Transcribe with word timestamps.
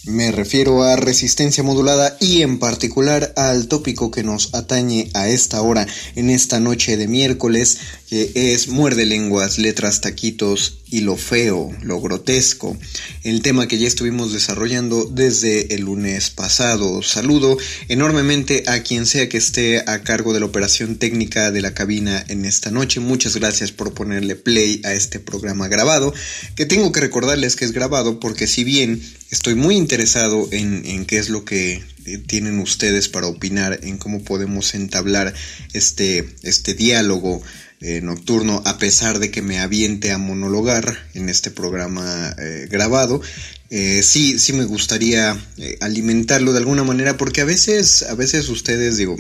Me 0.07 0.31
refiero 0.31 0.85
a 0.85 0.95
resistencia 0.95 1.65
modulada 1.65 2.17
y 2.21 2.43
en 2.43 2.61
particular 2.61 3.33
al 3.35 3.67
tópico 3.67 4.13
que 4.13 4.23
nos 4.23 4.55
atañe 4.55 5.11
a 5.15 5.27
esta 5.27 5.61
hora, 5.63 5.85
en 6.15 6.31
esta 6.31 6.61
noche 6.61 6.97
de 6.97 7.09
miércoles, 7.09 7.79
que 8.09 8.31
es 8.35 8.69
muerde 8.69 9.05
lenguas, 9.05 9.59
letras, 9.59 10.01
taquitos 10.01 10.79
y 10.89 11.01
lo 11.01 11.17
feo, 11.17 11.77
lo 11.83 12.01
grotesco. 12.01 12.79
El 13.25 13.43
tema 13.43 13.67
que 13.67 13.79
ya 13.79 13.89
estuvimos 13.89 14.33
desarrollando 14.33 15.05
desde 15.05 15.75
el 15.75 15.83
lunes 15.83 16.31
pasado. 16.31 17.03
Saludo 17.03 17.59
enormemente 17.89 18.63
a 18.69 18.81
quien 18.83 19.07
sea 19.07 19.29
que 19.29 19.39
esté 19.39 19.83
a 19.91 20.03
cargo 20.03 20.33
de 20.33 20.41
la 20.41 20.47
operación 20.47 20.97
técnica 20.97 21.51
de 21.51 21.63
la 21.63 21.75
cabina 21.75 22.25
en 22.29 22.45
esta 22.45 22.71
noche. 22.71 23.01
Muchas 23.01 23.37
gracias 23.37 23.73
por 23.73 23.93
ponerle 23.93 24.37
play 24.37 24.81
a 24.85 24.93
este 24.95 25.19
programa 25.19 25.67
grabado, 25.67 26.15
que 26.55 26.67
tengo 26.67 26.93
que 26.93 27.01
recordarles 27.01 27.57
que 27.57 27.65
es 27.65 27.73
grabado 27.73 28.21
porque 28.21 28.47
si 28.47 28.63
bien 28.63 29.03
estoy 29.31 29.57
muy 29.57 29.77
interesado 29.77 30.49
en, 30.53 30.87
en 30.87 31.07
qué 31.07 31.19
es 31.19 31.29
lo 31.29 31.45
que 31.45 31.83
tienen 32.27 32.61
ustedes 32.61 33.09
para 33.09 33.27
opinar 33.27 33.81
en 33.83 33.99
cómo 33.99 34.23
podemos 34.23 34.75
entablar 34.75 35.35
este, 35.73 36.29
este 36.43 36.75
diálogo 36.75 37.43
eh, 37.83 38.01
nocturno, 38.01 38.63
a 38.65 38.79
pesar 38.79 39.19
de 39.19 39.31
que 39.31 39.43
me 39.43 39.59
aviente 39.59 40.11
a 40.11 40.17
monologar 40.17 40.99
en 41.13 41.29
este 41.29 41.51
programa 41.51 42.35
eh, 42.39 42.69
grabado. 42.71 43.21
Eh, 43.69 44.03
sí, 44.03 44.39
sí 44.39 44.55
me 44.55 44.65
gustaría 44.65 45.37
alimentarlo 45.81 46.53
de 46.55 46.59
alguna 46.61 46.85
manera, 46.85 47.19
porque 47.19 47.43
a 47.43 47.45
veces, 47.45 48.03
a 48.05 48.15
veces 48.15 48.49
ustedes, 48.49 48.97
digo, 48.97 49.17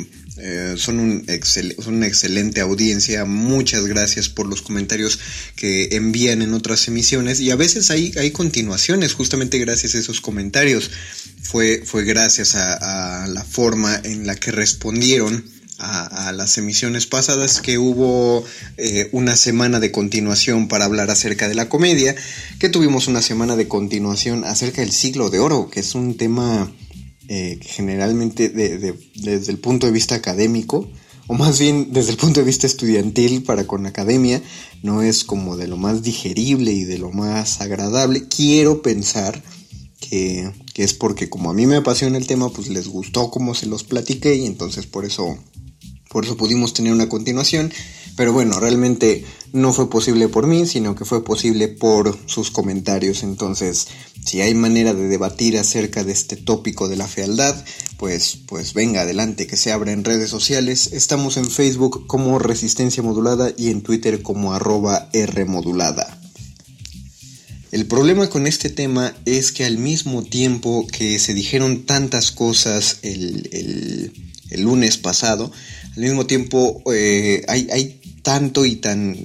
son, 0.77 1.01
un 1.01 1.25
excel, 1.27 1.77
son 1.83 1.97
una 1.97 2.07
excelente 2.07 2.63
audiencia. 2.63 3.27
Muchas 3.27 3.85
gracias 3.87 4.31
por 4.31 4.47
los 4.47 4.63
comentarios 4.63 5.19
que 5.55 5.91
envían 5.93 6.41
en 6.41 6.55
otras 6.55 6.89
emisiones. 6.89 7.41
Y 7.41 7.51
a 7.51 7.57
veces 7.57 7.91
hay, 7.91 8.13
hay 8.17 8.31
continuaciones, 8.31 9.13
justamente 9.13 9.59
gracias 9.59 9.95
a 9.95 9.99
esos 9.99 10.23
comentarios. 10.23 10.91
Fue, 11.43 11.83
fue 11.85 12.05
gracias 12.05 12.55
a 12.55 13.27
la 13.29 13.45
forma 13.45 14.01
en 14.03 14.27
la 14.27 14.35
que 14.37 14.51
respondieron 14.51 15.56
a, 15.79 16.33
las 16.33 16.59
emisiones 16.59 17.07
pasadas 17.07 17.61
que 17.61 17.79
hubo 17.79 18.45
eh, 18.77 19.09
una 19.13 19.37
semana 19.37 19.81
de 19.81 19.93
continuación 19.93 20.69
para 20.69 20.85
hablar 20.85 21.11
acerca 21.11 21.49
de 21.49 21.55
la 21.55 21.69
comedia, 21.69 22.15
que 22.59 22.69
tuvimos 22.69 23.09
una 23.09 23.23
semana 23.23 23.57
de 23.57 23.69
continuación 23.69 24.45
acerca 24.45 24.81
del 24.81 24.93
siglo 24.93 25.31
de 25.31 25.39
oro, 25.39 25.69
que 25.71 25.81
es 25.81 25.95
un 25.95 26.17
tema 26.17 26.73
eh, 27.29 27.59
generalmente 27.63 28.49
de, 28.49 28.79
de, 28.79 28.95
desde 29.17 29.53
el 29.53 29.59
punto 29.59 29.87
de 29.87 29.93
vista 29.93 30.15
académico, 30.15 30.91
o 31.27 31.35
más 31.35 31.59
bien 31.59 31.93
desde 31.93 32.13
el 32.13 32.17
punto 32.17 32.41
de 32.41 32.47
vista 32.47 32.67
estudiantil 32.67 33.43
para 33.43 33.67
con 33.67 33.87
academia, 33.87 34.41
no 34.83 35.03
es 35.03 35.25
como 35.25 35.57
de 35.57 35.67
lo 35.67 35.77
más 35.77 36.03
digerible 36.03 36.73
y 36.73 36.85
de 36.85 36.99
lo 36.99 37.11
más 37.11 37.61
agradable. 37.61 38.29
Quiero 38.29 38.81
pensar 38.81 39.43
que, 39.99 40.53
que 40.73 40.85
es 40.85 40.95
porque 40.95 41.29
como 41.29 41.51
a 41.51 41.55
mí 41.55 41.67
me 41.67 41.77
apasiona 41.77 42.17
el 42.17 42.27
tema, 42.27 42.51
pues 42.51 42.69
les 42.69 42.87
gustó 42.89 43.31
como 43.31 43.55
se 43.55 43.67
los 43.67 43.83
platiqué 43.83 44.37
y 44.37 44.47
entonces 44.47 44.87
por 44.87 45.05
eso 45.05 45.37
por 46.17 46.25
eso 46.25 46.39
pudimos 46.39 46.73
tener 46.73 46.95
una 46.95 47.11
continuación, 47.11 47.71
pero 48.17 48.33
bueno, 48.33 48.59
realmente 48.59 49.27
no 49.53 49.75
fue 49.75 49.91
posible 49.91 50.29
por 50.29 50.47
mí, 50.47 50.65
sino 50.65 50.95
que 50.95 51.05
fue 51.05 51.23
posible 51.23 51.69
por 51.69 52.19
sus 52.25 52.51
comentarios. 52.51 53.23
Entonces, 53.23 53.89
si 54.25 54.41
hay 54.41 54.55
manera 54.55 54.95
de 54.95 55.09
debatir 55.09 55.59
acerca 55.59 56.05
de 56.05 56.13
este 56.13 56.37
tópico 56.37 56.89
de 56.89 56.97
la 56.97 57.07
fealdad, 57.07 57.63
pues, 57.99 58.39
pues 58.47 58.73
venga 58.73 59.03
adelante, 59.03 59.47
que 59.47 59.59
se 59.59 59.73
abra 59.73 59.93
en 59.93 60.05
redes 60.05 60.31
sociales. 60.31 60.89
Estamos 60.95 61.37
en 61.37 61.51
Facebook 61.51 62.07
como 62.07 62.39
Resistencia 62.39 63.03
Modulada 63.03 63.53
y 63.55 63.69
en 63.69 63.83
Twitter 63.83 64.23
como 64.23 64.55
arroba 64.55 65.11
Rmodulada. 65.13 66.19
El 67.73 67.85
problema 67.85 68.31
con 68.31 68.47
este 68.47 68.71
tema 68.71 69.15
es 69.27 69.53
que 69.53 69.67
al 69.67 69.77
mismo 69.77 70.23
tiempo 70.23 70.87
que 70.87 71.19
se 71.19 71.35
dijeron 71.35 71.85
tantas 71.85 72.31
cosas 72.31 73.01
el, 73.03 73.51
el, 73.53 74.13
el 74.51 74.63
lunes 74.63 74.97
pasado, 74.97 75.53
al 75.97 76.03
mismo 76.03 76.27
tiempo 76.27 76.83
eh, 76.93 77.43
hay, 77.49 77.69
hay, 77.73 78.01
tanto 78.23 78.67
y 78.67 78.75
tan, 78.75 79.17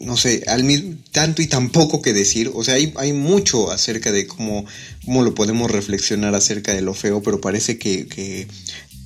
no 0.00 0.16
sé, 0.16 0.42
al 0.48 0.98
tanto 1.12 1.42
y 1.42 1.46
tan 1.46 1.70
poco 1.70 2.02
que 2.02 2.12
decir, 2.12 2.50
o 2.52 2.64
sea, 2.64 2.74
hay, 2.74 2.92
hay 2.96 3.12
mucho 3.12 3.70
acerca 3.70 4.10
de 4.10 4.26
cómo, 4.26 4.66
cómo 5.04 5.22
lo 5.22 5.32
podemos 5.32 5.70
reflexionar 5.70 6.34
acerca 6.34 6.74
de 6.74 6.82
lo 6.82 6.92
feo, 6.92 7.22
pero 7.22 7.40
parece 7.40 7.78
que, 7.78 8.08
que 8.08 8.48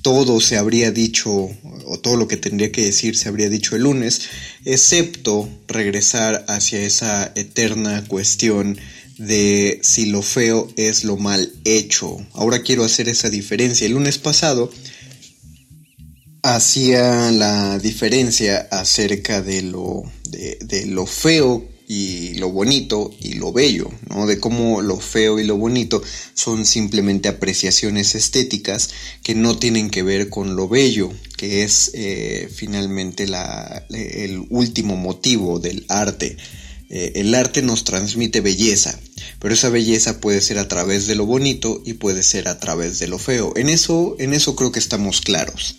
todo 0.01 0.41
se 0.41 0.57
habría 0.57 0.91
dicho, 0.91 1.31
o 1.31 1.99
todo 2.01 2.17
lo 2.17 2.27
que 2.27 2.35
tendría 2.35 2.71
que 2.71 2.83
decir 2.83 3.15
se 3.15 3.29
habría 3.29 3.47
dicho 3.47 3.75
el 3.75 3.83
lunes, 3.83 4.21
excepto 4.65 5.47
regresar 5.67 6.43
hacia 6.47 6.81
esa 6.81 7.31
eterna 7.35 8.03
cuestión 8.07 8.79
de 9.17 9.79
si 9.83 10.07
lo 10.07 10.23
feo 10.23 10.67
es 10.77 11.03
lo 11.03 11.17
mal 11.17 11.51
hecho. 11.63 12.17
Ahora 12.33 12.63
quiero 12.63 12.83
hacer 12.83 13.07
esa 13.07 13.29
diferencia. 13.29 13.85
El 13.85 13.93
lunes 13.93 14.17
pasado 14.17 14.71
hacía 16.43 17.31
la 17.31 17.79
diferencia 17.79 18.67
acerca 18.69 19.41
de 19.41 19.61
lo, 19.61 20.03
de, 20.29 20.85
lo 20.87 21.05
feo 21.05 21.65
y 21.87 22.35
lo 22.35 22.49
bonito 22.49 23.11
y 23.19 23.35
lo 23.35 23.53
bello, 23.53 23.89
¿no? 24.09 24.27
De 24.27 24.39
cómo 24.39 24.81
lo 24.81 24.99
feo 24.99 25.39
y 25.39 25.45
lo 25.45 25.55
bonito 25.55 26.03
son 26.33 26.65
simplemente 26.65 27.29
apreciaciones 27.29 28.15
estéticas 28.15 28.89
que 29.23 29.35
no 29.35 29.57
tienen 29.57 29.89
que 29.89 30.03
ver 30.03 30.29
con 30.29 30.57
lo 30.57 30.67
bello, 30.67 31.11
que 31.37 31.63
es 31.63 31.91
eh, 31.93 32.49
finalmente 32.53 33.25
la, 33.25 33.85
el 33.89 34.45
último 34.49 34.97
motivo 34.97 35.59
del 35.59 35.85
arte. 35.87 36.35
Eh, 36.89 37.13
el 37.15 37.33
arte 37.35 37.61
nos 37.61 37.85
transmite 37.85 38.41
belleza, 38.41 38.99
pero 39.39 39.53
esa 39.53 39.69
belleza 39.69 40.19
puede 40.19 40.41
ser 40.41 40.59
a 40.59 40.67
través 40.67 41.07
de 41.07 41.15
lo 41.15 41.25
bonito 41.25 41.81
y 41.85 41.93
puede 41.93 42.21
ser 42.21 42.49
a 42.49 42.59
través 42.59 42.99
de 42.99 43.07
lo 43.07 43.17
feo. 43.17 43.53
En 43.55 43.69
eso, 43.69 44.17
en 44.19 44.33
eso 44.33 44.57
creo 44.57 44.73
que 44.73 44.79
estamos 44.79 45.21
claros. 45.21 45.77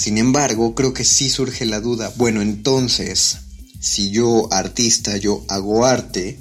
Sin 0.00 0.16
embargo, 0.16 0.74
creo 0.74 0.94
que 0.94 1.04
sí 1.04 1.28
surge 1.28 1.66
la 1.66 1.78
duda, 1.78 2.10
bueno, 2.16 2.40
entonces, 2.40 3.36
si 3.80 4.10
yo 4.10 4.50
artista, 4.50 5.18
yo 5.18 5.44
hago 5.46 5.84
arte 5.84 6.38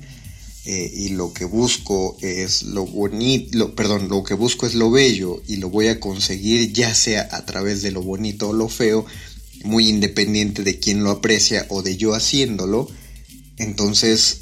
eh, 0.63 0.89
y 0.95 1.09
lo 1.09 1.33
que 1.33 1.44
busco 1.44 2.15
es 2.21 2.63
lo 2.63 2.85
bonito, 2.85 3.75
perdón, 3.75 4.07
lo 4.07 4.23
que 4.23 4.33
busco 4.33 4.65
es 4.65 4.75
lo 4.75 4.89
bello 4.89 5.44
y 5.45 5.57
lo 5.57 5.69
voy 5.69 5.89
a 5.89 6.00
conseguir 6.00 6.71
ya 6.71 6.95
sea 6.95 7.27
a 7.33 7.45
través 7.45 7.81
de 7.81 7.91
lo 7.91 8.01
bonito 8.01 8.47
o 8.47 8.53
lo 8.53 8.69
feo, 8.69 9.06
muy 9.65 9.89
independiente 9.89 10.63
de 10.63 10.79
quién 10.79 11.03
lo 11.03 11.11
aprecia 11.11 11.65
o 11.67 11.81
de 11.81 11.97
yo 11.97 12.15
haciéndolo, 12.15 12.88
entonces 13.57 14.38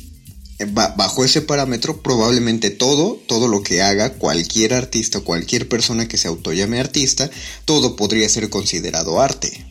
bajo 0.65 1.23
ese 1.23 1.41
parámetro 1.41 2.01
probablemente 2.01 2.71
todo, 2.71 3.19
todo 3.27 3.47
lo 3.47 3.61
que 3.61 3.81
haga 3.81 4.13
cualquier 4.13 4.73
artista, 4.73 5.19
cualquier 5.21 5.69
persona 5.69 6.07
que 6.07 6.17
se 6.17 6.27
autollame 6.27 6.79
artista, 6.79 7.29
todo 7.65 7.95
podría 7.95 8.27
ser 8.27 8.49
considerado 8.49 9.21
arte. 9.21 9.65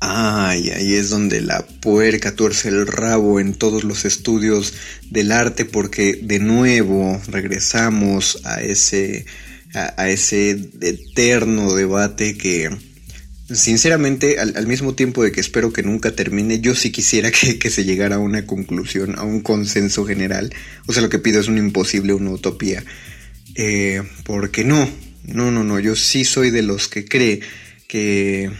Ay, 0.00 0.68
ahí 0.68 0.94
es 0.94 1.08
donde 1.08 1.40
la 1.40 1.66
puerca 1.66 2.34
tuerce 2.36 2.68
el 2.68 2.86
rabo 2.86 3.40
en 3.40 3.54
todos 3.54 3.84
los 3.84 4.04
estudios 4.04 4.74
del 5.10 5.32
arte 5.32 5.64
porque 5.64 6.20
de 6.22 6.40
nuevo 6.40 7.18
regresamos 7.28 8.38
a 8.44 8.60
ese, 8.60 9.24
a, 9.72 10.10
ese 10.10 10.50
eterno 10.82 11.72
debate 11.72 12.36
que 12.36 12.68
sinceramente 13.52 14.38
al, 14.38 14.66
mismo 14.66 14.94
tiempo 14.94 15.22
de 15.22 15.32
que 15.32 15.40
espero 15.40 15.72
que 15.72 15.82
nunca 15.82 16.14
termine, 16.14 16.60
yo 16.60 16.74
sí 16.74 16.90
quisiera 16.90 17.30
que, 17.60 17.70
se 17.70 17.84
llegara 17.84 18.16
a 18.16 18.20
una 18.20 18.46
conclusión, 18.46 19.18
a 19.18 19.22
un 19.22 19.40
consenso 19.40 20.04
general. 20.04 20.52
O 20.86 20.92
sea, 20.92 21.02
lo 21.02 21.08
que 21.08 21.18
pido 21.18 21.40
es 21.40 21.48
un 21.48 21.58
imposible, 21.58 22.14
una 22.14 22.30
utopía. 22.30 22.84
Eh, 23.54 24.02
porque 24.24 24.64
no, 24.64 24.88
no, 25.24 25.50
no, 25.50 25.64
no, 25.64 25.78
yo 25.78 25.94
sí 25.94 26.24
soy 26.24 26.50
de 26.50 26.62
los 26.62 26.88
que 26.88 27.04
cree 27.04 27.40
que 27.86 28.50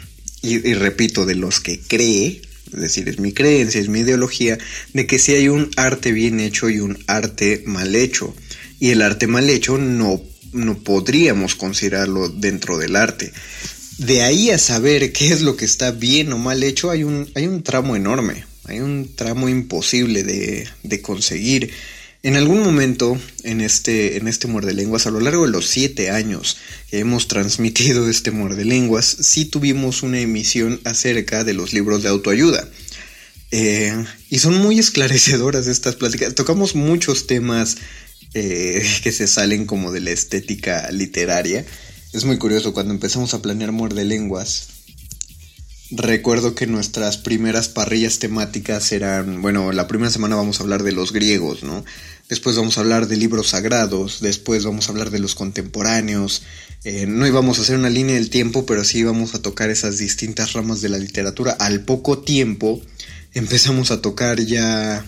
y, 0.45 0.75
repito, 0.75 1.25
de 1.25 1.37
los 1.37 1.61
que 1.61 1.81
cree, 1.81 2.43
es 2.75 2.81
decir, 2.81 3.09
es 3.09 3.19
mi 3.19 3.33
creencia, 3.33 3.81
es 3.81 3.89
mi 3.89 4.01
ideología, 4.01 4.59
de 4.93 5.07
que 5.07 5.19
si 5.19 5.33
hay 5.33 5.49
un 5.49 5.71
arte 5.77 6.13
bien 6.13 6.39
hecho 6.39 6.69
y 6.69 6.81
un 6.81 6.99
arte 7.07 7.63
mal 7.65 7.95
hecho. 7.97 8.37
Y 8.79 8.91
el 8.91 9.01
arte 9.01 9.27
mal 9.27 9.49
hecho 9.49 9.79
no, 9.79 10.21
no 10.53 10.79
podríamos 10.81 11.55
considerarlo 11.55 12.29
dentro 12.29 12.77
del 12.77 12.95
arte. 12.97 13.33
De 13.99 14.23
ahí 14.23 14.51
a 14.51 14.59
saber 14.59 15.13
qué 15.13 15.29
es 15.29 15.41
lo 15.41 15.57
que 15.57 15.65
está 15.65 15.93
bien 15.93 16.33
o 16.33 16.39
mal 16.39 16.63
hecho, 16.63 16.91
hay 16.91 17.05
un, 17.05 17.31
hay 17.35 17.47
un 17.47 17.63
tramo 17.63 17.95
enorme, 17.95 18.45
hay 18.65 18.81
un 18.81 19.15
tramo 19.15 19.49
imposible 19.49 20.25
de, 20.25 20.69
de 20.83 21.01
conseguir. 21.01 21.71
En 22.25 22.37
algún 22.37 22.61
momento 22.61 23.21
en 23.43 23.61
este, 23.61 24.17
en 24.17 24.29
este 24.29 24.49
muerde 24.49 24.73
lenguas, 24.73 25.07
a 25.07 25.11
lo 25.11 25.21
largo 25.21 25.45
de 25.45 25.53
los 25.53 25.69
siete 25.69 26.11
años 26.11 26.57
que 26.91 26.99
hemos 26.99 27.29
transmitido 27.29 28.09
este 28.11 28.31
muerde 28.31 28.65
lenguas, 28.65 29.05
sí 29.21 29.45
tuvimos 29.45 30.03
una 30.03 30.19
emisión 30.19 30.81
acerca 30.85 31.45
de 31.45 31.55
los 31.55 31.73
libros 31.73 32.03
de 32.03 32.09
autoayuda. 32.09 32.69
Eh, 33.51 33.95
y 34.31 34.39
son 34.41 34.57
muy 34.59 34.81
esclarecedoras 34.81 35.69
estas 35.69 35.95
pláticas. 35.95 36.35
Tocamos 36.35 36.75
muchos 36.75 37.29
temas 37.29 37.77
eh, 38.33 38.85
que 39.05 39.13
se 39.13 39.29
salen 39.29 39.65
como 39.67 39.93
de 39.93 40.01
la 40.01 40.11
estética 40.11 40.91
literaria. 40.91 41.65
Es 42.15 42.25
muy 42.25 42.39
curioso, 42.39 42.73
cuando 42.73 42.95
empezamos 42.95 43.35
a 43.35 43.43
planear 43.43 43.73
muerde 43.73 44.05
lenguas, 44.05 44.69
Recuerdo 45.91 46.55
que 46.55 46.67
nuestras 46.67 47.19
primeras 47.19 47.69
parrillas 47.69 48.19
temáticas 48.19 48.91
eran, 48.91 49.43
bueno, 49.43 49.71
la 49.71 49.87
primera 49.87 50.11
semana 50.11 50.35
vamos 50.35 50.59
a 50.59 50.63
hablar 50.63 50.83
de 50.83 50.93
los 50.93 51.13
griegos, 51.13 51.63
¿no? 51.63 51.85
Después 52.29 52.57
vamos 52.57 52.79
a 52.79 52.81
hablar 52.81 53.07
de 53.07 53.19
libros 53.19 53.49
sagrados, 53.49 54.21
después 54.21 54.65
vamos 54.65 54.89
a 54.89 54.93
hablar 54.93 55.11
de 55.11 55.19
los 55.19 55.35
contemporáneos. 55.35 56.43
Eh, 56.85 57.05
no 57.07 57.27
íbamos 57.27 57.59
a 57.59 57.63
hacer 57.63 57.79
una 57.79 57.91
línea 57.91 58.15
del 58.17 58.31
tiempo, 58.31 58.65
pero 58.65 58.83
sí 58.83 59.01
íbamos 59.01 59.35
a 59.35 59.43
tocar 59.43 59.69
esas 59.69 59.99
distintas 59.99 60.55
ramas 60.55 60.81
de 60.81 60.89
la 60.89 60.99
literatura. 60.99 61.53
Al 61.53 61.85
poco 61.85 62.19
tiempo 62.19 62.81
empezamos 63.35 63.91
a 63.91 64.01
tocar 64.01 64.41
ya 64.41 65.05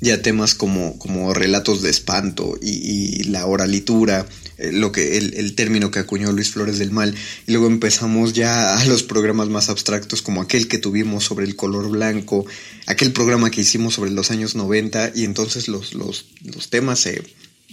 ya 0.00 0.22
temas 0.22 0.54
como, 0.54 0.98
como 0.98 1.32
relatos 1.34 1.82
de 1.82 1.90
espanto 1.90 2.58
y, 2.60 3.24
la 3.24 3.46
oralitura, 3.46 4.26
lo 4.58 4.92
que 4.92 5.18
el, 5.18 5.34
el, 5.34 5.54
término 5.54 5.90
que 5.90 5.98
acuñó 5.98 6.32
Luis 6.32 6.50
Flores 6.50 6.78
del 6.78 6.90
Mal, 6.90 7.14
y 7.46 7.52
luego 7.52 7.66
empezamos 7.66 8.32
ya 8.32 8.78
a 8.78 8.84
los 8.86 9.02
programas 9.02 9.48
más 9.48 9.68
abstractos 9.68 10.22
como 10.22 10.40
aquel 10.40 10.68
que 10.68 10.78
tuvimos 10.78 11.24
sobre 11.24 11.44
el 11.44 11.56
color 11.56 11.90
blanco, 11.90 12.46
aquel 12.86 13.12
programa 13.12 13.50
que 13.50 13.60
hicimos 13.60 13.94
sobre 13.94 14.10
los 14.10 14.30
años 14.30 14.54
90, 14.54 15.12
y 15.14 15.24
entonces 15.24 15.68
los, 15.68 15.94
los, 15.94 16.26
los 16.44 16.70
temas 16.70 17.06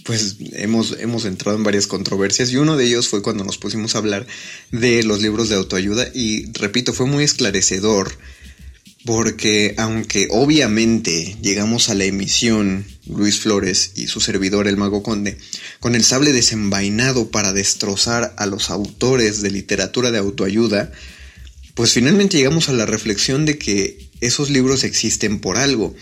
pues 0.04 0.36
hemos, 0.52 0.96
hemos 1.00 1.24
entrado 1.24 1.56
en 1.56 1.64
varias 1.64 1.86
controversias 1.86 2.50
y 2.50 2.56
uno 2.56 2.76
de 2.76 2.84
ellos 2.84 3.08
fue 3.08 3.22
cuando 3.22 3.42
nos 3.42 3.56
pusimos 3.56 3.94
a 3.94 3.98
hablar 3.98 4.26
de 4.70 5.02
los 5.02 5.22
libros 5.22 5.48
de 5.48 5.56
autoayuda 5.56 6.08
y 6.14 6.52
repito, 6.52 6.92
fue 6.92 7.06
muy 7.06 7.24
esclarecedor 7.24 8.12
porque 9.04 9.74
aunque 9.76 10.28
obviamente 10.30 11.36
llegamos 11.42 11.88
a 11.88 11.94
la 11.94 12.04
emisión 12.04 12.86
Luis 13.06 13.38
Flores 13.38 13.92
y 13.96 14.06
su 14.06 14.20
servidor 14.20 14.66
el 14.66 14.78
mago 14.78 15.02
conde 15.02 15.36
con 15.78 15.94
el 15.94 16.04
sable 16.04 16.32
desenvainado 16.32 17.30
para 17.30 17.52
destrozar 17.52 18.34
a 18.38 18.46
los 18.46 18.70
autores 18.70 19.42
de 19.42 19.50
literatura 19.50 20.10
de 20.10 20.18
autoayuda, 20.18 20.90
pues 21.74 21.92
finalmente 21.92 22.38
llegamos 22.38 22.68
a 22.68 22.72
la 22.72 22.86
reflexión 22.86 23.44
de 23.44 23.58
que 23.58 24.08
esos 24.20 24.48
libros 24.48 24.84
existen 24.84 25.38
por 25.38 25.58
algo. 25.58 25.94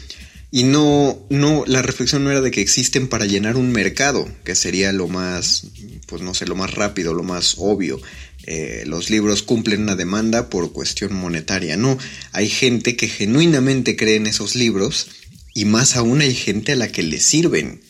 Y 0.55 0.65
no, 0.65 1.19
no, 1.31 1.65
la 1.67 1.81
reflexión 1.81 2.25
no 2.25 2.31
era 2.31 2.43
de 2.43 2.51
que 2.51 2.61
existen 2.61 3.09
para 3.09 3.25
llenar 3.25 3.57
un 3.57 3.73
mercado, 3.73 4.29
que 4.45 4.55
sería 4.55 4.93
lo 4.93 5.09
más, 5.09 5.67
pues 6.07 6.21
no 6.21 6.35
sé, 6.35 6.45
lo 6.45 6.55
más 6.55 6.75
rápido, 6.75 7.15
lo 7.15 7.23
más 7.23 7.55
obvio. 7.57 7.99
Eh, 8.45 8.83
los 8.87 9.09
libros 9.09 9.43
cumplen 9.43 9.83
una 9.83 9.97
demanda 9.97 10.51
por 10.51 10.73
cuestión 10.73 11.15
monetaria. 11.15 11.77
No, 11.77 11.99
hay 12.33 12.49
gente 12.49 12.97
que 12.97 13.09
genuinamente 13.09 13.97
cree 13.97 14.17
en 14.17 14.27
esos 14.27 14.55
libros 14.57 15.09
y 15.55 15.65
más 15.65 15.97
aún 15.97 16.21
hay 16.21 16.35
gente 16.35 16.73
a 16.73 16.77
la 16.77 16.91
que 16.91 17.03
le 17.03 17.21
sirven. 17.21 17.81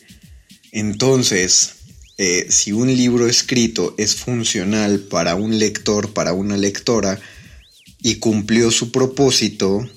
Entonces, 0.71 1.75
eh, 2.17 2.47
si 2.49 2.71
un 2.71 2.95
libro 2.95 3.27
escrito 3.27 3.95
es 3.97 4.15
funcional 4.15 4.99
para 4.99 5.35
un 5.35 5.57
lector, 5.57 6.13
para 6.13 6.33
una 6.33 6.57
lectora, 6.57 7.19
y 8.05 8.15
cumplió 8.15 8.69
su 8.69 8.91
propósito, 8.91 9.87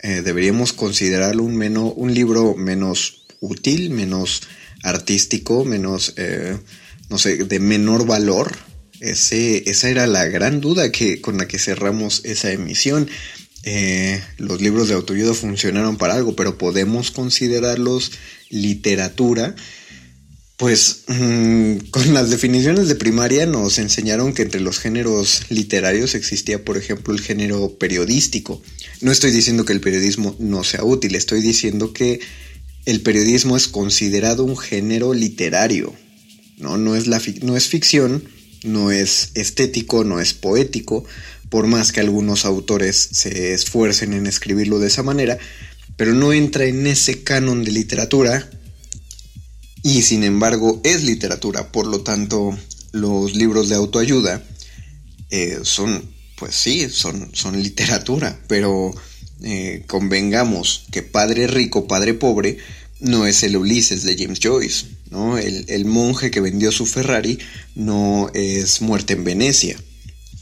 eh, 0.00 0.22
deberíamos 0.24 0.72
considerarlo 0.72 1.42
un, 1.42 1.60
un 1.76 2.14
libro 2.14 2.54
menos 2.54 3.26
útil, 3.40 3.90
menos 3.90 4.42
artístico, 4.84 5.64
menos, 5.64 6.14
no 7.08 7.18
sé, 7.18 7.36
de 7.44 7.58
menor 7.58 8.06
valor 8.06 8.67
esa 9.00 9.88
era 9.88 10.06
la 10.06 10.24
gran 10.26 10.60
duda 10.60 10.90
que, 10.90 11.20
con 11.20 11.38
la 11.38 11.48
que 11.48 11.58
cerramos 11.58 12.22
esa 12.24 12.50
emisión. 12.52 13.08
Eh, 13.64 14.22
los 14.38 14.60
libros 14.60 14.88
de 14.88 14.94
autoayuda 14.94 15.34
funcionaron 15.34 15.96
para 15.96 16.14
algo, 16.14 16.34
pero 16.36 16.58
podemos 16.58 17.10
considerarlos 17.10 18.12
literatura. 18.50 19.54
Pues 20.56 21.04
mm, 21.06 21.76
con 21.90 22.14
las 22.14 22.30
definiciones 22.30 22.88
de 22.88 22.96
primaria 22.96 23.46
nos 23.46 23.78
enseñaron 23.78 24.32
que 24.32 24.42
entre 24.42 24.60
los 24.60 24.80
géneros 24.80 25.42
literarios 25.50 26.14
existía, 26.14 26.64
por 26.64 26.76
ejemplo, 26.76 27.14
el 27.14 27.20
género 27.20 27.78
periodístico. 27.78 28.60
No 29.00 29.12
estoy 29.12 29.30
diciendo 29.30 29.64
que 29.64 29.72
el 29.72 29.80
periodismo 29.80 30.34
no 30.40 30.64
sea 30.64 30.82
útil, 30.82 31.14
estoy 31.14 31.42
diciendo 31.42 31.92
que 31.92 32.18
el 32.86 33.02
periodismo 33.02 33.56
es 33.56 33.68
considerado 33.68 34.44
un 34.44 34.56
género 34.56 35.14
literario. 35.14 35.94
No, 36.56 36.76
no, 36.76 36.96
es, 36.96 37.06
la, 37.06 37.22
no 37.42 37.56
es 37.56 37.68
ficción, 37.68 38.24
no 38.64 38.90
es 38.90 39.30
estético, 39.34 40.04
no 40.04 40.20
es 40.20 40.34
poético, 40.34 41.04
por 41.48 41.66
más 41.66 41.92
que 41.92 42.00
algunos 42.00 42.44
autores 42.44 42.96
se 43.12 43.54
esfuercen 43.54 44.12
en 44.12 44.26
escribirlo 44.26 44.78
de 44.78 44.88
esa 44.88 45.02
manera, 45.02 45.38
pero 45.96 46.14
no 46.14 46.32
entra 46.32 46.64
en 46.64 46.86
ese 46.86 47.22
canon 47.22 47.64
de 47.64 47.72
literatura 47.72 48.48
y 49.82 50.02
sin 50.02 50.24
embargo 50.24 50.80
es 50.84 51.04
literatura, 51.04 51.72
por 51.72 51.86
lo 51.86 52.02
tanto 52.02 52.56
los 52.92 53.34
libros 53.34 53.68
de 53.68 53.76
autoayuda 53.76 54.42
eh, 55.30 55.60
son, 55.62 56.02
pues 56.36 56.54
sí, 56.54 56.88
son, 56.88 57.30
son 57.34 57.62
literatura, 57.62 58.38
pero 58.48 58.94
eh, 59.42 59.84
convengamos 59.86 60.86
que 60.90 61.02
Padre 61.02 61.46
Rico, 61.46 61.86
Padre 61.86 62.14
Pobre 62.14 62.58
no 63.00 63.26
es 63.26 63.42
el 63.42 63.56
Ulises 63.56 64.02
de 64.02 64.16
James 64.18 64.40
Joyce, 64.42 64.86
¿no? 65.10 65.38
El, 65.38 65.84
monje 65.84 66.30
que 66.30 66.40
vendió 66.40 66.72
su 66.72 66.86
Ferrari 66.86 67.38
no 67.74 68.30
es 68.34 68.80
muerte 68.80 69.14
en 69.14 69.24
Venecia. 69.24 69.76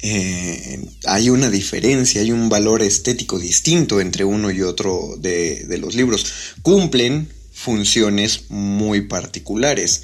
eh, 0.02 0.84
hay 1.06 1.30
una 1.30 1.50
diferencia, 1.50 2.20
hay 2.20 2.30
un 2.30 2.48
valor 2.48 2.82
estético 2.82 3.38
distinto 3.38 4.00
entre 4.00 4.24
uno 4.24 4.50
y 4.50 4.62
otro 4.62 5.16
de, 5.18 5.78
los 5.80 5.94
libros. 5.94 6.26
Cumplen 6.62 7.28
funciones 7.52 8.50
muy 8.50 9.02
particulares, 9.02 10.02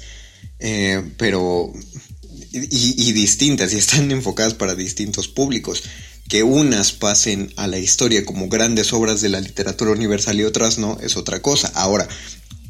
eh, 0.59 1.03
pero 1.17 1.71
y, 2.53 3.11
distintas 3.13 3.73
y 3.73 3.77
están 3.77 4.11
enfocadas 4.11 4.53
para 4.53 4.75
distintos 4.75 5.27
públicos. 5.27 5.83
Que 6.29 6.41
unas 6.41 6.93
pasen 6.93 7.51
a 7.57 7.67
la 7.67 7.79
historia 7.79 8.25
como 8.25 8.47
grandes 8.47 8.93
obras 8.93 9.19
de 9.19 9.27
la 9.27 9.41
literatura 9.41 9.91
universal 9.91 10.39
y 10.39 10.45
otras 10.45 10.77
no, 10.77 10.97
es 11.01 11.17
otra 11.17 11.41
cosa. 11.41 11.71
Ahora, 11.75 12.07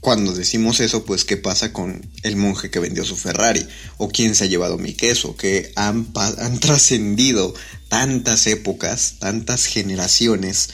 cuando 0.03 0.33
decimos 0.33 0.81
eso, 0.81 1.05
pues 1.05 1.24
qué 1.24 1.38
pasa 1.38 1.72
con 1.72 2.05
el 2.24 2.36
monje 2.36 2.69
que 2.69 2.79
vendió 2.79 3.05
su 3.05 3.15
Ferrari 3.15 3.65
o 3.98 4.10
quién 4.10 4.36
se 4.36 4.43
ha 4.43 4.48
llevado 4.48 4.77
mi 4.77 4.93
queso, 4.93 5.38
que 5.38 5.72
han, 5.77 6.12
han 6.15 6.60
trascendido 6.60 7.55
tantas 7.88 8.45
épocas, 8.48 9.15
tantas 9.19 9.65
generaciones 9.65 10.72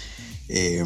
eh, 0.48 0.84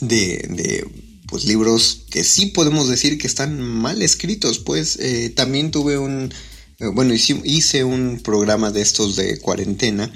de, 0.00 0.88
pues, 1.28 1.44
libros 1.44 2.06
que 2.10 2.24
sí 2.24 2.46
podemos 2.46 2.88
decir 2.88 3.18
que 3.18 3.26
están 3.26 3.60
mal 3.60 4.00
escritos. 4.00 4.58
Pues 4.58 4.96
eh, 4.98 5.28
también 5.28 5.70
tuve 5.70 5.98
un, 5.98 6.32
eh, 6.78 6.86
bueno, 6.86 7.12
hice 7.12 7.84
un 7.84 8.20
programa 8.24 8.70
de 8.70 8.80
estos 8.80 9.16
de 9.16 9.38
cuarentena 9.38 10.10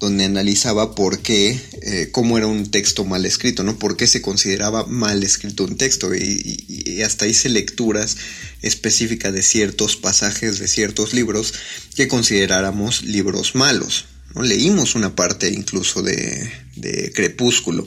donde 0.00 0.24
analizaba 0.24 0.94
por 0.94 1.20
qué, 1.20 1.58
eh, 1.82 2.08
cómo 2.10 2.36
era 2.36 2.46
un 2.46 2.70
texto 2.70 3.04
mal 3.04 3.24
escrito, 3.24 3.62
¿no? 3.62 3.78
Por 3.78 3.96
qué 3.96 4.06
se 4.06 4.20
consideraba 4.20 4.86
mal 4.86 5.22
escrito 5.22 5.64
un 5.64 5.76
texto 5.76 6.14
y, 6.14 7.00
hasta 7.04 7.26
hice 7.26 7.48
lecturas 7.48 8.16
específicas 8.62 9.32
de 9.32 9.42
ciertos 9.42 9.96
pasajes 9.96 10.58
de 10.58 10.68
ciertos 10.68 11.12
libros 11.12 11.54
que 11.96 12.08
consideráramos 12.08 13.02
libros 13.02 13.54
malos, 13.54 14.06
¿no? 14.34 14.42
Leímos 14.42 14.94
una 14.94 15.14
parte 15.14 15.48
incluso 15.50 16.02
de, 16.02 16.50
de 16.76 17.12
Crepúsculo 17.12 17.86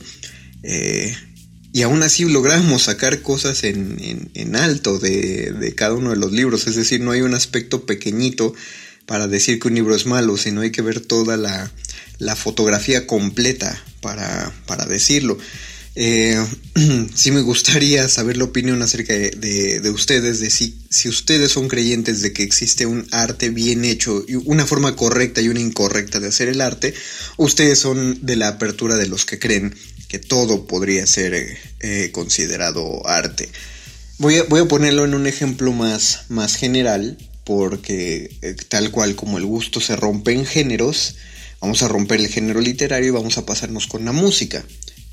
eh, 0.64 1.16
y 1.74 1.82
aún 1.84 2.02
así 2.04 2.26
logramos 2.26 2.84
sacar 2.84 3.22
cosas 3.22 3.64
en, 3.64 4.32
en, 4.34 4.56
alto 4.56 4.98
de, 4.98 5.52
de 5.52 5.76
cada 5.76 5.94
uno 5.94 6.10
de 6.10 6.16
los 6.16 6.32
libros, 6.32 6.66
es 6.68 6.76
decir, 6.76 7.02
no 7.02 7.12
hay 7.12 7.22
un 7.22 7.36
aspecto 7.36 7.86
pequeñito 7.86 8.54
para 9.08 9.28
decir 9.28 9.60
que 9.60 9.70
un 9.70 9.76
libro 9.76 9.96
es 9.96 10.06
malo, 10.06 10.38
sino 10.38 10.62
hay 10.62 10.72
que 10.72 10.84
ver 10.84 11.00
toda 11.00 11.38
la, 11.38 11.72
la 12.20 12.36
fotografía 12.36 13.08
completa 13.08 13.84
para, 14.02 14.54
para 14.68 14.86
decirlo. 14.86 15.38
Eh, 16.00 16.40
sí 17.16 17.32
me 17.32 17.42
gustaría 17.42 18.08
saber 18.08 18.38
la 18.38 18.44
opinión 18.44 18.84
acerca 18.84 19.14
de, 19.14 19.32
de, 19.80 19.90
ustedes, 19.90 20.40
de 20.40 20.52
si, 20.52 20.78
si, 20.92 21.10
ustedes 21.10 21.54
son 21.54 21.68
creyentes 21.70 22.22
de 22.22 22.34
que 22.34 22.44
existe 22.44 22.86
un 22.86 23.08
arte 23.12 23.50
bien 23.50 23.84
hecho, 23.84 24.24
una 24.46 24.68
forma 24.68 24.96
correcta 24.96 25.42
y 25.42 25.50
una 25.50 25.60
incorrecta 25.60 26.20
de 26.20 26.28
hacer 26.28 26.50
el 26.50 26.62
arte, 26.62 26.94
o 27.38 27.46
ustedes 27.46 27.80
son 27.80 28.20
de 28.22 28.36
la 28.36 28.50
apertura 28.50 28.96
de 28.96 29.08
los 29.08 29.26
que 29.26 29.40
creen 29.40 29.74
que 30.08 30.20
todo 30.20 30.68
podría 30.68 31.08
ser 31.08 31.58
eh, 31.80 32.10
considerado 32.12 33.08
arte. 33.08 33.50
Voy 34.20 34.36
a, 34.36 34.44
voy 34.44 34.62
a, 34.62 34.66
ponerlo 34.66 35.04
en 35.04 35.16
un 35.16 35.26
ejemplo 35.26 35.74
más, 35.74 36.26
más 36.30 36.58
general, 36.58 37.18
porque 37.48 38.30
eh, 38.42 38.56
tal 38.68 38.92
cual 38.92 39.16
como 39.16 39.38
el 39.38 39.46
gusto 39.46 39.80
se 39.80 39.96
rompe 39.96 40.34
en 40.34 40.46
géneros, 40.46 41.16
Vamos 41.60 41.82
a 41.82 41.88
romper 41.88 42.20
el 42.20 42.28
género 42.28 42.62
literario 42.62 43.08
y 43.08 43.12
vamos 43.12 43.38
a 43.38 43.46
pasarnos 43.46 43.88
con 43.88 44.06
la 44.06 44.12
música. 44.12 44.64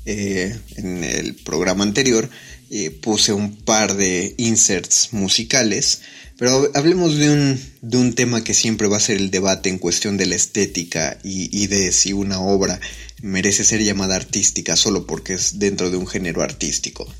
Eh, 0.05 0.55
en 0.75 1.03
el 1.03 1.33
programa 1.33 1.83
anterior 1.83 2.29
eh, 2.69 2.91
puse 2.91 3.33
un 3.33 3.55
par 3.55 3.95
de 3.95 4.35
inserts 4.37 5.09
musicales, 5.13 6.01
pero 6.37 6.69
hablemos 6.75 7.17
de 7.17 7.31
un, 7.31 7.59
de 7.81 7.97
un, 7.97 8.13
tema 8.13 8.43
que 8.43 8.53
siempre 8.53 8.87
va 8.87 8.97
a 8.97 8.99
ser 8.99 9.17
el 9.17 9.31
debate 9.31 9.69
en 9.69 9.79
cuestión 9.79 10.17
de 10.17 10.27
la 10.27 10.35
estética 10.35 11.17
y, 11.23 11.65
de 11.65 11.91
si 11.91 12.13
una 12.13 12.39
obra 12.39 12.79
merece 13.23 13.63
ser 13.63 13.81
llamada 13.81 14.15
artística 14.15 14.75
solo 14.75 15.07
porque 15.07 15.33
es 15.33 15.57
dentro 15.57 15.89
de 15.89 15.97
un 15.97 16.05
género 16.05 16.43
artístico. 16.43 17.11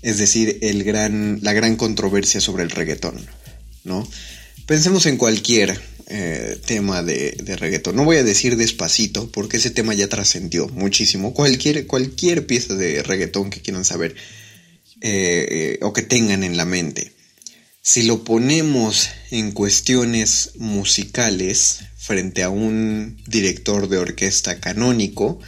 Es 0.00 0.16
decir, 0.16 0.58
el 0.62 0.84
gran, 0.84 1.40
la 1.42 1.52
gran 1.52 1.76
controversia 1.76 2.40
sobre 2.40 2.62
el 2.62 2.70
reggaetón, 2.70 3.26
¿no? 3.84 4.08
Pensemos 4.66 5.06
en 5.06 5.16
cualquier 5.16 5.78
eh, 6.06 6.58
tema 6.66 7.02
de, 7.02 7.32
de, 7.42 7.56
reggaetón. 7.56 7.96
No 7.96 8.04
voy 8.04 8.18
a 8.18 8.24
decir 8.24 8.58
despacito 8.58 9.30
porque 9.30 9.56
ese 9.56 9.70
tema 9.70 9.94
ya 9.94 10.06
trascendió 10.06 10.68
muchísimo. 10.68 11.32
Cualquier, 11.32 11.86
cualquier 11.86 12.46
pieza 12.46 12.74
de 12.74 13.02
reggaetón 13.02 13.48
que 13.48 13.62
quieran 13.62 13.86
saber 13.86 14.14
eh, 15.00 15.46
eh, 15.50 15.78
o 15.80 15.94
que 15.94 16.02
tengan 16.02 16.44
en 16.44 16.58
la 16.58 16.66
mente. 16.66 17.12
Si 17.80 18.02
lo 18.02 18.22
ponemos 18.22 19.08
en 19.30 19.52
cuestiones 19.52 20.52
musicales 20.56 21.80
frente 21.96 22.42
a 22.42 22.50
un 22.50 23.18
director 23.26 23.88
de 23.88 23.98
orquesta 23.98 24.60
canónico, 24.60 25.38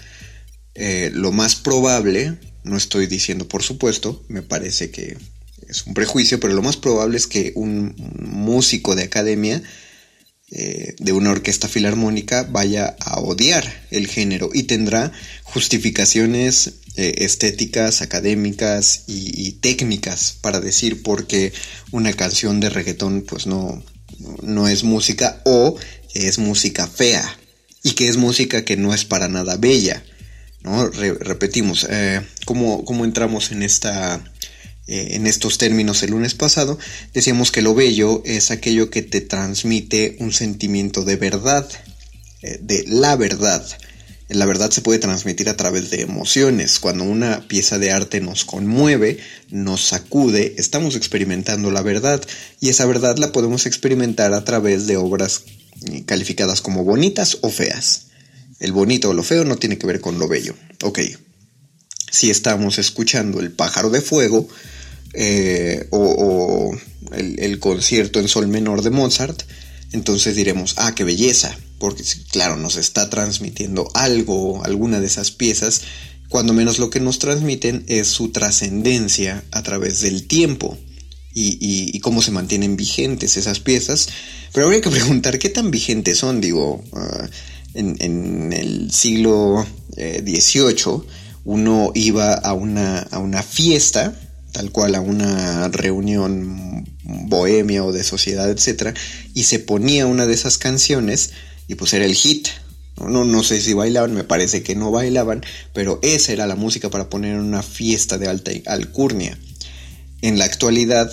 lo 1.12 1.33
más 1.33 1.55
probable, 1.57 2.35
no 2.62 2.76
estoy 2.76 3.07
diciendo 3.07 3.49
por 3.49 3.62
supuesto, 3.62 4.23
me 4.28 4.43
parece 4.43 4.90
que 4.90 5.16
es 5.68 5.87
un 5.87 5.94
prejuicio, 5.94 6.40
pero 6.40 6.54
lo 6.54 6.62
más 6.62 6.76
probable 6.76 7.16
es 7.16 7.26
que 7.26 7.52
un 7.54 7.94
músico 8.18 8.94
de 8.94 9.04
academia 9.04 9.62
eh, 10.52 10.94
de 11.00 11.12
una 11.12 11.32
orquesta 11.32 11.66
filarmónica 11.66 12.44
vaya 12.44 12.94
a 13.00 13.18
odiar 13.18 13.87
el 13.90 14.06
género 14.06 14.50
y 14.54 14.62
tendrá 14.62 15.11
justificaciones 15.42 16.75
eh, 16.94 17.14
estéticas, 17.18 18.00
académicas 18.00 19.02
y, 19.08 19.52
técnicas 19.61 20.37
para 20.40 20.61
decir 20.61 21.02
por 21.02 21.26
qué 21.26 21.52
una 21.90 22.12
canción 22.12 22.61
de 22.61 22.70
reggaetón 22.70 23.23
pues 23.23 23.49
no, 23.49 23.82
no 24.40 24.68
es 24.68 24.85
música 24.85 25.42
o 25.44 25.76
es 26.14 26.38
música 26.38 26.87
fea 26.87 27.38
y 27.82 27.92
que 27.92 28.06
es 28.06 28.16
música 28.16 28.64
que 28.64 28.76
no 28.76 28.94
es 28.94 29.04
para 29.04 29.26
nada 29.26 29.56
bella. 29.56 30.04
¿no? 30.62 30.88
repetimos, 30.88 31.87
eh, 31.90 32.23
¿cómo, 32.44 32.85
¿cómo 32.85 33.04
entramos 33.04 33.50
en 33.50 33.62
esta 33.62 34.23
eh, 34.88 35.16
en 35.16 35.26
estos 35.26 35.59
términos 35.59 36.02
el 36.02 36.12
lunes 36.12 36.35
pasado, 36.35 36.78
decíamos 37.12 37.50
que 37.50 37.62
lo 37.62 37.75
bello 37.75 38.23
es 38.25 38.50
aquello 38.50 38.88
que 38.88 39.02
te 39.02 39.21
transmite 39.21 40.16
un 40.21 40.33
sentimiento 40.33 41.05
de 41.05 41.16
verdad, 41.16 41.69
eh, 42.43 42.59
de 42.62 42.85
la 42.87 43.16
verdad. 43.16 43.66
La 44.28 44.47
verdad 44.47 44.71
se 44.71 44.83
puede 44.83 44.99
transmitir 44.99 45.49
a 45.49 45.57
través 45.57 45.90
de 45.90 46.02
emociones. 46.02 46.81
Cuando 46.81 47.05
una 47.05 47.47
pieza 47.47 47.78
de 47.78 47.93
arte 47.93 48.21
nos 48.21 48.45
conmueve, 48.45 49.19
nos 49.50 49.85
sacude, 49.85 50.55
estamos 50.59 50.97
experimentando 50.97 51.71
la 51.71 51.83
verdad 51.83 52.21
y 52.61 52.69
esa 52.69 52.87
verdad 52.87 53.19
la 53.19 53.31
podemos 53.31 53.66
experimentar 53.66 54.35
a 54.35 54.45
través 54.45 54.87
de 54.87 54.97
obras 54.97 55.43
eh, 55.87 56.05
calificadas 56.05 56.61
como 56.61 56.85
bonitas 56.85 57.38
o 57.43 57.50
feas. 57.50 58.07
El 58.59 58.73
bonito 58.73 59.11
o 59.11 59.14
lo 59.14 59.23
feo 59.23 59.45
no 59.45 59.57
tiene 59.57 59.78
que 59.78 59.87
ver 59.87 60.00
con 60.00 60.19
lo 60.19 60.28
bello. 60.28 60.55
Ok. 60.83 61.00
Si 62.16 62.30
estamos 62.30 62.78
escuchando 62.78 63.40
El 63.40 63.52
pájaro 63.52 63.90
de 63.90 64.00
fuego, 64.00 64.49
eh, 65.12 65.87
o, 65.90 66.75
el, 67.12 67.58
concierto 67.58 68.20
en 68.20 68.28
sol 68.28 68.49
menor 68.49 68.80
de 68.80 68.88
Mozart, 68.88 69.42
entonces 69.92 70.35
diremos, 70.35 70.76
ah, 70.78 70.94
qué 70.94 71.04
belleza, 71.04 71.54
porque 71.78 72.04
claro, 72.32 72.56
nos 72.56 72.76
está 72.76 73.11
transmitiendo 73.11 73.90
algo, 73.92 74.64
alguna 74.64 74.99
de 74.99 75.08
esas 75.08 75.30
piezas, 75.30 75.82
cuando 76.30 76.54
menos 76.54 76.78
lo 76.78 76.88
que 76.88 77.00
nos 77.00 77.18
transmiten 77.18 77.85
es 77.87 78.06
su 78.06 78.30
trascendencia 78.30 79.44
a 79.50 79.62
través 79.62 80.00
del 80.00 80.26
tiempo 80.26 80.78
y, 81.35 82.00
cómo 82.00 82.23
se 82.23 82.30
mantienen 82.30 82.78
vigentes 82.78 83.37
esas 83.37 83.61
piezas. 83.61 84.08
Pero 84.54 84.64
habría 84.64 84.80
que 84.80 84.88
preguntar 84.88 85.38
qué 85.38 85.50
tan 85.50 85.70
vigentes 85.70 86.16
son, 86.16 86.40
digo, 86.40 86.82
ah, 86.94 87.28
en, 87.75 88.54
el 88.54 88.90
siglo 88.90 89.66
XVIII 89.96 91.02
eh, 91.04 91.25
uno 91.46 91.92
iba 91.94 92.34
a 92.34 92.52
una, 92.52 92.98
a 92.98 93.18
una 93.18 93.42
fiesta, 93.42 94.12
tal 94.50 94.72
cual 94.72 94.96
a 94.96 95.00
una 95.00 95.68
reunión 95.68 96.84
bohemia 97.04 97.84
o 97.84 97.92
de 97.92 98.02
sociedad, 98.02 98.50
etcétera, 98.50 98.94
y 99.32 99.44
se 99.44 99.60
ponía 99.60 100.06
una 100.06 100.26
de 100.26 100.34
esas 100.34 100.58
canciones 100.58 101.30
y 101.68 101.76
pues 101.76 101.94
era 101.94 102.04
el 102.04 102.14
hit. 102.14 102.48
No, 102.96 103.24
no 103.24 103.42
sé 103.44 103.60
si 103.60 103.74
bailaban, 103.74 104.14
me 104.14 104.24
parece 104.24 104.62
que 104.62 104.74
no 104.74 104.90
bailaban, 104.90 105.44
pero 105.72 106.00
esa 106.02 106.32
era 106.32 106.46
la 106.48 106.56
música 106.56 106.90
para 106.90 107.08
poner 107.08 107.34
en 107.34 107.42
una 107.42 107.62
fiesta 107.62 108.18
de 108.18 108.26
alta 108.26 108.50
alcurnia. 108.66 109.38
En 110.22 110.38
la 110.38 110.46
actualidad, 110.46 111.12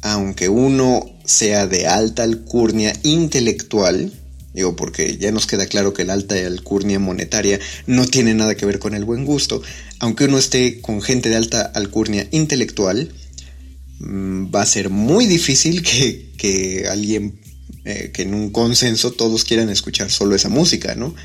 aunque 0.00 0.48
uno 0.48 1.04
sea 1.24 1.66
de 1.66 1.88
alta 1.88 2.22
alcurnia 2.22 2.94
intelectual, 3.02 4.12
Digo, 4.54 4.76
porque 4.76 5.18
ya 5.18 5.32
nos 5.32 5.48
queda 5.48 5.66
claro 5.66 5.92
que 5.92 6.04
la 6.04 6.12
alta 6.12 6.36
alcurnia 6.36 7.00
monetaria 7.00 7.58
no 7.86 8.06
tiene 8.06 8.34
nada 8.34 8.54
que 8.54 8.64
ver 8.64 8.78
con 8.78 8.94
el 8.94 9.04
buen 9.04 9.24
gusto. 9.24 9.60
Aunque 9.98 10.26
uno 10.26 10.38
esté 10.38 10.80
con 10.80 11.02
gente 11.02 11.28
de 11.28 11.34
alta 11.34 11.62
alcurnia 11.62 12.28
intelectual, 12.30 13.10
mm, 13.98 14.54
va 14.54 14.62
a 14.62 14.66
ser 14.66 14.90
muy 14.90 15.26
difícil 15.26 15.82
que, 15.82 16.86
alguien, 16.88 17.40
eh, 17.84 18.12
que 18.14 18.22
en 18.22 18.32
un 18.32 18.50
consenso 18.50 19.10
todos 19.10 19.44
quieran 19.44 19.70
escuchar 19.70 20.12
solo 20.12 20.36
esa 20.36 20.50
música, 20.50 20.94
¿no? 20.94 21.16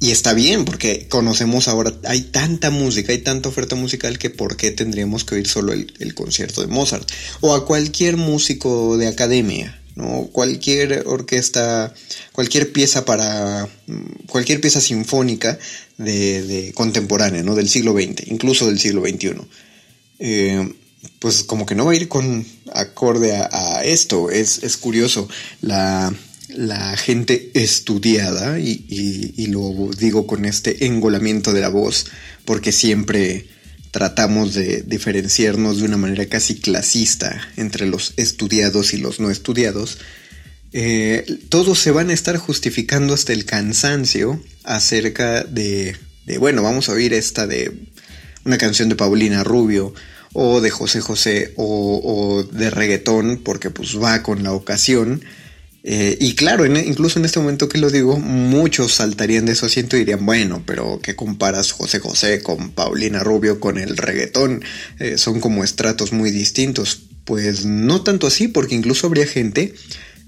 Y 0.00 0.12
está 0.12 0.32
bien, 0.32 0.64
porque 0.64 1.08
conocemos 1.08 1.66
ahora, 1.66 1.92
hay 2.04 2.20
tanta 2.20 2.70
música, 2.70 3.12
hay 3.12 3.18
tanta 3.18 3.48
oferta 3.48 3.74
musical 3.74 4.18
que 4.18 4.30
¿por 4.30 4.56
qué 4.56 4.70
tendríamos 4.70 5.24
que 5.24 5.36
oír 5.36 5.48
solo 5.48 5.72
el 5.72 6.14
concierto 6.14 6.60
de 6.60 6.68
Mozart? 6.68 7.10
O 7.40 7.54
a 7.54 7.66
cualquier 7.66 8.16
músico 8.16 8.96
de 8.96 9.08
academia 9.08 9.80
¿no? 9.94 10.28
Cualquier 10.32 11.04
orquesta, 11.06 11.94
cualquier 12.32 12.72
pieza 12.72 13.04
para, 13.04 13.68
cualquier 14.28 14.60
pieza 14.60 14.80
sinfónica 14.80 15.58
de, 15.98 16.72
contemporánea, 16.74 17.42
¿no? 17.42 17.54
Del 17.54 17.68
siglo 17.68 17.92
XX, 17.92 18.26
incluso 18.28 18.66
del 18.66 18.78
siglo 18.78 19.02
XXI. 19.02 19.34
Eh, 20.18 20.74
pues 21.18 21.42
como 21.42 21.66
que 21.66 21.74
no 21.74 21.84
va 21.84 21.92
a 21.92 21.96
ir 21.96 22.08
con 22.08 22.46
acorde 22.72 23.36
a, 23.36 23.82
esto. 23.84 24.30
Es, 24.30 24.62
es 24.62 24.76
curioso. 24.76 25.28
La, 25.60 26.12
la 26.48 26.96
gente 26.96 27.50
estudiada, 27.54 28.58
y, 28.58 29.46
lo 29.48 29.90
digo 29.98 30.26
con 30.26 30.44
este 30.44 30.86
engolamiento 30.86 31.52
de 31.52 31.60
la 31.60 31.68
voz, 31.68 32.06
porque 32.44 32.72
siempre 32.72 33.46
tratamos 33.94 34.54
de 34.54 34.82
diferenciarnos 34.82 35.78
de 35.78 35.84
una 35.84 35.96
manera 35.96 36.26
casi 36.26 36.56
clasista 36.56 37.40
entre 37.56 37.86
los 37.86 38.12
estudiados 38.16 38.92
y 38.92 38.96
los 38.96 39.20
no 39.20 39.30
estudiados, 39.30 39.98
eh, 40.72 41.24
todos 41.48 41.78
se 41.78 41.92
van 41.92 42.10
a 42.10 42.12
estar 42.12 42.36
justificando 42.36 43.14
hasta 43.14 43.32
el 43.32 43.44
cansancio 43.44 44.42
acerca 44.64 45.44
de, 45.44 45.96
de, 46.26 46.38
bueno, 46.38 46.64
vamos 46.64 46.88
a 46.88 46.92
oír 46.94 47.14
esta 47.14 47.46
de 47.46 47.72
una 48.44 48.58
canción 48.58 48.88
de 48.88 48.96
Paulina 48.96 49.44
Rubio 49.44 49.94
o 50.32 50.60
de 50.60 50.70
José 50.70 51.00
José 51.00 51.52
o, 51.54 52.44
de 52.50 52.70
reggaetón 52.70 53.42
porque 53.44 53.70
pues 53.70 53.96
va 53.96 54.24
con 54.24 54.42
la 54.42 54.50
ocasión 54.54 55.24
eh, 55.86 56.16
y 56.18 56.34
claro, 56.34 56.64
incluso 56.64 57.18
en 57.18 57.26
este 57.26 57.38
momento 57.38 57.68
que 57.68 57.76
lo 57.76 57.90
digo, 57.90 58.18
muchos 58.18 58.94
saltarían 58.94 59.44
de 59.44 59.54
su 59.54 59.66
asiento 59.66 59.96
y 59.96 60.00
dirían, 60.00 60.24
bueno, 60.24 60.62
pero 60.64 60.98
¿qué 61.02 61.14
comparas 61.14 61.72
José 61.72 62.00
José 62.00 62.42
con 62.42 62.70
Paulina 62.70 63.18
Rubio 63.18 63.60
con 63.60 63.76
el 63.76 63.98
reggaetón? 63.98 64.64
Eh, 64.98 65.18
son 65.18 65.40
como 65.40 65.62
estratos 65.62 66.12
muy 66.12 66.30
distintos. 66.30 67.02
Pues 67.26 67.66
no 67.66 68.02
tanto 68.02 68.26
así, 68.26 68.48
porque 68.48 68.74
incluso 68.74 69.06
habría 69.06 69.26
gente 69.26 69.74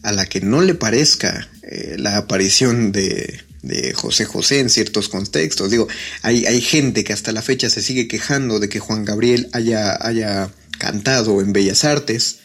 a 0.03 0.13
la 0.13 0.27
que 0.27 0.43
no 0.43 0.61
le 0.61 0.75
parezca 0.75 1.49
eh, 1.63 1.97
la 1.99 2.19
aparición 2.19 2.93
de, 2.93 3.41
de, 3.63 3.95
José 3.95 4.27
José 4.27 4.61
en 4.61 4.69
ciertos 4.69 5.09
contextos. 5.09 5.71
Digo, 5.71 5.89
hay, 6.21 6.45
hay 6.45 6.61
gente 6.61 7.03
que 7.03 7.15
hasta 7.15 7.33
la 7.33 7.41
fecha 7.41 7.71
se 7.71 7.81
sigue 7.81 8.09
quejando 8.09 8.61
de 8.61 8.69
que 8.69 8.79
Juan 8.79 9.07
Gabriel 9.07 9.49
haya, 9.53 9.97
haya 10.07 10.51
cantado 10.79 11.41
en 11.41 11.55
Bellas 11.55 11.85
Artes 11.85 12.41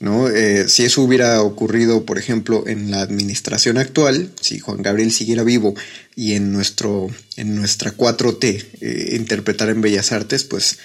¿no? 0.00 0.28
Eh, 0.28 0.66
si 0.68 0.84
eso 0.84 1.02
hubiera 1.02 1.42
ocurrido, 1.42 2.04
por 2.04 2.18
ejemplo, 2.18 2.66
en 2.66 2.90
la 2.90 3.02
administración 3.02 3.76
actual, 3.76 4.32
si 4.40 4.58
Juan 4.58 4.82
Gabriel 4.82 5.12
siguiera 5.12 5.44
vivo 5.44 5.74
y 6.16 6.32
en, 6.32 6.52
nuestro, 6.52 7.08
en 7.36 7.54
nuestra 7.54 7.94
4T 7.94 8.64
eh, 8.80 9.16
interpretara 9.16 9.70
en 9.70 9.82
Bellas 9.82 10.10
Artes, 10.10 10.44
pues 10.44 10.78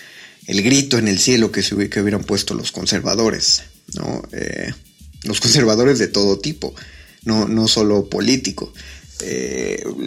el 0.48 0.62
grito 0.62 0.98
en 0.98 1.07
el 1.07 1.17
cielo 1.17 1.51
que, 1.51 1.63
se, 1.63 1.75
hubieran 1.75 2.25
puesto 2.25 2.53
los 2.53 2.74
conservadores, 2.74 3.63
¿no? 3.95 4.22
Eh, 4.34 4.74
los 5.24 5.39
conservadores 5.39 5.98
de 5.98 6.07
todo 6.07 6.38
tipo, 6.39 6.75
no, 7.24 7.48
no 7.48 7.67
solo 7.67 8.10
político. 8.10 8.74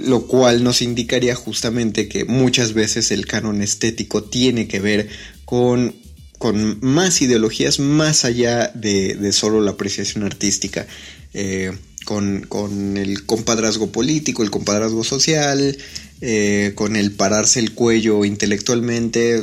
lo 0.05 0.27
cual 0.27 0.63
nos 0.63 0.83
indicaría 0.83 1.35
justamente 1.35 2.09
que 2.09 2.27
muchas 2.27 2.75
veces 2.75 3.11
el 3.11 3.27
canon 3.27 3.63
estético 3.63 4.23
tiene 4.23 4.69
que 4.69 4.81
ver 4.81 5.09
con 5.47 5.95
con 6.39 6.79
más 6.81 7.21
ideologías 7.21 7.81
más 7.81 8.25
allá 8.25 8.71
de, 8.75 9.33
solo 9.33 9.61
la 9.61 9.73
apreciación 9.73 10.25
artística, 10.25 10.87
eh, 11.35 11.73
con, 12.05 12.97
el 12.97 13.27
compadrazgo 13.27 13.93
político, 13.93 14.43
el 14.43 14.51
compadrazgo 14.51 15.05
social, 15.05 15.77
eh, 16.21 16.73
con 16.75 16.97
el 16.97 17.13
pararse 17.13 17.61
el 17.61 17.75
cuello 17.75 18.25
intelectualmente, 18.25 19.43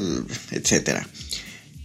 etc. 0.52 1.06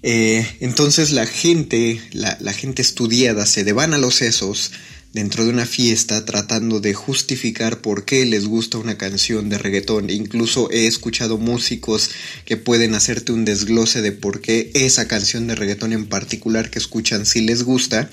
Eh, 0.02 0.47
entonces 0.61 1.12
la 1.12 1.26
gente, 1.26 2.00
la, 2.12 2.38
la, 2.40 2.55
gente 2.55 2.81
estudiada 2.81 3.45
se 3.45 3.64
devana 3.64 3.99
los 3.99 4.14
sesos 4.14 4.73
dentro 5.12 5.45
de 5.45 5.50
una 5.50 5.67
fiesta 5.67 6.25
tratando 6.25 6.81
de 6.81 6.95
justificar 6.95 7.81
por 7.81 8.05
qué 8.05 8.25
les 8.25 8.47
gusta 8.47 8.79
una 8.79 8.97
canción 8.97 9.49
de 9.49 9.59
reggaetón. 9.59 10.09
Incluso 10.11 10.71
he 10.71 10.87
escuchado 10.87 11.38
músicos 11.38 12.11
que 12.45 12.57
pueden 12.57 12.95
hacerte 12.95 13.33
un 13.33 13.45
desglose 13.45 14.02
de 14.02 14.12
por 14.12 14.40
qué 14.40 14.71
esa 14.75 15.09
canción 15.09 15.47
de 15.47 15.57
reggaetón 15.57 15.93
en 15.93 16.07
particular 16.07 16.71
que 16.71 16.79
escuchan 16.79 17.26
si 17.26 17.40
les 17.40 17.64
gusta. 17.64 18.09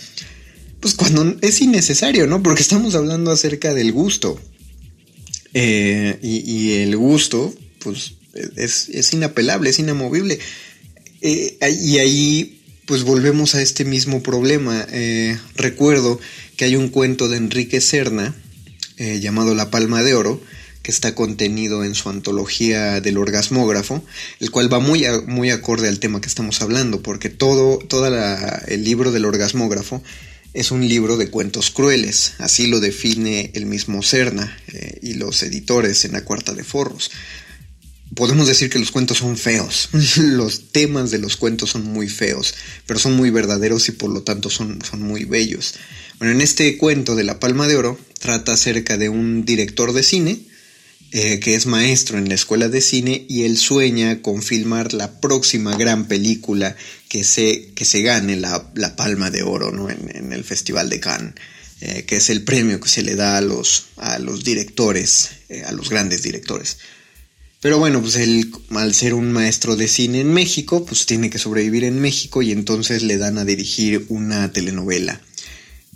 Pues 0.79 0.95
cuando 0.95 1.37
es 1.41 1.61
innecesario, 1.61 2.27
¿no? 2.27 2.41
Porque 2.41 2.61
estamos 2.61 2.95
hablando 2.95 3.31
acerca 3.31 3.73
del 3.73 3.91
gusto. 3.91 4.39
Eh, 5.53 6.19
y, 6.21 6.73
el 6.73 6.95
gusto, 6.97 7.53
pues 7.79 8.13
es, 8.55 9.13
inapelable, 9.13 9.69
es 9.69 9.79
inamovible. 9.79 10.39
Eh, 11.21 11.57
y 11.81 11.97
ahí, 11.97 12.61
pues 12.85 13.03
volvemos 13.03 13.55
a 13.55 13.61
este 13.61 13.85
mismo 13.85 14.21
problema. 14.21 14.85
Eh, 14.91 15.37
recuerdo 15.55 16.19
que 16.57 16.65
hay 16.65 16.75
un 16.75 16.89
cuento 16.89 17.29
de 17.29 17.37
Enrique 17.37 17.79
Serna 17.79 18.35
eh, 18.97 19.19
llamado 19.19 19.55
La 19.55 19.69
Palma 19.69 20.03
de 20.03 20.15
Oro, 20.15 20.41
que 20.81 20.91
está 20.91 21.13
contenido 21.13 21.83
en 21.83 21.93
su 21.95 22.09
antología 22.09 22.99
del 22.99 23.17
orgasmógrafo, 23.17 24.03
el 24.39 24.51
cual 24.51 24.71
va 24.73 24.79
muy, 24.79 25.05
muy 25.27 25.51
acorde 25.51 25.87
al 25.87 25.99
tema 25.99 26.19
que 26.19 26.27
estamos 26.27 26.61
hablando, 26.61 27.03
porque 27.03 27.29
todo, 27.29 27.79
el 28.67 28.83
libro 28.83 29.11
del 29.11 29.25
orgasmógrafo 29.25 30.01
es 30.53 30.71
un 30.71 30.87
libro 30.87 31.17
de 31.17 31.29
cuentos 31.29 31.69
crueles, 31.69 32.33
así 32.39 32.67
lo 32.67 32.79
define 32.79 33.51
el 33.53 33.67
mismo 33.67 34.01
Serna 34.01 34.57
eh, 34.73 34.97
y 35.03 35.13
los 35.13 35.43
editores 35.43 36.05
en 36.05 36.13
la 36.13 36.23
cuarta 36.23 36.53
de 36.53 36.63
forros. 36.63 37.11
Podemos 38.15 38.47
decir 38.47 38.69
que 38.69 38.79
los 38.79 38.91
cuentos 38.91 39.19
son 39.19 39.37
feos, 39.37 39.89
los 40.17 40.71
temas 40.71 41.11
de 41.11 41.19
los 41.19 41.37
cuentos 41.37 41.71
son 41.71 41.83
muy 41.83 42.07
feos, 42.07 42.55
pero 42.87 42.99
son 42.99 43.13
muy 43.13 43.29
verdaderos 43.29 43.89
y 43.89 43.91
por 43.91 44.09
lo 44.09 44.23
tanto 44.23 44.49
son, 44.49 44.79
son 44.81 45.03
muy 45.03 45.25
bellos. 45.25 45.75
Bueno, 46.19 46.33
en 46.33 46.41
este 46.41 46.77
cuento 46.77 47.15
de 47.15 47.23
La 47.23 47.39
Palma 47.39 47.67
de 47.67 47.75
Oro 47.75 47.99
trata 48.19 48.53
acerca 48.53 48.97
de 48.97 49.09
un 49.09 49.45
director 49.45 49.93
de 49.93 50.01
cine 50.01 50.39
eh, 51.11 51.39
que 51.39 51.53
es 51.53 51.67
maestro 51.67 52.17
en 52.17 52.27
la 52.27 52.35
escuela 52.35 52.67
de 52.67 52.81
cine 52.81 53.25
y 53.29 53.43
él 53.43 53.57
sueña 53.57 54.21
con 54.21 54.41
filmar 54.41 54.93
la 54.93 55.21
próxima 55.21 55.77
gran 55.77 56.05
película 56.07 56.75
que 57.07 57.23
se, 57.23 57.71
que 57.75 57.85
se 57.85 58.01
gane 58.01 58.35
la, 58.35 58.95
Palma 58.97 59.29
de 59.29 59.43
Oro 59.43 59.71
¿no? 59.71 59.89
en, 59.89 60.33
el 60.33 60.43
Festival 60.43 60.89
de 60.89 60.99
Cannes, 60.99 61.35
eh, 61.81 62.03
que 62.05 62.17
es 62.17 62.29
el 62.29 62.43
premio 62.43 62.81
que 62.81 62.89
se 62.89 63.03
le 63.03 63.15
da 63.15 63.37
a 63.37 63.41
los, 63.41 63.85
a 63.95 64.19
los 64.19 64.43
directores, 64.43 65.29
eh, 65.47 65.63
a 65.65 65.71
los 65.71 65.89
grandes 65.89 66.23
directores. 66.23 66.77
Pero 67.61 67.79
bueno, 67.79 68.01
pues 68.01 68.15
él, 68.15 68.51
al 68.71 68.93
ser 68.93 69.13
un 69.13 69.31
maestro 69.31 69.75
de 69.75 69.87
cine 69.87 70.21
en 70.21 70.33
México, 70.33 70.83
pues 70.83 71.05
tiene 71.05 71.29
que 71.29 71.39
sobrevivir 71.39 71.85
en 71.85 72.01
México 72.01 72.41
y 72.41 72.51
entonces 72.51 73.03
le 73.03 73.17
dan 73.17 73.37
a 73.37 73.45
dirigir 73.45 74.07
una 74.09 74.51
telenovela. 74.51 75.21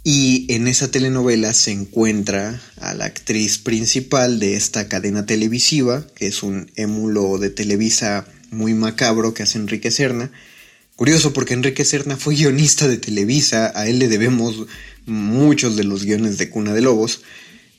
Y 0.03 0.51
en 0.51 0.67
esa 0.67 0.89
telenovela 0.89 1.53
se 1.53 1.71
encuentra 1.71 2.59
a 2.77 2.95
la 2.95 3.05
actriz 3.05 3.59
principal 3.59 4.39
de 4.39 4.55
esta 4.55 4.87
cadena 4.87 5.27
televisiva, 5.27 6.07
que 6.15 6.25
es 6.25 6.41
un 6.41 6.71
émulo 6.75 7.37
de 7.37 7.51
Televisa 7.51 8.25
muy 8.49 8.73
macabro 8.73 9.35
que 9.35 9.43
hace 9.43 9.59
Enrique 9.59 9.91
Serna. 9.91 10.31
Curioso 10.95 11.33
porque 11.33 11.53
Enrique 11.53 11.85
Serna 11.85 12.17
fue 12.17 12.35
guionista 12.35 12.87
de 12.87 12.97
Televisa, 12.97 13.71
a 13.75 13.87
él 13.87 13.99
le 13.99 14.07
debemos 14.07 14.65
muchos 15.05 15.75
de 15.75 15.83
los 15.83 16.03
guiones 16.03 16.39
de 16.39 16.49
Cuna 16.49 16.73
de 16.73 16.81
Lobos. 16.81 17.21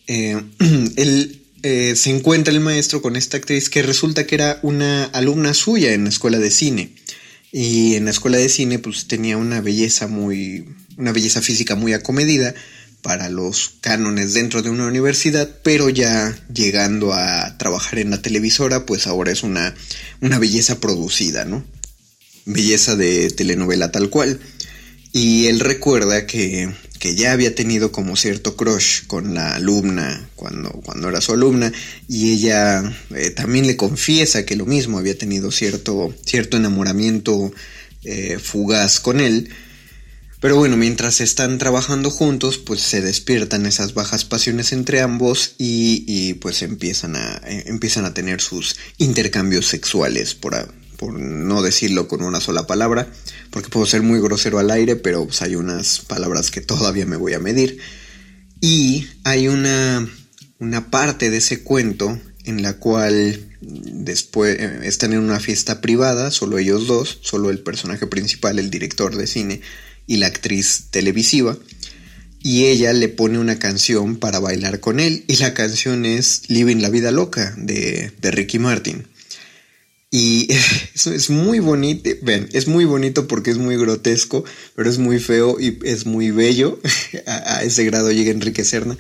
Eh, 0.07 0.41
él 0.97 1.43
eh, 1.65 1.95
se 1.97 2.11
encuentra 2.11 2.55
el 2.55 2.61
maestro 2.61 3.03
con 3.03 3.17
esta 3.17 3.37
actriz 3.37 3.69
que 3.69 3.83
resulta 3.83 4.27
que 4.27 4.37
era 4.37 4.61
una 4.63 5.05
alumna 5.07 5.55
suya 5.55 5.93
en 5.93 6.05
la 6.05 6.11
escuela 6.11 6.39
de 6.39 6.51
cine. 6.53 6.93
Y 7.53 7.97
en 7.97 8.07
la 8.07 8.11
escuela 8.11 8.39
de 8.39 8.49
cine 8.49 8.79
pues 8.79 9.07
tenía 9.07 9.37
una 9.37 9.61
belleza 9.61 10.09
muy, 10.09 10.75
una 10.97 11.13
belleza 11.13 11.43
física 11.43 11.75
muy 11.77 11.93
acomedida 11.93 12.55
para 13.03 13.29
los 13.29 13.75
cánones 13.81 14.33
dentro 14.33 14.63
de 14.63 14.71
una 14.71 14.87
universidad, 14.87 15.51
pero 15.63 15.91
ya 15.91 16.35
llegando 16.53 17.13
a 17.13 17.59
trabajar 17.59 17.99
en 17.99 18.11
la 18.11 18.23
televisora, 18.23 18.87
pues 18.87 19.07
ahora 19.07 19.33
es 19.33 19.43
una, 19.43 19.75
una 20.21 20.39
belleza 20.39 20.81
producida, 20.81 21.45
¿no? 21.45 21.65
Belleza 22.47 22.97
de 22.97 23.31
telenovela 23.31 23.93
tal 23.93 24.09
cual. 24.09 24.41
Y 25.13 25.47
él 25.47 25.61
recuerda 25.61 26.27
que, 26.27 26.73
que, 27.03 27.17
ya 27.17 27.33
había 27.33 27.55
tenido 27.55 27.91
como 27.91 28.17
cierto 28.17 28.57
crush 28.57 29.07
con 29.09 29.35
la 29.35 29.57
alumna 29.57 30.29
cuando, 30.37 30.71
cuando 30.71 31.09
era 31.09 31.21
su 31.21 31.33
alumna 31.33 31.73
y 32.09 32.33
ella 32.33 32.83
eh, 33.11 33.31
también 33.31 33.67
le 33.67 33.77
confiesa 33.77 34.47
que 34.47 34.55
lo 34.55 34.67
mismo 34.67 34.99
había 34.99 35.19
tenido 35.19 35.51
cierto, 35.51 36.15
cierto 36.25 36.57
enamoramiento 36.57 37.53
eh, 38.05 38.39
fugaz 38.39 39.01
con 39.01 39.21
él. 39.21 39.51
Pero 40.41 40.57
bueno, 40.57 40.77
mientras 40.77 41.21
están 41.21 41.59
trabajando 41.59 42.11
juntos, 42.11 42.59
pues 42.59 42.81
se 42.81 43.01
despiertan 43.01 43.67
esas 43.67 43.95
bajas 43.95 44.25
pasiones 44.25 44.73
entre 44.73 45.01
ambos 45.01 45.55
y, 45.59 46.35
pues 46.35 46.63
empiezan 46.63 47.17
a, 47.17 47.41
eh, 47.47 47.65
empiezan 47.67 48.05
a 48.05 48.15
tener 48.15 48.41
sus 48.41 48.77
intercambios 48.99 49.67
sexuales, 49.67 50.35
por, 50.35 50.73
por 51.03 51.19
no 51.19 51.63
decirlo 51.63 52.07
con 52.07 52.23
una 52.23 52.41
sola 52.41 52.65
palabra, 52.65 53.09
porque 53.51 53.71
puedo 53.71 53.87
ser 53.87 54.03
muy 54.03 54.21
grosero 54.21 54.61
al 54.61 54.71
aire, 54.71 54.95
pero 54.95 55.25
pues 55.25 55.43
hay 55.43 55.57
unas 55.57 55.99
palabras 55.99 56.53
que 56.53 56.61
todavía 56.61 57.07
me 57.07 57.17
voy 57.17 57.35
a 57.35 57.41
medir. 57.41 57.79
Y 58.61 59.09
hay 59.25 59.49
una, 59.49 60.09
una 60.61 60.91
parte 60.93 61.29
de 61.29 61.39
ese 61.39 61.65
cuento 61.65 62.21
en 62.45 62.63
la 62.63 62.75
cual 62.75 63.51
después 63.61 64.61
eh, 64.61 64.79
están 64.85 65.13
en 65.13 65.19
una 65.19 65.41
fiesta 65.41 65.81
privada, 65.81 66.31
solo 66.31 66.57
ellos 66.59 66.87
dos, 66.87 67.19
solo 67.23 67.51
el 67.51 67.59
personaje 67.59 68.07
principal, 68.07 68.61
el 68.61 68.71
director 68.71 69.17
de 69.17 69.27
cine, 69.27 69.61
y 70.07 70.19
la 70.19 70.29
actriz 70.29 70.85
televisiva. 70.93 71.59
y 72.45 72.67
ella 72.67 72.93
le 72.93 73.09
pone 73.09 73.41
una 73.41 73.59
canción 73.59 74.19
para 74.19 74.39
bailar 74.39 74.79
con 74.79 75.01
él 75.01 75.25
y 75.27 75.35
la 75.39 75.53
canción 75.53 76.05
es 76.05 76.43
Living 76.49 76.77
la 76.77 76.91
Vida 76.91 77.11
Loca 77.11 77.55
de, 77.57 78.13
de 78.21 78.31
Ricky 78.31 78.61
Martin. 78.61 79.09
Y 80.15 80.47
es 80.95 81.31
muy 81.31 81.59
bonito, 81.59 82.11
ven, 82.21 82.49
es 82.53 82.69
muy 82.69 82.85
bonito 82.85 83.27
porque 83.27 83.51
es 83.51 83.57
muy 83.57 83.77
grotesco, 83.77 84.45
pero 84.77 84.89
es 84.89 84.99
muy 84.99 85.19
feo 85.19 85.59
y 85.59 85.79
es 85.85 86.07
muy 86.07 86.31
bello. 86.31 86.79
a, 87.27 87.65
ese 87.65 87.85
grado 87.85 88.13
llega 88.13 88.31
Enrique 88.31 88.63
Serna. 88.63 88.97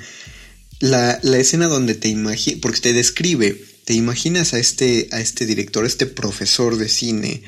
La, 0.80 1.20
la 1.22 1.38
escena 1.38 1.68
donde 1.68 1.94
te 1.94 2.08
imaginas, 2.08 2.60
porque 2.60 2.80
te 2.80 2.92
describe, 2.94 3.62
te 3.84 3.92
imaginas 3.92 4.54
a 4.54 4.58
este, 4.58 5.08
a 5.12 5.20
este 5.20 5.46
director, 5.46 5.84
a 5.84 5.86
este 5.86 6.06
profesor 6.06 6.76
de 6.76 6.88
cine, 6.88 7.42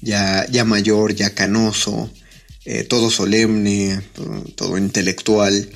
ya, 0.00 0.46
ya 0.50 0.64
mayor, 0.64 1.14
ya 1.14 1.34
canoso, 1.34 2.10
eh, 2.64 2.84
todo 2.84 3.10
solemne, 3.10 4.00
todo, 4.56 4.78
intelectual, 4.78 5.70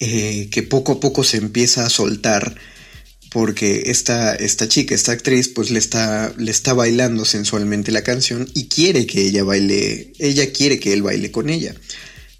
eh, 0.00 0.48
que 0.50 0.62
poco 0.64 0.92
a 0.92 1.00
poco 1.00 1.22
se 1.22 1.38
empieza 1.38 1.86
a 1.86 1.90
soltar 1.90 2.56
porque 3.30 3.84
esta, 3.86 4.34
esta 4.34 4.68
chica, 4.68 4.94
esta 4.94 5.12
actriz, 5.12 5.48
pues 5.48 5.70
le 5.70 5.78
está, 5.78 6.32
le 6.36 6.50
está 6.50 6.72
bailando 6.72 7.24
sensualmente 7.24 7.92
la 7.92 8.02
canción 8.02 8.48
y 8.54 8.66
quiere 8.66 9.06
que 9.06 9.22
ella 9.22 9.44
baile, 9.44 10.12
ella 10.18 10.52
quiere 10.52 10.78
que 10.78 10.92
él 10.92 11.02
baile 11.02 11.30
con 11.30 11.50
ella. 11.50 11.74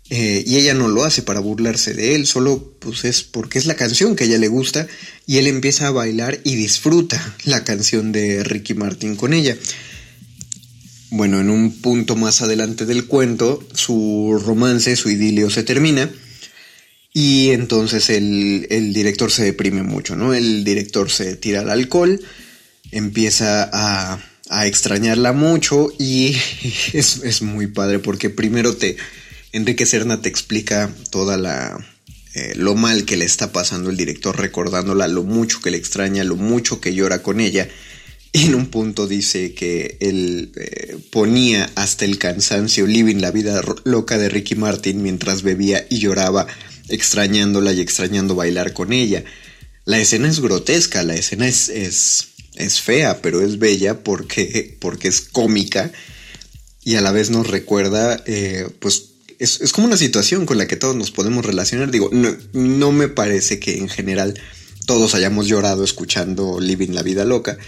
Eh, 0.08 0.44
y 0.46 0.56
ella 0.56 0.72
no 0.72 0.86
lo 0.86 1.04
hace 1.04 1.22
para 1.22 1.40
burlarse 1.40 1.92
de 1.92 2.14
él, 2.14 2.26
solo 2.26 2.76
pues 2.78 3.04
es 3.04 3.24
porque 3.24 3.58
es 3.58 3.66
la 3.66 3.74
canción 3.74 4.14
que 4.14 4.24
ella 4.24 4.38
le 4.38 4.46
gusta 4.46 4.86
y 5.26 5.38
él 5.38 5.48
empieza 5.48 5.88
a 5.88 5.90
bailar 5.90 6.38
y 6.44 6.54
disfruta 6.54 7.34
la 7.44 7.64
canción 7.64 8.12
de 8.12 8.44
Ricky 8.44 8.74
Martin 8.74 9.16
con 9.16 9.32
ella. 9.32 9.56
Bueno, 11.10 11.40
en 11.40 11.50
un 11.50 11.72
punto 11.72 12.14
más 12.14 12.40
adelante 12.40 12.86
del 12.86 13.06
cuento, 13.06 13.66
su 13.74 14.40
romance, 14.44 14.94
su 14.94 15.10
idilio 15.10 15.50
se 15.50 15.64
termina 15.64 16.08
y 17.18 17.52
entonces 17.52 18.10
el, 18.10 18.92
director 18.92 19.30
se 19.30 19.42
deprime 19.42 19.82
mucho, 19.82 20.16
¿no? 20.16 20.34
El 20.34 20.64
director 20.64 21.10
se 21.10 21.34
tira 21.34 21.60
al 21.60 21.70
alcohol, 21.70 22.20
empieza 22.90 23.70
a, 23.72 24.66
extrañarla 24.66 25.32
mucho 25.32 25.88
y 25.98 26.36
es, 26.92 27.40
muy 27.40 27.68
padre 27.68 28.00
porque 28.00 28.28
primero 28.28 28.76
te... 28.76 28.98
Enrique 29.52 29.86
Serna 29.86 30.20
te 30.20 30.28
explica 30.28 30.90
toda 31.08 31.38
la... 31.38 31.78
Eh, 32.34 32.52
lo 32.54 32.74
mal 32.74 33.06
que 33.06 33.16
le 33.16 33.24
está 33.24 33.50
pasando 33.50 33.88
el 33.88 33.96
director 33.96 34.38
recordándola, 34.38 35.08
lo 35.08 35.22
mucho 35.22 35.62
que 35.62 35.70
le 35.70 35.78
extraña, 35.78 36.22
lo 36.22 36.36
mucho 36.36 36.82
que 36.82 36.92
llora 36.92 37.22
con 37.22 37.40
ella. 37.40 37.66
Y 38.32 38.44
en 38.44 38.54
un 38.54 38.66
punto 38.66 39.06
dice 39.06 39.54
que 39.54 39.96
él 40.00 40.52
eh, 40.56 40.98
ponía 41.10 41.70
hasta 41.76 42.04
el 42.04 42.18
cansancio 42.18 42.86
Living 42.86 43.22
la 43.22 43.30
vida 43.30 43.62
loca 43.84 44.18
de 44.18 44.28
Ricky 44.28 44.54
Martin 44.54 45.02
mientras 45.02 45.40
bebía 45.40 45.86
y 45.88 46.00
lloraba 46.00 46.46
extrañándola 46.88 47.72
y 47.72 47.80
extrañando 47.80 48.34
bailar 48.34 48.72
con 48.72 48.92
ella. 48.92 49.24
La 49.84 49.98
escena 49.98 50.28
es 50.28 50.40
grotesca, 50.40 51.02
la 51.02 51.14
escena 51.14 51.46
es, 51.46 51.68
es, 51.68 52.28
es 52.54 52.80
fea, 52.80 53.20
pero 53.22 53.40
es 53.40 53.58
bella 53.58 54.02
porque, 54.02 54.76
porque 54.80 55.08
es 55.08 55.20
cómica 55.20 55.92
y 56.82 56.94
a 56.96 57.00
la 57.00 57.12
vez 57.12 57.30
nos 57.30 57.48
recuerda, 57.48 58.22
eh, 58.26 58.68
pues 58.80 59.10
es, 59.38 59.60
es, 59.60 59.72
como 59.72 59.86
una 59.86 59.96
situación 59.96 60.46
con 60.46 60.58
la 60.58 60.66
que 60.66 60.76
todos 60.76 60.96
nos 60.96 61.10
podemos 61.10 61.44
relacionar. 61.44 61.90
Digo, 61.90 62.10
no, 62.12 62.36
no 62.52 62.92
me 62.92 63.08
parece 63.08 63.58
que 63.58 63.78
en 63.78 63.88
general 63.88 64.40
todos 64.86 65.14
hayamos 65.14 65.48
llorado 65.48 65.84
escuchando 65.84 66.60
Living 66.60 66.90
la 66.90 67.02
Vida 67.02 67.24
Loca, 67.24 67.58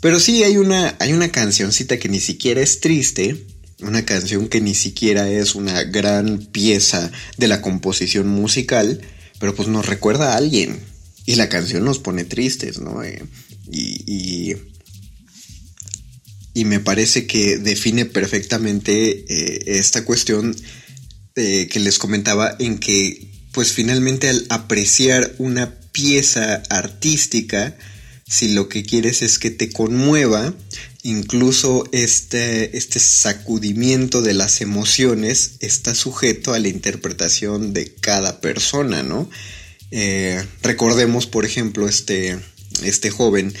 pero 0.00 0.20
sí 0.20 0.42
hay 0.42 0.56
una, 0.56 0.96
hay 0.98 1.12
una 1.12 1.30
cancioncita 1.30 1.98
que 1.98 2.08
ni 2.08 2.20
siquiera 2.20 2.60
es 2.60 2.80
triste, 2.80 3.44
una 3.80 4.04
canción 4.04 4.48
que 4.48 4.60
ni 4.60 4.74
siquiera 4.74 5.30
es 5.30 5.54
una 5.54 5.84
gran 5.84 6.38
pieza 6.38 7.10
de 7.36 7.48
la 7.48 7.62
composición 7.62 8.28
musical, 8.28 9.00
pero 9.38 9.54
pues 9.54 9.68
nos 9.68 9.86
recuerda 9.86 10.32
a 10.32 10.36
alguien. 10.36 10.80
Y 11.26 11.36
la 11.36 11.48
canción 11.48 11.84
nos 11.84 11.98
pone 11.98 12.24
tristes, 12.24 12.80
¿no? 12.80 13.02
Eh, 13.04 13.22
y, 13.70 14.56
y, 16.54 16.64
me 16.64 16.80
parece 16.80 17.26
que 17.26 17.58
define 17.58 18.04
perfectamente 18.04 19.24
eh, 19.28 19.78
esta 19.78 20.04
cuestión 20.04 20.56
eh, 21.36 21.68
que 21.70 21.78
les 21.78 21.98
comentaba 21.98 22.56
en 22.58 22.78
que 22.78 23.28
pues 23.52 23.72
finalmente 23.72 24.28
al 24.28 24.44
apreciar 24.48 25.34
una 25.38 25.78
pieza 25.92 26.62
artística, 26.70 27.76
si 28.26 28.54
lo 28.54 28.68
que 28.68 28.82
quieres 28.82 29.22
es 29.22 29.38
que 29.38 29.50
te 29.50 29.70
conmueva, 29.70 30.54
incluso 31.08 31.88
este, 31.92 32.76
este 32.76 33.00
sacudimiento 33.00 34.20
de 34.20 34.34
las 34.34 34.60
emociones 34.60 35.52
está 35.60 35.94
sujeto 35.94 36.52
a 36.52 36.58
la 36.58 36.68
interpretación 36.68 37.72
de 37.72 37.94
cada 37.94 38.42
persona, 38.42 39.02
¿no? 39.02 39.30
Eh, 39.90 40.44
recordemos, 40.62 41.26
por 41.26 41.46
ejemplo, 41.46 41.88
este, 41.88 42.38
este 42.82 43.10
joven 43.10 43.54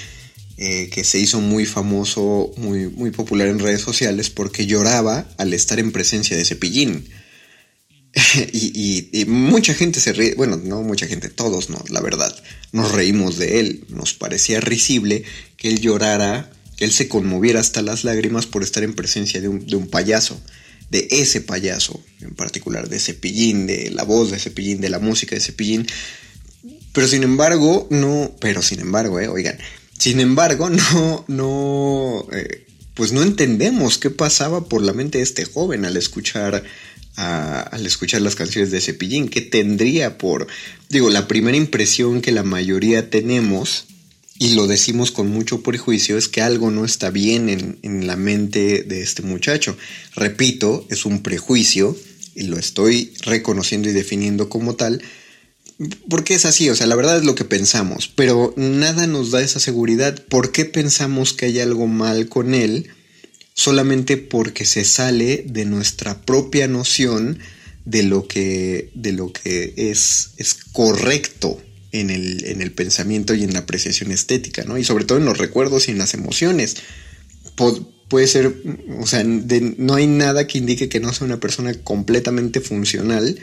eh, 0.58 0.90
que 0.92 1.04
se 1.04 1.18
hizo 1.18 1.40
muy 1.40 1.64
famoso, 1.64 2.52
muy, 2.58 2.88
muy 2.88 3.12
popular 3.12 3.48
en 3.48 3.60
redes 3.60 3.80
sociales 3.80 4.28
porque 4.28 4.66
lloraba 4.66 5.26
al 5.38 5.54
estar 5.54 5.78
en 5.78 5.90
presencia 5.90 6.36
de 6.36 6.44
Cepillín. 6.44 7.08
y, 8.52 9.24
mucha 9.26 9.72
gente 9.72 10.00
se 10.00 10.12
ríe, 10.12 10.34
bueno, 10.34 10.60
no 10.62 10.82
mucha 10.82 11.06
gente, 11.06 11.30
todos 11.30 11.70
no, 11.70 11.82
la 11.88 12.00
verdad, 12.00 12.34
nos 12.72 12.92
reímos 12.92 13.38
de 13.38 13.60
él, 13.60 13.84
nos 13.88 14.12
parecía 14.12 14.60
risible 14.60 15.24
que 15.56 15.68
él 15.68 15.80
llorara, 15.80 16.50
él 16.78 16.92
se 16.92 17.08
conmoviera 17.08 17.60
hasta 17.60 17.82
las 17.82 18.04
lágrimas 18.04 18.46
por 18.46 18.62
estar 18.62 18.82
en 18.82 18.94
presencia 18.94 19.40
de 19.40 19.48
un, 19.48 19.88
payaso, 19.88 20.40
de 20.90 21.08
ese 21.10 21.40
payaso 21.40 22.00
en 22.20 22.34
particular, 22.34 22.88
de 22.88 22.98
Cepillín, 22.98 23.66
de 23.66 23.90
la 23.90 24.04
voz 24.04 24.30
de 24.30 24.38
Cepillín, 24.38 24.80
de 24.80 24.90
la 24.90 24.98
música 24.98 25.34
de 25.34 25.40
Cepillín, 25.40 25.86
pero 26.92 27.06
sin 27.06 27.22
embargo, 27.22 27.86
no, 27.90 28.34
pero 28.40 28.62
sin 28.62 28.80
embargo, 28.80 29.20
eh, 29.20 29.28
oigan, 29.28 29.58
sin 29.98 30.20
embargo, 30.20 30.70
no, 30.70 31.24
no, 31.28 32.26
eh, 32.32 32.66
pues 32.94 33.12
no 33.12 33.22
entendemos 33.22 33.98
qué 33.98 34.10
pasaba 34.10 34.64
por 34.64 34.82
la 34.82 34.92
mente 34.92 35.18
de 35.18 35.24
este 35.24 35.44
joven 35.44 35.84
al 35.84 35.96
escuchar 35.96 36.64
al 37.18 37.84
escuchar 37.84 38.20
las 38.20 38.36
canciones 38.36 38.70
de 38.70 38.80
Cepillín, 38.80 39.28
¿qué 39.28 39.40
tendría 39.40 40.18
por, 40.18 40.46
digo, 40.88 41.10
la 41.10 41.26
primera 41.26 41.56
impresión 41.56 42.20
que 42.20 42.30
la 42.30 42.44
mayoría 42.44 43.10
tenemos, 43.10 43.86
y 44.38 44.54
lo 44.54 44.66
decimos 44.66 45.10
con 45.10 45.28
mucho 45.28 45.62
prejuicio, 45.62 46.16
es 46.16 46.28
que 46.28 46.42
algo 46.42 46.70
no 46.70 46.84
está 46.84 47.10
bien 47.10 47.48
en, 47.48 47.78
en 47.82 48.06
la 48.06 48.16
mente 48.16 48.82
de 48.82 49.02
este 49.02 49.22
muchacho. 49.22 49.76
Repito, 50.14 50.86
es 50.90 51.04
un 51.04 51.22
prejuicio, 51.22 51.96
y 52.34 52.44
lo 52.44 52.56
estoy 52.56 53.12
reconociendo 53.22 53.88
y 53.88 53.92
definiendo 53.92 54.48
como 54.48 54.76
tal, 54.76 55.02
porque 56.08 56.34
es 56.34 56.44
así, 56.44 56.70
o 56.70 56.76
sea, 56.76 56.86
la 56.86 56.96
verdad 56.96 57.18
es 57.18 57.24
lo 57.24 57.34
que 57.34 57.44
pensamos, 57.44 58.10
pero 58.14 58.52
nada 58.56 59.06
nos 59.06 59.30
da 59.30 59.42
esa 59.42 59.60
seguridad. 59.60 60.24
¿Por 60.28 60.52
qué 60.52 60.64
pensamos 60.64 61.32
que 61.32 61.46
hay 61.46 61.60
algo 61.60 61.86
mal 61.86 62.28
con 62.28 62.54
él? 62.54 62.90
solamente 63.58 64.16
porque 64.18 64.64
se 64.64 64.84
sale 64.84 65.42
de 65.44 65.64
nuestra 65.64 66.22
propia 66.22 66.68
noción 66.68 67.40
de 67.84 68.04
lo 68.04 68.28
que, 68.28 68.92
de 68.94 69.10
lo 69.10 69.32
que 69.32 69.74
es, 69.76 70.30
es 70.36 70.54
correcto 70.54 71.60
en 71.92 72.10
el, 72.10 72.44
en 72.44 72.62
el, 72.62 72.72
pensamiento 72.72 73.34
y 73.34 73.44
en 73.44 73.52
la 73.52 73.60
apreciación 73.60 74.12
estética, 74.12 74.64
¿no? 74.64 74.78
Y 74.78 74.84
sobre 74.84 75.04
todo 75.04 75.18
en 75.18 75.24
los 75.24 75.38
recuerdos 75.38 75.88
y 75.88 75.92
en 75.92 75.98
las 75.98 76.14
emociones. 76.14 76.76
puede 78.08 78.26
ser, 78.26 78.54
o 79.00 79.06
sea, 79.06 79.22
no 79.24 79.94
hay 79.94 80.06
nada 80.06 80.46
que 80.46 80.58
indique 80.58 80.88
que 80.88 81.00
no 81.00 81.12
sea 81.12 81.26
una 81.26 81.40
persona 81.40 81.74
completamente 81.74 82.60
funcional 82.60 83.38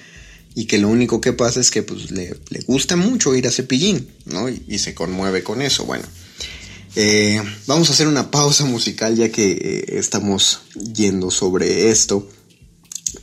y 0.56 0.66
que 0.66 0.78
lo 0.78 0.90
único 0.90 1.22
que 1.22 1.34
pasa 1.34 1.60
es 1.60 1.70
que 1.70 1.84
pues, 1.84 2.12
le, 2.12 2.34
le 2.50 2.60
gusta 2.62 2.96
mucho 2.96 3.36
ir 3.36 3.48
a 3.48 3.52
cepillín, 3.52 4.08
¿no? 4.26 4.48
y 4.50 4.78
se 4.80 4.94
conmueve 4.94 5.44
con 5.44 5.62
eso. 5.62 5.86
Bueno, 5.86 6.06
eh, 6.98 7.42
vamos 7.68 7.90
a 7.90 7.94
hacer 7.94 8.08
una 8.08 8.32
pausa 8.32 8.64
musical 8.64 9.18
ya 9.18 9.30
que 9.30 9.52
eh, 9.52 9.98
estamos 9.98 10.62
yendo 10.94 11.30
sobre 11.30 11.90
esto, 11.90 12.30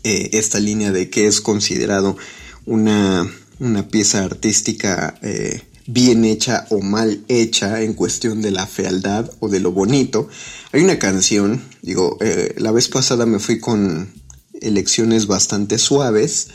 eh, 0.04 0.30
esta 0.34 0.60
línea 0.60 0.92
de 0.92 1.08
qué 1.08 1.26
es 1.26 1.40
considerado 1.40 2.18
una, 2.66 3.32
una 3.62 3.88
pieza 3.88 4.24
artística 4.24 5.18
bien 5.86 6.24
hecha 6.24 6.66
o 6.70 6.80
mal 6.80 7.24
hecha 7.28 7.82
en 7.82 7.94
cuestión 7.94 8.42
de 8.42 8.50
la 8.50 8.66
fealdad 8.66 9.30
o 9.40 9.48
de 9.48 9.60
lo 9.60 9.72
bonito. 9.72 10.28
Hay 10.72 10.82
una 10.82 10.98
canción, 10.98 11.62
digo, 11.82 12.18
la 12.56 12.72
vez 12.72 12.88
pasada 12.88 13.26
me 13.26 13.38
fui 13.38 13.58
con 13.58 14.12
elecciones 14.60 15.26
bastante 15.26 15.78
suaves. 15.78 16.48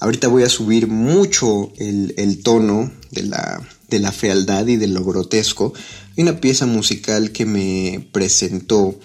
Ahorita 0.00 0.28
voy 0.28 0.44
a 0.44 0.48
subir 0.48 0.86
mucho 0.86 1.72
el, 1.76 2.42
tono 2.42 2.90
de 3.10 3.22
la, 3.24 3.66
de 3.88 3.98
la 3.98 4.12
fealdad 4.12 4.66
y 4.66 4.76
de 4.76 4.86
lo 4.86 5.04
grotesco 5.04 5.72
una 6.20 6.40
pieza 6.40 6.66
musical 6.66 7.32
que 7.32 7.46
me 7.46 8.06
presentó 8.12 8.98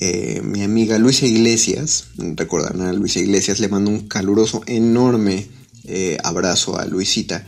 eh, 0.00 0.40
mi 0.42 0.62
amiga 0.62 0.98
Luisa 0.98 1.26
Iglesias. 1.26 2.08
Recordarán 2.16 2.82
a 2.82 2.92
Luisa 2.92 3.20
Iglesias, 3.20 3.60
le 3.60 3.68
mando 3.68 3.90
un 3.90 4.08
caluroso, 4.08 4.62
enorme 4.66 5.46
eh, 5.84 6.18
abrazo 6.22 6.78
a 6.78 6.86
Luisita. 6.86 7.46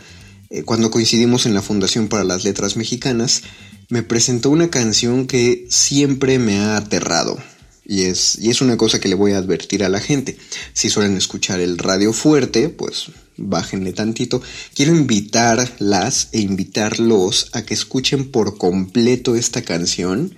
Eh, 0.50 0.62
cuando 0.62 0.90
coincidimos 0.90 1.46
en 1.46 1.54
la 1.54 1.62
Fundación 1.62 2.08
para 2.08 2.24
las 2.24 2.44
Letras 2.44 2.76
Mexicanas, 2.76 3.42
me 3.88 4.02
presentó 4.02 4.50
una 4.50 4.70
canción 4.70 5.26
que 5.26 5.66
siempre 5.68 6.38
me 6.38 6.58
ha 6.58 6.76
aterrado. 6.76 7.38
Y 7.84 8.02
es, 8.02 8.36
y 8.40 8.50
es 8.50 8.60
una 8.60 8.76
cosa 8.76 8.98
que 8.98 9.08
le 9.08 9.14
voy 9.14 9.32
a 9.32 9.38
advertir 9.38 9.84
a 9.84 9.88
la 9.88 10.00
gente. 10.00 10.36
Si 10.72 10.90
suelen 10.90 11.16
escuchar 11.16 11.60
el 11.60 11.78
radio 11.78 12.12
fuerte, 12.12 12.68
pues 12.68 13.06
bájenle 13.36 13.92
tantito. 13.92 14.42
Quiero 14.74 14.94
invitarlas 14.94 16.28
e 16.32 16.40
invitarlos 16.40 17.48
a 17.52 17.62
que 17.62 17.74
escuchen 17.74 18.30
por 18.30 18.58
completo 18.58 19.36
esta 19.36 19.62
canción, 19.62 20.34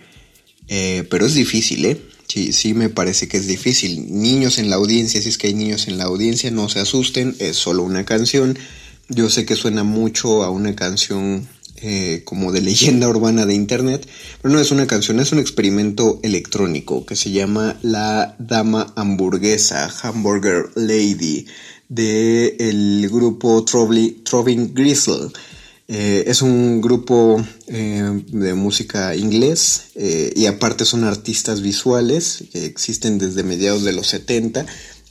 eh, 0.69 1.07
pero 1.11 1.27
es 1.27 1.35
difícil, 1.35 1.87
¿eh? 1.87 2.01
Sí, 2.29 2.53
sí 2.53 2.75
me 2.75 2.91
parece 2.91 3.27
que 3.27 3.39
es 3.39 3.47
difícil. 3.47 4.07
Niños 4.21 4.59
en 4.59 4.69
la 4.69 4.77
audiencia, 4.77 5.21
si 5.23 5.31
es 5.31 5.39
que 5.39 5.47
hay 5.47 5.55
niños 5.55 5.89
en 5.89 5.97
la 5.97 6.05
audiencia, 6.05 6.51
no 6.51 6.69
se 6.69 6.79
asusten, 6.79 7.35
es 7.39 7.57
solo 7.57 7.83
una 7.83 8.05
canción. 8.05 8.59
Yo 9.09 9.31
sé 9.31 9.47
que 9.47 9.57
suena 9.57 9.83
mucho 9.83 10.45
a 10.45 10.51
una 10.51 10.77
canción 10.77 11.49
eh, 11.81 12.23
como 12.25 12.53
de 12.53 12.61
leyenda 12.61 13.09
urbana 13.09 13.47
de 13.47 13.55
internet, 13.55 14.07
pero 14.43 14.53
no 14.53 14.61
es 14.61 14.71
una 14.71 14.87
canción, 14.87 15.21
es 15.21 15.33
un 15.33 15.39
experimento 15.39 16.21
electrónico 16.23 17.07
que 17.07 17.17
se 17.17 17.31
llama 17.31 17.79
La 17.81 18.37
Dama 18.39 18.93
Hamburguesa, 18.95 19.91
Hamburger 20.03 20.71
Lady, 20.75 21.47
de 21.89 22.57
el 22.59 23.09
grupo 23.09 23.65
Troving 23.65 24.75
Grizzle. 24.75 25.31
Eh, 25.89 26.25
es 26.27 26.43
un 26.43 26.83
grupo 26.83 27.43
eh, 27.67 28.23
de 28.27 28.55
música 28.55 29.17
inglés 29.17 29.85
y 29.97 30.47
aparte 30.47 30.85
son 30.85 31.05
artistas 31.05 31.63
visuales 31.63 32.45
que 32.53 32.67
existen 32.67 33.19
desde 33.19 33.43
mediados 33.43 33.85
de 33.85 33.93
los 33.93 34.09
70 34.09 34.67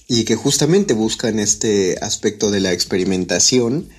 y 0.08 0.24
que 0.24 0.36
justamente 0.36 0.94
buscan 0.94 1.40
este 1.40 1.98
aspecto 2.00 2.52
de 2.52 2.62
la 2.62 2.72
experimentación 2.72 3.90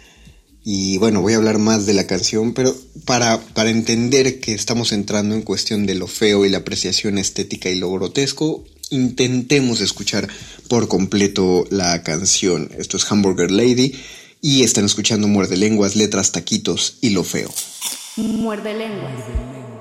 y 0.70 0.98
bueno, 0.98 1.22
voy 1.22 1.32
a 1.32 1.36
hablar 1.36 1.58
más 1.58 1.86
de 1.86 1.94
la 1.94 2.06
canción, 2.06 2.52
pero 2.52 2.76
para, 3.06 3.40
para 3.40 3.70
entender 3.70 4.38
que 4.38 4.52
estamos 4.52 4.92
entrando 4.92 5.34
en 5.34 5.40
cuestión 5.40 5.86
de 5.86 5.94
lo 5.94 6.06
feo 6.06 6.44
y 6.44 6.50
la 6.50 6.58
apreciación 6.58 7.16
estética 7.16 7.70
y 7.70 7.78
lo 7.78 7.90
grotesco, 7.90 8.64
intentemos 8.90 9.80
escuchar 9.80 10.28
por 10.68 10.88
completo 10.88 11.66
la 11.70 12.02
canción. 12.02 12.70
Esto 12.76 12.98
es 12.98 13.10
Hamburger 13.10 13.50
Lady 13.50 13.94
y 14.40 14.62
están 14.62 14.84
escuchando 14.84 15.28
Muerde 15.28 15.56
Lenguas, 15.56 15.96
Letras, 15.96 16.32
Taquitos 16.32 16.98
y 17.00 17.10
lo 17.10 17.24
feo. 17.24 17.50
Muerde 18.16 18.74
Lenguas. 18.74 19.77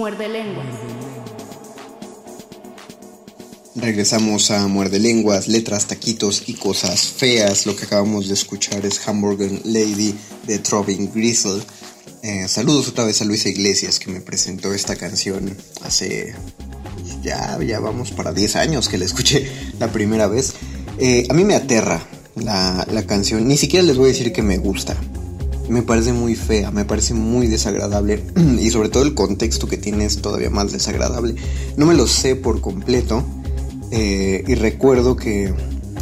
Muerde 0.00 0.30
Lenguas. 0.30 0.66
Regresamos 3.76 4.50
a 4.50 4.66
Muerde 4.66 4.98
Lenguas, 4.98 5.46
letras, 5.46 5.88
taquitos 5.88 6.44
y 6.46 6.54
cosas 6.54 7.02
feas. 7.02 7.66
Lo 7.66 7.76
que 7.76 7.84
acabamos 7.84 8.26
de 8.26 8.32
escuchar 8.32 8.86
es 8.86 9.06
Hamburger 9.06 9.60
Lady 9.66 10.14
de 10.46 10.58
Troving 10.58 11.12
Grizzle. 11.12 11.60
Eh, 12.22 12.48
saludos 12.48 12.88
otra 12.88 13.04
vez 13.04 13.20
a 13.20 13.26
Luisa 13.26 13.50
Iglesias 13.50 13.98
que 13.98 14.10
me 14.10 14.22
presentó 14.22 14.72
esta 14.72 14.96
canción 14.96 15.54
hace 15.84 16.34
ya, 17.22 17.58
ya 17.62 17.78
vamos 17.78 18.10
para 18.10 18.32
10 18.32 18.56
años 18.56 18.88
que 18.88 18.96
la 18.96 19.04
escuché 19.04 19.52
la 19.78 19.92
primera 19.92 20.28
vez. 20.28 20.54
Eh, 20.96 21.26
a 21.28 21.34
mí 21.34 21.44
me 21.44 21.56
aterra 21.56 22.02
la, 22.36 22.86
la 22.90 23.02
canción, 23.06 23.46
ni 23.46 23.58
siquiera 23.58 23.84
les 23.84 23.98
voy 23.98 24.06
a 24.06 24.12
decir 24.12 24.32
que 24.32 24.40
me 24.40 24.56
gusta 24.56 24.96
me 25.70 25.82
parece 25.82 26.12
muy 26.12 26.34
fea, 26.34 26.70
me 26.70 26.84
parece 26.84 27.14
muy 27.14 27.46
desagradable 27.46 28.22
y 28.60 28.70
sobre 28.70 28.88
todo 28.88 29.04
el 29.04 29.14
contexto 29.14 29.68
que 29.68 29.78
tiene 29.78 30.04
es 30.04 30.20
todavía 30.20 30.50
más 30.50 30.72
desagradable. 30.72 31.36
No 31.76 31.86
me 31.86 31.94
lo 31.94 32.06
sé 32.06 32.36
por 32.36 32.60
completo 32.60 33.24
eh, 33.90 34.44
y 34.46 34.54
recuerdo 34.54 35.16
que... 35.16 35.54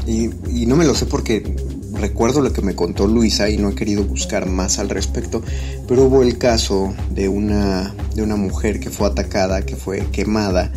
Y, 0.06 0.30
no 0.66 0.76
me 0.76 0.86
lo 0.86 0.94
sé 0.94 1.04
porque 1.04 1.54
recuerdo 1.92 2.40
lo 2.40 2.52
que 2.52 2.62
me 2.62 2.74
contó 2.74 3.06
Luisa 3.06 3.50
y 3.50 3.58
no 3.58 3.68
he 3.68 3.74
querido 3.74 4.04
buscar 4.04 4.46
más 4.46 4.78
al 4.78 4.88
respecto, 4.88 5.42
pero 5.86 6.04
hubo 6.04 6.22
el 6.22 6.38
caso 6.38 6.94
de 7.14 7.28
una, 7.28 7.94
de 8.14 8.22
una 8.22 8.36
mujer 8.36 8.80
que 8.80 8.88
fue 8.88 9.06
atacada, 9.06 9.66
que 9.66 9.76
fue 9.76 10.06
quemada 10.10 10.72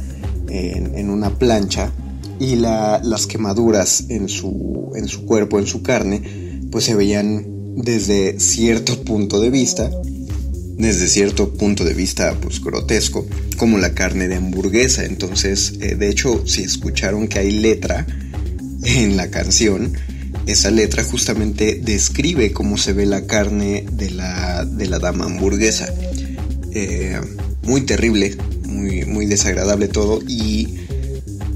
en, 0.49 1.09
una 1.09 1.29
plancha 1.37 1.91
y 2.39 2.57
las 2.57 3.25
quemaduras 3.27 4.05
en 4.09 4.27
su, 4.27 4.91
en 4.95 5.07
su 5.07 5.25
cuerpo, 5.25 5.59
en 5.59 5.67
su 5.67 5.81
carne, 5.81 6.59
pues 6.69 6.85
se 6.85 6.95
veían 6.95 7.50
desde 7.75 8.39
cierto 8.39 9.03
punto 9.03 9.39
de 9.39 9.49
vista 9.49 9.89
desde 10.77 11.07
cierto 11.07 11.53
punto 11.53 11.83
de 11.85 11.93
vista 11.93 12.35
pues 12.41 12.59
grotesco 12.59 13.27
como 13.57 13.77
la 13.77 13.93
carne 13.93 14.27
de 14.27 14.35
hamburguesa. 14.35 15.05
Entonces 15.05 15.73
eh, 15.79 15.95
de 15.95 16.09
hecho 16.09 16.43
si 16.47 16.63
escucharon 16.63 17.27
que 17.27 17.39
hay 17.39 17.51
letra 17.51 18.07
en 18.83 19.15
la 19.15 19.29
canción 19.29 19.93
esa 20.47 20.71
letra 20.71 21.03
justamente 21.03 21.79
describe 21.83 22.51
cómo 22.51 22.77
se 22.77 22.93
ve 22.93 23.05
la 23.05 23.27
carne 23.27 23.85
de 23.91 24.09
la, 24.09 24.65
de 24.65 24.87
la 24.87 24.97
dama 24.97 25.25
hamburguesa. 25.25 25.93
Eh, 26.73 27.19
muy 27.63 27.81
terrible 27.81 28.35
muy, 28.65 29.05
muy 29.05 29.25
desagradable 29.25 29.87
todo 29.87 30.19
y, 30.27 30.79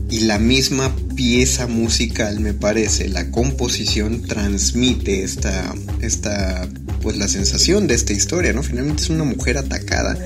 y 0.09 0.19
la 0.21 0.37
misma 0.37 0.95
pieza 1.15 1.67
musical 1.67 2.39
me 2.39 2.53
parece 2.53 3.07
la 3.07 3.31
composición 3.31 4.21
transmite 4.23 5.23
esta, 5.23 5.73
esta 6.01 6.67
pues 7.01 7.17
la 7.17 7.27
sensación 7.27 7.87
de 7.87 7.95
esta 7.95 8.13
historia, 8.13 8.53
¿no? 8.53 8.63
Finalmente 8.63 9.03
es 9.03 9.09
una 9.09 9.23
mujer 9.23 9.57
atacada, 9.57 10.17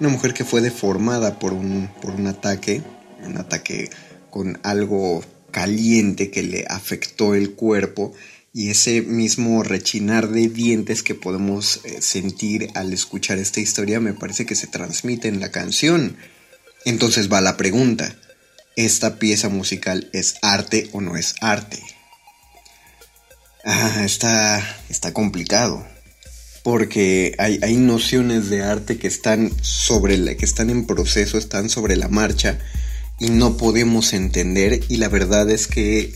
una 0.00 0.08
mujer 0.08 0.34
que 0.34 0.44
fue 0.44 0.60
deformada 0.60 1.38
por 1.38 1.52
un, 1.52 1.90
por 2.00 2.12
un 2.12 2.26
ataque, 2.26 2.82
un 3.24 3.38
ataque 3.38 3.90
con 4.30 4.58
algo 4.62 5.24
caliente 5.50 6.30
que 6.30 6.42
le 6.42 6.64
afectó 6.68 7.34
el 7.34 7.52
cuerpo 7.52 8.12
y 8.52 8.70
ese 8.70 9.02
mismo 9.02 9.62
rechinar 9.62 10.28
de 10.28 10.48
dientes 10.48 11.02
que 11.02 11.14
podemos 11.14 11.80
eh, 11.84 12.00
sentir 12.00 12.68
al 12.74 12.92
escuchar 12.92 13.38
esta 13.38 13.60
historia 13.60 14.00
me 14.00 14.14
parece 14.14 14.46
que 14.46 14.54
se 14.54 14.66
transmite 14.66 15.28
en 15.28 15.40
la 15.40 15.50
canción. 15.50 16.16
Entonces 16.84 17.32
va 17.32 17.40
la 17.40 17.56
pregunta, 17.56 18.16
¿esta 18.76 19.18
pieza 19.18 19.48
musical 19.48 20.10
es 20.12 20.36
arte 20.42 20.88
o 20.92 21.00
no 21.00 21.16
es 21.16 21.34
arte? 21.40 21.82
Ah, 23.64 24.04
está, 24.04 24.62
complicado 25.12 25.84
porque 26.62 27.34
hay, 27.38 27.58
hay, 27.62 27.76
nociones 27.76 28.50
de 28.50 28.62
arte 28.62 28.98
que 28.98 29.06
están 29.06 29.52
sobre 29.62 30.18
la, 30.18 30.34
que 30.36 30.44
están 30.44 30.68
en 30.68 30.86
proceso, 30.86 31.38
están 31.38 31.70
sobre 31.70 31.96
la 31.96 32.08
marcha 32.08 32.58
y 33.18 33.30
no 33.30 33.56
podemos 33.56 34.12
entender 34.12 34.84
y 34.88 34.96
la 34.96 35.08
verdad 35.08 35.48
es 35.50 35.68
que 35.68 36.12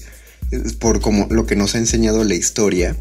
por 0.80 1.00
como 1.00 1.26
lo 1.30 1.46
que 1.46 1.56
nos 1.56 1.74
ha 1.74 1.78
enseñado 1.78 2.24
la 2.24 2.34
historia 2.34 2.96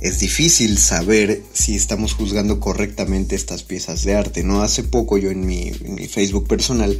es 0.00 0.18
difícil 0.20 0.78
saber 0.78 1.42
si 1.52 1.76
estamos 1.76 2.14
juzgando 2.14 2.60
correctamente 2.60 3.34
estas 3.36 3.62
piezas 3.62 4.04
de 4.04 4.14
arte. 4.14 4.44
No 4.44 4.62
hace 4.62 4.82
poco 4.82 5.16
yo 5.18 5.30
en 5.30 5.46
mi 5.46 5.72
Facebook 6.08 6.48
personal 6.48 6.98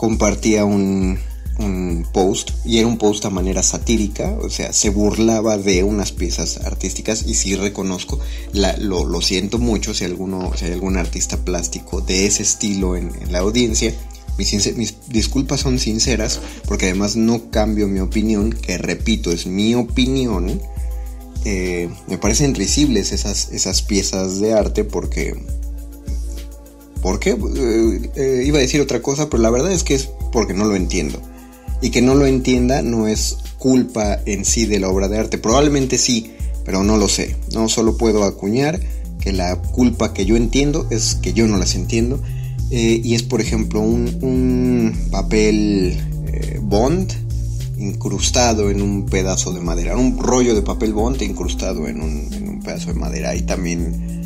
compartía 0.00 0.64
un, 0.64 1.18
un 1.58 2.06
post 2.10 2.52
y 2.64 2.78
era 2.78 2.88
un 2.88 2.96
post 2.96 3.22
a 3.26 3.28
manera 3.28 3.62
satírica, 3.62 4.34
o 4.40 4.48
sea, 4.48 4.72
se 4.72 4.88
burlaba 4.88 5.58
de 5.58 5.82
unas 5.82 6.10
piezas 6.10 6.56
artísticas 6.64 7.26
y 7.26 7.34
sí 7.34 7.54
reconozco, 7.54 8.18
lo, 8.78 9.04
lo, 9.04 9.20
siento 9.20 9.58
mucho 9.58 9.92
si, 9.92 10.06
alguno, 10.06 10.52
si 10.56 10.64
hay 10.64 10.72
algún 10.72 10.96
artista 10.96 11.36
plástico 11.44 12.00
de 12.00 12.24
ese 12.24 12.44
estilo 12.44 12.96
en, 12.96 13.12
la 13.30 13.40
audiencia. 13.40 13.94
Mis, 14.38 14.74
mis, 14.74 14.96
disculpas 15.08 15.60
son 15.60 15.78
sinceras 15.78 16.40
porque 16.66 16.86
además 16.86 17.16
no 17.16 17.50
cambio 17.50 17.86
mi 17.86 18.00
opinión, 18.00 18.54
que 18.54 18.78
repito, 18.78 19.30
es 19.32 19.46
mi 19.46 19.74
opinión. 19.74 20.62
Eh, 21.44 21.90
me 22.06 22.16
parecen 22.16 22.54
risibles 22.54 23.12
esas, 23.12 23.52
esas 23.52 23.82
piezas 23.82 24.40
de 24.40 24.54
arte 24.54 24.84
porque... 24.84 25.59
¿Por 27.02 27.18
qué? 27.18 27.30
Eh, 27.30 28.10
eh, 28.16 28.42
iba 28.44 28.58
a 28.58 28.60
decir 28.60 28.80
otra 28.80 29.00
cosa, 29.00 29.30
pero 29.30 29.42
la 29.42 29.50
verdad 29.50 29.72
es 29.72 29.84
que 29.84 29.94
es 29.94 30.08
porque 30.32 30.54
no 30.54 30.64
lo 30.64 30.76
entiendo 30.76 31.20
y 31.82 31.90
que 31.90 32.02
no 32.02 32.14
lo 32.14 32.26
entienda 32.26 32.82
no 32.82 33.08
es 33.08 33.38
culpa 33.58 34.20
en 34.26 34.44
sí 34.44 34.66
de 34.66 34.80
la 34.80 34.88
obra 34.88 35.08
de 35.08 35.18
arte. 35.18 35.38
Probablemente 35.38 35.98
sí, 35.98 36.32
pero 36.64 36.82
no 36.82 36.98
lo 36.98 37.08
sé. 37.08 37.36
No 37.52 37.68
solo 37.68 37.96
puedo 37.96 38.24
acuñar 38.24 38.80
que 39.20 39.32
la 39.32 39.60
culpa 39.60 40.12
que 40.12 40.24
yo 40.24 40.36
entiendo 40.36 40.86
es 40.90 41.14
que 41.14 41.32
yo 41.32 41.46
no 41.46 41.58
las 41.58 41.74
entiendo. 41.74 42.20
Eh, 42.70 43.00
y 43.02 43.14
es, 43.14 43.22
por 43.22 43.40
ejemplo, 43.40 43.80
un, 43.80 45.08
papel 45.10 45.96
bond 46.62 47.12
incrustado 47.78 48.70
en 48.70 48.82
un 48.82 49.06
pedazo 49.06 49.52
de 49.52 49.60
madera. 49.60 49.96
Un 49.96 50.18
rollo 50.18 50.54
de 50.54 50.62
papel 50.62 50.92
bond 50.92 51.20
incrustado 51.22 51.88
en 51.88 52.00
un 52.00 52.60
pedazo 52.64 52.92
de 52.92 52.98
madera. 52.98 53.34
Y 53.34 53.42
también 53.42 54.19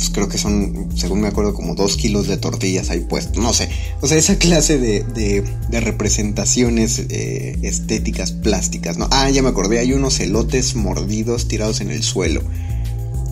pues, 0.00 0.10
creo 0.14 0.28
que 0.30 0.38
son, 0.38 0.88
según 0.96 1.20
me 1.20 1.28
acuerdo, 1.28 1.52
como 1.52 1.74
dos 1.74 1.98
kilos 1.98 2.26
de 2.26 2.38
tortillas 2.38 2.88
ahí 2.88 3.00
puestos, 3.00 3.36
no 3.36 3.52
sé. 3.52 3.68
O 4.00 4.06
sea, 4.06 4.16
esa 4.16 4.38
clase 4.38 4.78
de, 4.78 5.02
de, 5.02 5.80
representaciones 5.80 7.02
eh, 7.10 7.58
estéticas 7.60 8.32
plásticas, 8.32 8.96
¿no? 8.96 9.08
Ah, 9.10 9.28
ya 9.28 9.42
me 9.42 9.50
acordé, 9.50 9.78
hay 9.78 9.92
unos 9.92 10.18
elotes 10.20 10.74
mordidos 10.74 11.48
tirados 11.48 11.82
en 11.82 11.90
el 11.90 12.02
suelo. 12.02 12.42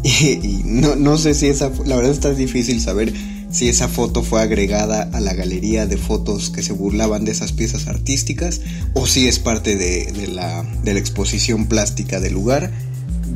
Y, 0.04 0.62
no, 0.64 0.94
no 0.94 1.18
sé 1.18 1.34
si 1.34 1.46
esa, 1.46 1.72
la 1.84 1.96
verdad 1.96 2.12
está 2.12 2.32
difícil 2.32 2.80
saber 2.80 3.12
si 3.50 3.68
esa 3.68 3.88
foto 3.88 4.22
fue 4.22 4.42
agregada 4.42 5.08
a 5.12 5.20
la 5.20 5.34
galería 5.34 5.86
de 5.86 5.96
fotos 5.96 6.50
que 6.50 6.62
se 6.62 6.72
burlaban 6.72 7.24
de 7.24 7.32
esas 7.32 7.52
piezas 7.52 7.88
artísticas 7.88 8.60
o 8.94 9.06
si 9.06 9.26
es 9.26 9.38
parte 9.38 9.76
de, 9.76 10.12
de, 10.12 10.28
la, 10.28 10.62
de 10.84 10.92
la 10.92 11.00
exposición 11.00 11.66
plástica 11.66 12.20
del 12.20 12.34
lugar. 12.34 12.70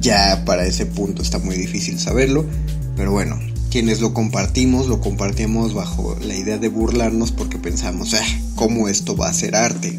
Ya 0.01 0.45
para 0.45 0.67
ese 0.67 0.87
punto 0.87 1.23
está 1.23 1.39
muy 1.39 1.57
difícil 1.57 1.99
saberlo. 1.99 2.47
Pero 2.97 3.13
bueno, 3.13 3.39
quienes 3.71 4.01
lo 4.01 4.13
compartimos, 4.13 4.87
lo 4.87 5.01
compartimos 5.01 5.75
bajo 5.75 6.17
la 6.21 6.37
idea 6.37 6.59
de 6.59 6.69
burlarnos 6.69 7.33
porque 7.33 7.59
pensamos, 7.59 8.15
ah, 8.15 8.25
¿cómo 8.55 8.89
esto 8.89 9.17
va 9.17 9.29
a 9.29 9.33
ser 9.33 9.57
arte? 9.57 9.99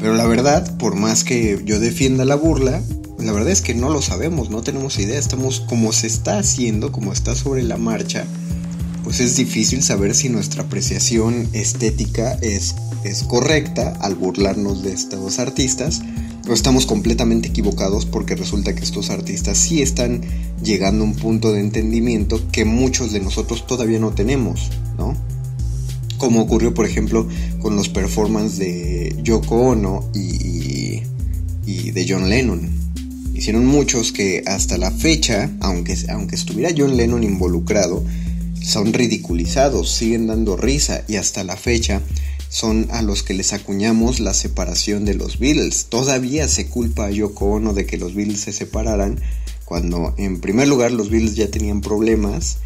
Pero 0.00 0.14
la 0.14 0.26
verdad, 0.26 0.76
por 0.76 0.96
más 0.96 1.24
que 1.24 1.62
yo 1.64 1.78
defienda 1.78 2.24
la 2.24 2.34
burla, 2.34 2.82
la 3.18 3.32
verdad 3.32 3.52
es 3.52 3.62
que 3.62 3.74
no 3.74 3.90
lo 3.90 4.02
sabemos, 4.02 4.50
no 4.50 4.62
tenemos 4.62 4.98
idea, 4.98 5.18
estamos 5.18 5.60
como 5.60 5.92
se 5.92 6.08
está 6.08 6.38
haciendo, 6.38 6.92
como 6.92 7.12
está 7.12 7.34
sobre 7.34 7.62
la 7.62 7.76
marcha, 7.76 8.26
pues 9.04 9.20
es 9.20 9.36
difícil 9.36 9.82
saber 9.82 10.14
si 10.14 10.28
nuestra 10.28 10.64
apreciación 10.64 11.48
estética 11.52 12.36
es, 12.42 12.74
es 13.04 13.22
correcta 13.22 13.96
al 14.00 14.14
burlarnos 14.14 14.82
de 14.82 14.92
estos 14.92 15.38
artistas 15.38 16.02
pero 16.44 16.54
estamos 16.54 16.84
completamente 16.84 17.48
equivocados 17.48 18.04
porque 18.04 18.36
resulta 18.36 18.74
que 18.74 18.84
estos 18.84 19.08
artistas 19.08 19.56
sí 19.56 19.80
están 19.80 20.20
llegando 20.62 21.02
a 21.02 21.06
un 21.06 21.14
punto 21.14 21.52
de 21.52 21.60
entendimiento 21.60 22.40
que 22.52 22.66
muchos 22.66 23.12
de 23.12 23.20
nosotros 23.20 23.66
todavía 23.66 23.98
no 23.98 24.12
tenemos, 24.12 24.70
¿no? 24.98 25.16
Como 26.18 26.42
ocurrió, 26.42 26.74
por 26.74 26.86
ejemplo, 26.86 27.26
con 27.60 27.76
los 27.76 27.88
performances 27.88 28.58
de 28.58 29.16
Yoko 29.22 29.56
Ono 29.56 30.10
y, 30.14 31.02
y, 31.66 31.90
de 31.90 32.06
John 32.06 32.28
Lennon. 32.28 32.70
Hicieron 33.34 33.66
muchos 33.66 34.12
que 34.12 34.44
hasta 34.46 34.78
la 34.78 34.90
fecha, 34.90 35.50
aunque, 35.60 35.96
aunque 36.10 36.36
estuviera 36.36 36.74
John 36.76 36.96
Lennon 36.96 37.24
involucrado, 37.24 38.04
son 38.62 38.92
ridiculizados, 38.92 39.92
siguen 39.92 40.26
dando 40.26 40.56
risa 40.56 41.04
y 41.08 41.16
hasta 41.16 41.42
la 41.42 41.56
fecha 41.56 42.00
son 42.54 42.86
a 42.92 43.02
los 43.02 43.24
que 43.24 43.34
les 43.34 43.52
acuñamos 43.52 44.20
la 44.20 44.32
separación 44.32 45.04
de 45.04 45.14
los 45.14 45.40
Beatles. 45.40 45.86
Todavía 45.86 46.46
se 46.46 46.68
culpa 46.68 47.06
a 47.06 47.10
Yoko 47.10 47.46
Ono 47.46 47.74
de 47.74 47.84
que 47.84 47.98
los 47.98 48.14
Beatles 48.14 48.42
se 48.42 48.52
separaran, 48.52 49.20
cuando 49.64 50.14
en 50.18 50.40
primer 50.40 50.68
lugar 50.68 50.92
los 50.92 51.10
Beatles 51.10 51.34
ya 51.34 51.50
tenían 51.50 51.80
problemas 51.80 52.58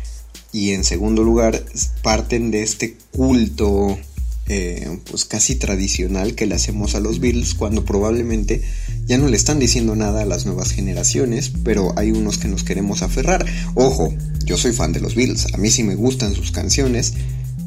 y 0.53 0.73
en 0.73 0.85
segundo 0.85 1.25
lugar 1.25 1.65
parten 2.03 2.51
de 2.51 2.63
este 2.65 2.99
culto 3.13 3.99
eh, 4.47 4.99
pues 5.11 5.25
casi 5.25 5.55
tradicional 5.55 6.35
que 6.35 6.45
le 6.45 6.55
hacemos 6.55 6.95
a 6.95 7.01
los 7.01 7.19
Beatles 7.19 7.55
cuando 7.55 7.87
probablemente 7.87 8.63
ya 9.07 9.17
no 9.17 9.29
le 9.29 9.39
están 9.39 9.59
diciendo 9.59 9.97
nada 9.97 10.21
a 10.21 10.27
las 10.27 10.45
nuevas 10.45 10.73
generaciones, 10.73 11.51
pero 11.65 11.99
hay 11.99 12.11
unos 12.11 12.37
que 12.37 12.49
nos 12.49 12.63
queremos 12.63 13.01
aferrar. 13.01 13.47
Ojo, 13.75 14.15
yo 14.45 14.59
soy 14.59 14.73
fan 14.73 14.93
de 14.93 15.01
los 15.01 15.15
Beatles, 15.15 15.47
a 15.55 15.57
mí 15.57 15.71
sí 15.71 15.83
me 15.83 15.95
gustan 15.95 16.35
sus 16.35 16.53
canciones, 16.53 17.15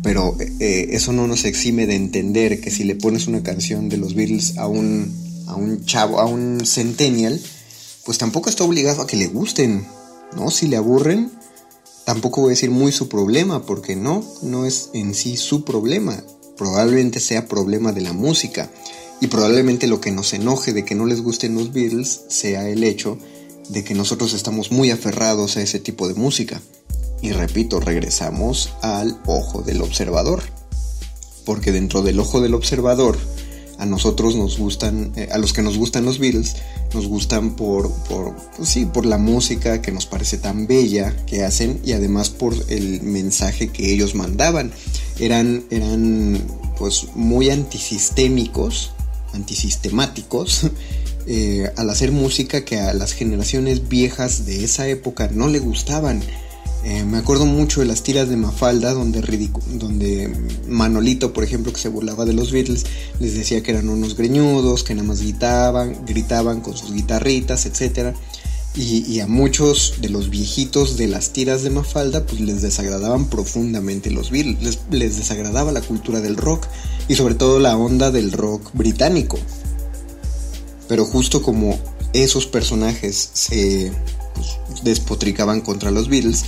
pero 0.04 0.36
eh, 0.60 0.88
eso 0.92 1.14
no 1.14 1.28
nos 1.28 1.46
exime 1.46 1.86
de 1.88 1.96
entender 1.96 2.60
que 2.62 2.72
si 2.72 2.84
le 2.84 2.96
pones 2.96 3.28
una 3.28 3.44
canción 3.44 3.90
de 3.90 3.98
los 3.98 4.16
Beatles 4.16 4.58
a 4.58 4.68
un, 4.68 5.14
a 5.48 5.56
un 5.56 5.86
chavo, 5.86 6.20
a 6.20 6.26
un 6.26 6.66
centennial, 6.66 7.40
pues 8.06 8.18
tampoco 8.18 8.50
está 8.50 8.64
obligado 8.64 9.02
a 9.02 9.08
que 9.08 9.18
le 9.18 9.28
gusten, 9.28 9.86
¿no? 10.36 10.50
Si 10.50 10.68
le 10.68 10.78
aburren, 10.78 11.32
tampoco 12.06 12.42
voy 12.42 12.50
a 12.50 12.56
decir 12.56 12.72
muy 12.72 12.92
su 12.92 13.10
problema, 13.10 13.66
porque 13.66 13.96
no, 13.96 14.24
no 14.42 14.66
es 14.66 14.90
en 14.94 15.14
sí 15.14 15.38
su 15.38 15.64
problema, 15.64 16.24
probablemente 16.58 17.20
sea 17.20 17.48
problema 17.48 17.92
de 17.92 18.02
la 18.02 18.14
música, 18.14 18.72
y 19.20 19.28
probablemente 19.28 19.86
lo 19.86 20.02
que 20.02 20.12
nos 20.12 20.34
enoje 20.34 20.74
de 20.74 20.84
que 20.84 20.96
no 20.96 21.06
les 21.06 21.22
gusten 21.22 21.54
los 21.54 21.72
Beatles 21.72 22.22
sea 22.28 22.68
el 22.68 22.84
hecho 22.84 23.20
de 23.70 23.84
que 23.84 23.94
nosotros 23.94 24.34
estamos 24.34 24.72
muy 24.72 24.90
aferrados 24.90 25.58
a 25.58 25.62
ese 25.62 25.80
tipo 25.80 26.08
de 26.08 26.16
música. 26.16 26.60
Y 27.22 27.32
repito, 27.32 27.80
regresamos 27.80 28.74
al 28.82 29.20
ojo 29.26 29.62
del 29.62 29.82
observador. 29.82 30.42
Porque 31.46 31.72
dentro 31.72 32.02
del 32.02 32.20
ojo 32.20 32.42
del 32.42 32.54
observador, 32.54 33.18
a 33.82 33.86
nosotros 33.86 34.36
nos 34.36 34.60
gustan, 34.60 35.12
eh, 35.16 35.30
a 35.32 35.40
los 35.40 35.54
que 35.54 35.64
nos 35.64 35.78
gustan 35.78 36.06
los 36.06 36.20
Beatles, 36.20 36.56
nos 36.94 37.08
gustan 37.08 37.56
por, 37.56 37.92
por, 37.92 38.36
pues 38.56 38.70
sí, 38.70 38.86
por 38.86 39.08
la 39.08 39.18
música 39.18 39.82
que 39.82 39.92
nos 39.92 40.06
parece 40.06 40.38
tan 40.38 40.68
bella 40.68 41.16
que 41.26 41.44
hacen 41.44 41.82
y 41.84 41.94
además 41.94 42.30
por 42.30 42.54
el 42.70 43.02
mensaje 43.02 43.70
que 43.70 43.92
ellos 43.92 44.14
mandaban. 44.14 44.72
Eran, 45.20 45.64
eran 45.72 46.40
pues 46.78 47.08
muy 47.16 47.50
antisistémicos, 47.50 48.92
antisistemáticos, 49.34 50.70
eh, 51.28 51.72
al 51.76 51.90
hacer 51.90 52.12
música 52.12 52.64
que 52.64 52.80
a 52.80 52.94
las 52.94 53.14
generaciones 53.14 53.90
viejas 53.90 54.46
de 54.46 54.64
esa 54.64 54.88
época 54.88 55.30
no 55.34 55.48
le 55.48 55.58
gustaban 55.58 56.22
Eh, 56.84 57.04
me 57.04 57.20
acuerdo 57.20 57.46
mucho 57.46 57.82
de 57.82 57.86
las 57.86 58.02
tiras 58.02 58.28
de 58.28 58.38
Mafalda, 58.38 58.94
donde, 58.94 59.22
donde 59.74 60.36
Manolito, 60.68 61.32
por 61.32 61.44
ejemplo, 61.44 61.72
que 61.72 61.80
se 61.80 61.90
burlaba 61.90 62.26
de 62.26 62.34
los 62.34 62.52
Beatles, 62.52 62.86
les 63.20 63.36
decía 63.36 63.62
que 63.62 63.72
eran 63.72 63.88
unos 63.90 64.16
greñudos, 64.16 64.84
que 64.84 64.96
nada 64.96 65.08
más 65.08 65.22
gritaban, 65.22 66.06
gritaban 66.08 66.62
con 66.62 66.76
sus 66.76 66.92
guitarritas, 66.92 67.68
etc. 67.68 68.16
Y, 68.74 69.20
a 69.20 69.28
muchos 69.28 69.96
de 70.00 70.10
los 70.10 70.30
viejitos 70.30 70.98
de 70.98 71.08
las 71.08 71.34
tiras 71.34 71.62
de 71.62 71.70
Mafalda, 71.70 72.26
pues 72.26 72.40
les 72.40 72.62
desagradaban 72.62 73.26
profundamente 73.26 74.10
los 74.10 74.32
Beatles, 74.32 74.80
les 74.90 75.18
desagradaba 75.18 75.72
la 75.72 75.82
cultura 75.82 76.22
del 76.22 76.38
rock 76.38 76.68
y 77.08 77.16
sobre 77.16 77.36
todo 77.36 77.60
la 77.60 77.78
onda 77.78 78.12
del 78.12 78.32
rock 78.32 78.72
británico. 78.74 79.38
Pero 80.88 81.06
justo 81.06 81.42
como 81.42 81.78
esos 82.14 82.48
personajes 82.48 83.30
se 83.34 83.92
pues, 84.34 84.84
despotricaban 84.84 85.62
contra 85.62 85.92
los 85.92 86.08
Beatles, 86.08 86.46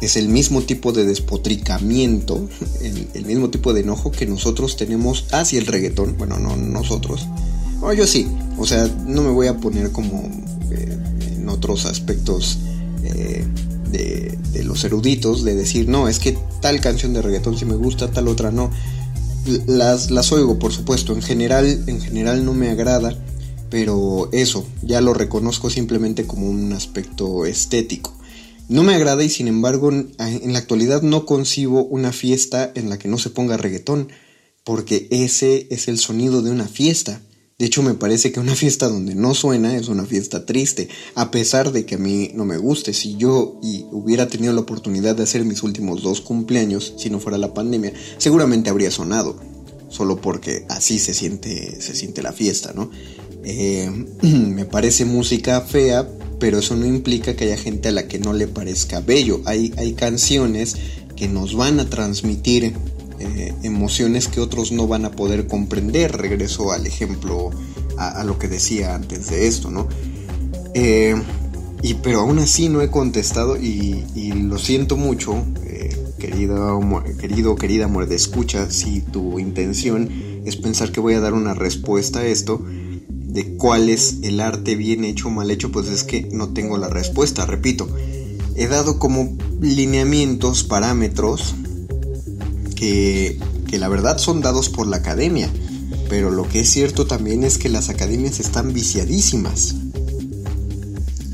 es 0.00 0.16
el 0.16 0.28
mismo 0.28 0.62
tipo 0.62 0.92
de 0.92 1.04
despotricamiento, 1.04 2.48
el, 3.14 3.24
mismo 3.24 3.50
tipo 3.50 3.72
de 3.72 3.80
enojo 3.80 4.10
que 4.10 4.26
nosotros 4.26 4.76
tenemos 4.76 5.26
hacia 5.32 5.58
el 5.58 5.66
reggaetón. 5.66 6.16
Bueno, 6.18 6.38
no 6.38 6.56
nosotros. 6.56 7.26
Yo 7.96 8.06
sí. 8.06 8.26
O 8.58 8.66
sea, 8.66 8.86
no 9.06 9.22
me 9.22 9.30
voy 9.30 9.46
a 9.46 9.56
poner 9.56 9.90
como 9.90 10.28
eh, 10.70 10.98
en 11.36 11.48
otros 11.48 11.86
aspectos 11.86 12.58
eh, 13.04 13.44
de, 13.90 14.38
de, 14.52 14.64
los 14.64 14.84
eruditos, 14.84 15.44
de 15.44 15.54
decir, 15.54 15.88
no, 15.88 16.08
es 16.08 16.18
que 16.18 16.36
tal 16.60 16.80
canción 16.80 17.14
de 17.14 17.22
reggaetón 17.22 17.56
sí 17.56 17.64
me 17.64 17.76
gusta, 17.76 18.10
tal 18.10 18.28
otra 18.28 18.50
no. 18.50 18.70
Las, 19.66 20.10
las 20.10 20.30
oigo, 20.32 20.58
por 20.58 20.72
supuesto. 20.72 21.14
En 21.14 21.22
general, 21.22 21.84
en 21.86 22.00
general 22.00 22.44
no 22.44 22.52
me 22.52 22.68
agrada 22.68 23.16
pero 23.70 24.28
eso, 24.32 24.66
ya 24.82 25.00
lo 25.00 25.14
reconozco 25.14 25.70
simplemente 25.70 26.26
como 26.26 26.50
un 26.50 26.72
aspecto 26.72 27.46
estético. 27.46 28.12
No 28.70 28.84
me 28.84 28.94
agrada 28.94 29.24
y 29.24 29.28
sin 29.28 29.48
embargo 29.48 29.90
en 29.90 30.52
la 30.52 30.60
actualidad 30.60 31.02
no 31.02 31.26
concibo 31.26 31.84
una 31.86 32.12
fiesta 32.12 32.70
en 32.76 32.88
la 32.88 33.00
que 33.00 33.08
no 33.08 33.18
se 33.18 33.30
ponga 33.30 33.56
reggaetón, 33.56 34.10
porque 34.62 35.08
ese 35.10 35.66
es 35.70 35.88
el 35.88 35.98
sonido 35.98 36.40
de 36.40 36.52
una 36.52 36.68
fiesta. 36.68 37.20
De 37.58 37.66
hecho 37.66 37.82
me 37.82 37.94
parece 37.94 38.30
que 38.30 38.38
una 38.38 38.54
fiesta 38.62 38.88
donde 38.88 39.16
no 39.16 39.34
suena 39.34 39.76
es 39.76 39.88
una 39.88 40.04
fiesta 40.04 40.46
triste, 40.46 40.88
a 41.16 41.32
pesar 41.32 41.72
de 41.72 41.84
que 41.84 41.96
a 41.96 41.98
mí 41.98 42.30
no 42.34 42.44
me 42.44 42.58
guste. 42.58 42.92
Si 42.92 43.16
yo 43.16 43.58
y 43.60 43.86
hubiera 43.90 44.28
tenido 44.28 44.52
la 44.52 44.60
oportunidad 44.60 45.16
de 45.16 45.24
hacer 45.24 45.44
mis 45.44 45.64
últimos 45.64 46.04
dos 46.04 46.20
cumpleaños, 46.20 46.94
si 46.96 47.10
no 47.10 47.18
fuera 47.18 47.38
la 47.38 47.52
pandemia, 47.52 47.92
seguramente 48.18 48.70
habría 48.70 48.92
sonado, 48.92 49.36
solo 49.88 50.20
porque 50.20 50.64
así 50.68 51.00
se 51.00 51.12
siente, 51.12 51.80
se 51.80 51.96
siente 51.96 52.22
la 52.22 52.32
fiesta, 52.32 52.72
¿no? 52.72 52.88
Eh, 53.42 53.90
me 54.22 54.64
parece 54.64 55.06
música 55.06 55.60
fea, 55.60 56.08
pero 56.40 56.58
eso 56.58 56.74
no 56.74 56.86
implica 56.86 57.36
que 57.36 57.44
haya 57.44 57.56
gente 57.56 57.90
a 57.90 57.92
la 57.92 58.08
que 58.08 58.18
no 58.18 58.32
le 58.32 58.48
parezca 58.48 59.00
bello. 59.00 59.42
Hay, 59.44 59.72
hay 59.76 59.92
canciones 59.92 60.76
que 61.14 61.28
nos 61.28 61.54
van 61.54 61.78
a 61.78 61.88
transmitir 61.88 62.72
eh, 63.20 63.54
emociones 63.62 64.26
que 64.26 64.40
otros 64.40 64.72
no 64.72 64.88
van 64.88 65.04
a 65.04 65.12
poder 65.12 65.46
comprender. 65.46 66.16
Regreso 66.16 66.72
al 66.72 66.86
ejemplo, 66.86 67.50
a, 67.98 68.24
lo 68.24 68.38
que 68.38 68.48
decía 68.48 68.94
antes 68.94 69.28
de 69.28 69.46
esto, 69.46 69.70
¿no? 69.70 69.86
Eh, 70.74 71.14
y, 71.82 71.94
pero 71.94 72.20
aún 72.20 72.38
así 72.38 72.70
no 72.70 72.80
he 72.80 72.90
contestado 72.90 73.56
y, 73.56 74.32
lo 74.32 74.58
siento 74.58 74.96
mucho, 74.96 75.44
querido, 76.18 76.80
querido, 77.18 77.56
querida 77.56 77.84
amor 77.84 78.06
de 78.08 78.16
escucha, 78.16 78.70
si 78.70 79.00
tu 79.00 79.38
intención 79.38 80.08
es 80.44 80.56
pensar 80.56 80.92
que 80.92 81.00
voy 81.00 81.14
a 81.14 81.20
dar 81.20 81.34
una 81.34 81.54
respuesta 81.54 82.20
a 82.20 82.26
esto, 82.26 82.62
de 83.32 83.56
cuál 83.56 83.88
es 83.88 84.16
el 84.22 84.40
arte 84.40 84.74
bien 84.74 85.04
hecho 85.04 85.28
o 85.28 85.30
mal 85.30 85.50
hecho, 85.50 85.70
pues 85.70 85.88
es 85.88 86.04
que 86.04 86.28
no 86.32 86.48
tengo 86.52 86.78
la 86.78 86.88
respuesta, 86.88 87.46
repito. 87.46 87.88
He 88.56 88.66
dado 88.66 88.98
como 88.98 89.36
lineamientos, 89.60 90.64
parámetros, 90.64 91.54
que, 92.74 93.38
que 93.68 93.78
la 93.78 93.88
verdad 93.88 94.18
son 94.18 94.40
dados 94.40 94.68
por 94.68 94.86
la 94.86 94.98
academia, 94.98 95.50
pero 96.08 96.30
lo 96.30 96.48
que 96.48 96.60
es 96.60 96.70
cierto 96.70 97.06
también 97.06 97.44
es 97.44 97.58
que 97.58 97.68
las 97.68 97.88
academias 97.88 98.40
están 98.40 98.72
viciadísimas. 98.72 99.76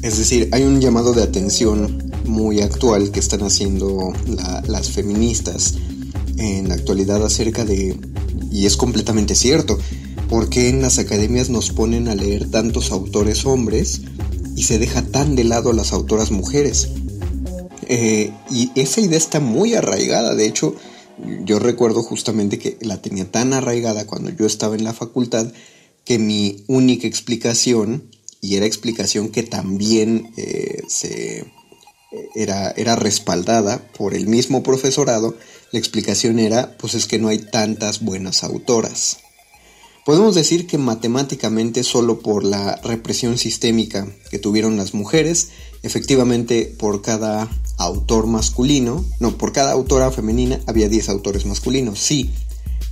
Es 0.03 0.19
decir, 0.19 0.49
hay 0.53 0.63
un 0.63 0.81
llamado 0.81 1.15
de 1.15 1.23
atención 1.23 2.13
muy 2.27 2.61
actual 2.61 3.11
que 3.11 3.21
están 3.21 3.43
haciendo 3.43 4.13
las 4.69 4.91
feministas 4.91 5.75
en 6.37 6.69
la 6.69 6.75
actualidad 6.75 7.25
acerca 7.25 7.65
de, 7.65 7.99
y 8.53 8.67
es 8.67 8.77
completamente 8.77 9.35
cierto, 9.35 9.79
¿Por 10.29 10.51
qué 10.51 10.69
en 10.69 10.83
las 10.83 10.99
academias 10.99 11.51
nos 11.51 11.71
ponen 11.71 12.09
a 12.09 12.15
leer 12.15 12.51
tantos 12.51 12.91
autores 12.91 13.47
hombres 13.47 14.03
y 14.57 14.65
se 14.65 14.79
deja 14.79 15.03
tan 15.03 15.37
de 15.37 15.45
lado 15.45 15.71
a 15.71 15.75
las 15.75 15.93
autoras 15.93 16.33
mujeres? 16.33 16.89
Eh, 17.89 18.33
y 18.51 18.71
esa 18.75 19.01
idea 19.01 19.19
está 19.19 19.39
muy 19.39 19.75
arraigada, 19.75 20.35
de 20.35 20.47
hecho, 20.47 20.75
yo 21.45 21.61
recuerdo 21.61 22.03
justamente 22.03 22.59
que 22.59 22.77
la 22.81 23.01
tenía 23.01 23.31
tan 23.31 23.53
arraigada 23.53 24.07
cuando 24.07 24.31
yo 24.31 24.47
estaba 24.47 24.75
en 24.75 24.85
la 24.85 24.93
facultad 24.93 25.53
que 26.05 26.19
mi 26.19 26.65
única 26.67 27.07
explicación, 27.07 28.11
y 28.41 28.57
era 28.57 28.67
explicación 28.67 29.29
que 29.29 29.45
también 29.45 30.33
eh, 30.37 30.83
se, 30.89 31.45
era, 32.35 32.71
era 32.73 32.97
respaldada 32.97 33.87
por 33.97 34.15
el 34.15 34.27
mismo 34.27 34.65
profesorado, 34.65 35.37
la 35.71 35.79
explicación 35.79 36.41
era, 36.41 36.77
pues 36.79 36.95
es 36.95 37.07
que 37.07 37.19
no 37.19 37.29
hay 37.29 37.39
tantas 37.39 38.03
buenas 38.03 38.43
autoras. 38.43 39.19
Podemos 40.07 40.37
decir 40.37 40.69
que 40.69 40.79
matemáticamente 40.79 41.83
solo 41.83 42.21
por 42.21 42.45
la 42.45 42.77
represión 42.77 43.39
sistémica 43.39 44.07
que 44.31 44.39
tuvieron 44.39 44.77
las 44.77 44.95
mujeres, 44.95 45.49
efectivamente 45.83 46.73
por 46.79 47.03
cada 47.03 47.51
autor 47.77 48.29
masculino, 48.29 49.05
no, 49.19 49.37
por 49.37 49.51
cada 49.51 49.73
autora 49.73 50.13
femenina 50.13 50.61
había 50.67 50.89
10 50.89 51.09
autores 51.09 51.45
masculinos, 51.45 51.99
sí, 51.99 52.31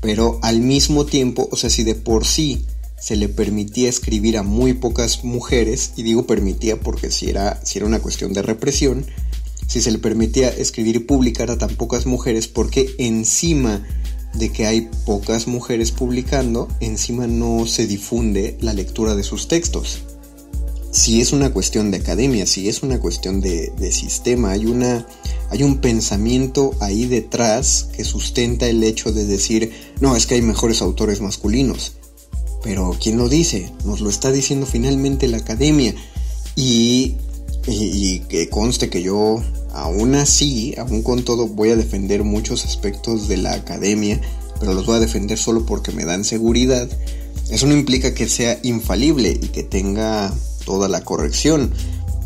pero 0.01 0.41
al 0.43 0.59
mismo 0.59 1.07
tiempo, 1.07 1.49
o 1.53 1.57
sea, 1.57 1.71
si 1.71 1.85
de 1.85 1.95
por 1.95 2.27
sí 2.27 2.65
se 3.01 3.15
le 3.15 3.29
permitía 3.29 3.89
escribir 3.89 4.37
a 4.37 4.43
muy 4.43 4.73
pocas 4.73 5.23
mujeres, 5.23 5.93
y 5.95 6.03
digo 6.03 6.27
permitía 6.27 6.81
porque 6.81 7.13
si 7.13 7.31
era, 7.31 7.65
si 7.65 7.79
era 7.79 7.87
una 7.87 8.01
cuestión 8.01 8.33
de 8.33 8.43
represión, 8.43 9.07
si 9.69 9.81
se 9.81 9.93
le 9.93 9.99
permitía 9.99 10.49
escribir 10.49 10.97
y 10.97 10.99
publicar 10.99 11.53
a 11.53 11.59
tan 11.59 11.77
pocas 11.77 12.07
mujeres, 12.07 12.49
porque 12.49 12.93
encima 12.99 13.87
de 14.35 14.51
que 14.51 14.67
hay 14.67 14.91
pocas 15.05 15.47
mujeres 15.47 15.93
publicando, 15.93 16.69
encima 16.81 17.27
no 17.27 17.67
se 17.67 17.87
difunde 17.87 18.57
la 18.61 18.73
lectura 18.73 19.15
de 19.15 19.23
sus 19.23 19.49
textos. 19.49 20.01
Si 20.91 21.21
es 21.21 21.33
una 21.33 21.53
cuestión 21.53 21.91
de 21.91 21.99
academia, 21.99 22.47
si 22.47 22.69
es 22.69 22.83
una 22.83 23.01
cuestión 23.01 23.41
de, 23.41 23.73
sistema, 23.91 24.53
hay, 24.53 24.67
una, 24.67 25.07
hay 25.51 25.63
un 25.65 25.79
pensamiento 25.79 26.73
ahí 26.81 27.07
detrás 27.07 27.89
que 27.97 28.05
sustenta 28.05 28.69
el 28.69 28.83
hecho 28.85 29.13
de 29.13 29.25
decir, 29.25 29.73
no, 30.01 30.15
es 30.15 30.27
que 30.27 30.35
hay 30.35 30.43
mejores 30.43 30.83
autores 30.83 31.21
masculinos. 31.21 31.95
Pero 32.63 32.97
¿quién 33.01 33.19
lo 33.19 33.29
dice? 33.29 33.73
Nos 33.85 34.01
lo 34.01 34.09
está 34.09 34.31
diciendo 34.31 34.67
finalmente 34.67 35.27
la 35.27 35.39
academia. 35.39 35.95
Y, 36.55 37.17
y 37.67 38.21
que 38.21 38.49
conste 38.49 38.89
que 38.89 39.03
yo 39.03 39.43
Aún 39.75 40.15
así, 40.15 40.75
aún 40.79 41.03
con 41.03 41.25
todo, 41.25 41.49
voy 41.49 41.71
a 41.71 41.77
defender 41.77 42.23
muchos 42.23 42.65
aspectos 42.65 43.27
de 43.27 43.37
la 43.37 43.55
academia, 43.55 44.21
pero 44.61 44.73
los 44.73 44.87
voy 44.87 44.97
a 44.97 45.01
defender 45.01 45.37
solo 45.37 45.67
porque 45.67 45.91
me 45.91 46.05
dan 46.05 46.25
seguridad. 46.25 46.89
Eso 47.51 47.67
no 47.67 47.75
implica 47.75 48.15
que 48.15 48.29
sea 48.29 48.59
infalible 48.63 49.31
y 49.31 49.49
que 49.49 49.65
tenga 49.65 50.33
toda 50.65 50.89
la 50.89 51.03
corrección 51.03 51.73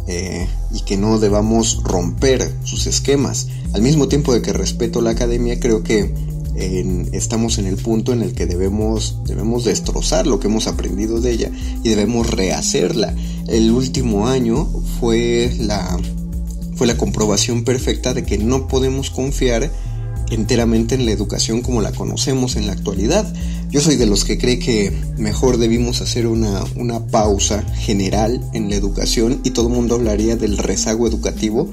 eh, 0.06 0.46
y 0.72 0.82
que 0.82 0.98
no 0.98 1.18
debamos 1.18 1.82
romper 1.84 2.52
sus 2.64 2.86
esquemas. 2.86 3.48
Al 3.72 3.80
mismo 3.80 4.08
tiempo 4.08 4.34
de 4.34 4.42
que 4.42 4.52
respeto 4.52 5.00
la 5.00 5.10
academia, 5.10 5.58
creo 5.58 5.82
que 5.82 6.12
estamos 7.12 7.58
en 7.58 7.66
el 7.66 7.76
punto 7.76 8.12
en 8.12 8.22
el 8.22 8.34
que 8.34 8.46
debemos, 8.46 9.18
debemos 9.24 9.64
destrozar 9.64 10.26
lo 10.26 10.40
que 10.40 10.48
hemos 10.48 10.66
aprendido 10.66 11.20
de 11.20 11.30
ella 11.30 11.50
y 11.82 11.88
debemos 11.88 12.28
rehacerla. 12.30 13.14
El 13.46 13.70
último 13.70 14.26
año 14.26 14.68
fue 14.98 15.54
la 15.58 15.98
fue 16.78 16.86
la 16.86 16.96
comprobación 16.96 17.64
perfecta 17.64 18.14
de 18.14 18.24
que 18.24 18.38
no 18.38 18.68
podemos 18.68 19.10
confiar 19.10 19.68
enteramente 20.30 20.94
en 20.94 21.06
la 21.06 21.10
educación 21.10 21.60
como 21.60 21.82
la 21.82 21.90
conocemos 21.90 22.54
en 22.54 22.68
la 22.68 22.72
actualidad. 22.72 23.34
Yo 23.68 23.80
soy 23.80 23.96
de 23.96 24.06
los 24.06 24.24
que 24.24 24.38
cree 24.38 24.60
que 24.60 24.92
mejor 25.16 25.58
debimos 25.58 26.00
hacer 26.02 26.28
una, 26.28 26.62
una 26.76 27.04
pausa 27.04 27.64
general 27.74 28.40
en 28.52 28.70
la 28.70 28.76
educación 28.76 29.40
y 29.42 29.50
todo 29.50 29.66
el 29.66 29.74
mundo 29.74 29.96
hablaría 29.96 30.36
del 30.36 30.56
rezago 30.56 31.08
educativo, 31.08 31.68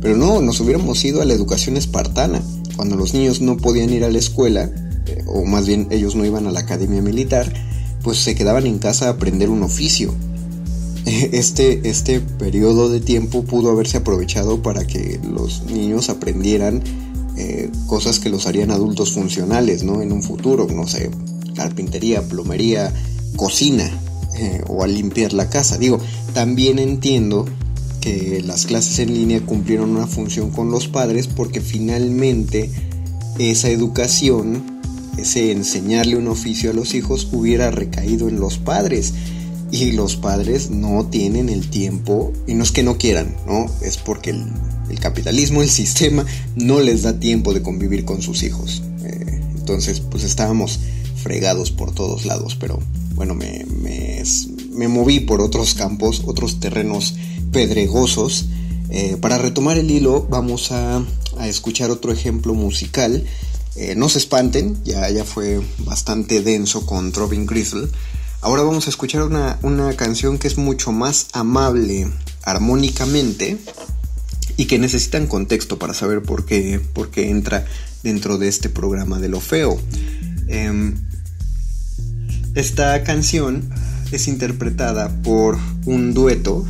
pero 0.00 0.16
no, 0.16 0.42
nos 0.42 0.58
hubiéramos 0.58 1.04
ido 1.04 1.22
a 1.22 1.24
la 1.24 1.34
educación 1.34 1.76
espartana, 1.76 2.42
cuando 2.74 2.96
los 2.96 3.14
niños 3.14 3.40
no 3.40 3.58
podían 3.58 3.90
ir 3.90 4.02
a 4.02 4.10
la 4.10 4.18
escuela, 4.18 4.72
eh, 5.06 5.22
o 5.26 5.44
más 5.44 5.68
bien 5.68 5.86
ellos 5.90 6.16
no 6.16 6.24
iban 6.24 6.48
a 6.48 6.50
la 6.50 6.60
academia 6.60 7.00
militar, 7.00 7.52
pues 8.02 8.18
se 8.18 8.34
quedaban 8.34 8.66
en 8.66 8.80
casa 8.80 9.06
a 9.06 9.10
aprender 9.10 9.50
un 9.50 9.62
oficio, 9.62 10.14
este, 11.32 11.88
este 11.88 12.20
periodo 12.20 12.88
de 12.88 13.00
tiempo 13.00 13.42
pudo 13.44 13.70
haberse 13.70 13.98
aprovechado 13.98 14.62
para 14.62 14.86
que 14.86 15.18
los 15.22 15.64
niños 15.64 16.10
aprendieran 16.10 16.82
eh, 17.36 17.70
cosas 17.86 18.18
que 18.18 18.28
los 18.30 18.46
harían 18.46 18.70
adultos 18.70 19.12
funcionales, 19.12 19.84
¿no? 19.84 20.02
En 20.02 20.12
un 20.12 20.22
futuro, 20.22 20.66
no 20.66 20.86
sé, 20.86 21.10
carpintería, 21.54 22.22
plomería, 22.22 22.92
cocina 23.36 23.90
eh, 24.38 24.62
o 24.68 24.82
a 24.82 24.86
limpiar 24.86 25.32
la 25.32 25.48
casa. 25.48 25.78
Digo, 25.78 25.98
también 26.34 26.78
entiendo 26.78 27.46
que 28.00 28.42
las 28.44 28.66
clases 28.66 28.98
en 28.98 29.14
línea 29.14 29.40
cumplieron 29.40 29.90
una 29.90 30.06
función 30.06 30.50
con 30.50 30.70
los 30.70 30.88
padres 30.88 31.26
porque 31.26 31.60
finalmente 31.60 32.70
esa 33.38 33.70
educación, 33.70 34.80
ese 35.16 35.52
enseñarle 35.52 36.16
un 36.16 36.28
oficio 36.28 36.70
a 36.70 36.74
los 36.74 36.94
hijos 36.94 37.28
hubiera 37.32 37.70
recaído 37.70 38.28
en 38.28 38.40
los 38.40 38.58
padres. 38.58 39.14
Y 39.70 39.92
los 39.92 40.16
padres 40.16 40.70
no 40.70 41.06
tienen 41.06 41.48
el 41.48 41.68
tiempo, 41.68 42.32
y 42.46 42.54
no 42.54 42.64
es 42.64 42.72
que 42.72 42.82
no 42.82 42.96
quieran, 42.96 43.36
¿no? 43.46 43.66
Es 43.82 43.98
porque 43.98 44.30
el, 44.30 44.98
capitalismo, 45.00 45.62
el 45.62 45.68
sistema, 45.68 46.24
no 46.56 46.80
les 46.80 47.02
da 47.02 47.20
tiempo 47.20 47.52
de 47.52 47.62
convivir 47.62 48.04
con 48.04 48.22
sus 48.22 48.42
hijos. 48.42 48.82
Eh, 49.04 49.40
entonces, 49.58 50.00
pues 50.00 50.24
estábamos 50.24 50.80
fregados 51.22 51.70
por 51.70 51.92
todos 51.92 52.24
lados, 52.24 52.56
pero 52.58 52.80
bueno, 53.14 53.34
me, 53.34 53.66
me, 54.72 54.88
moví 54.88 55.20
por 55.20 55.42
otros 55.42 55.74
campos, 55.74 56.22
otros 56.24 56.60
terrenos 56.60 57.16
pedregosos. 57.52 58.46
Eh, 58.90 59.16
para 59.20 59.36
retomar 59.36 59.76
el 59.76 59.90
hilo, 59.90 60.26
vamos 60.30 60.72
a, 60.72 61.04
escuchar 61.42 61.90
otro 61.90 62.12
ejemplo 62.12 62.54
musical. 62.54 63.24
Eh, 63.76 63.94
no 63.96 64.08
se 64.08 64.18
espanten, 64.18 64.76
ya, 64.84 65.08
ya 65.10 65.24
fue 65.24 65.60
bastante 65.80 66.42
denso 66.42 66.86
con 66.86 67.12
Robin 67.12 67.44
Gristle. 67.44 67.88
Ahora 68.40 68.62
vamos 68.62 68.86
a 68.86 68.90
escuchar 68.90 69.22
una, 69.22 69.58
una 69.62 69.94
canción 69.94 70.38
que 70.38 70.46
es 70.46 70.58
mucho 70.58 70.92
más 70.92 71.26
amable 71.32 72.08
armónicamente 72.44 73.58
y 74.56 74.66
que 74.66 74.78
necesitan 74.78 75.26
contexto 75.26 75.78
para 75.78 75.92
saber 75.92 76.22
por 76.22 76.44
qué, 76.44 76.80
por 76.92 77.10
qué 77.10 77.30
entra 77.30 77.64
dentro 78.02 78.38
de 78.38 78.48
este 78.48 78.68
programa 78.68 79.18
de 79.18 79.28
lo 79.28 79.40
feo. 79.40 79.80
Em, 80.46 80.94
esta 82.54 83.02
canción 83.04 83.70
es 84.12 84.28
interpretada 84.28 85.20
por 85.22 85.58
un 85.84 86.14
dueto 86.14 86.66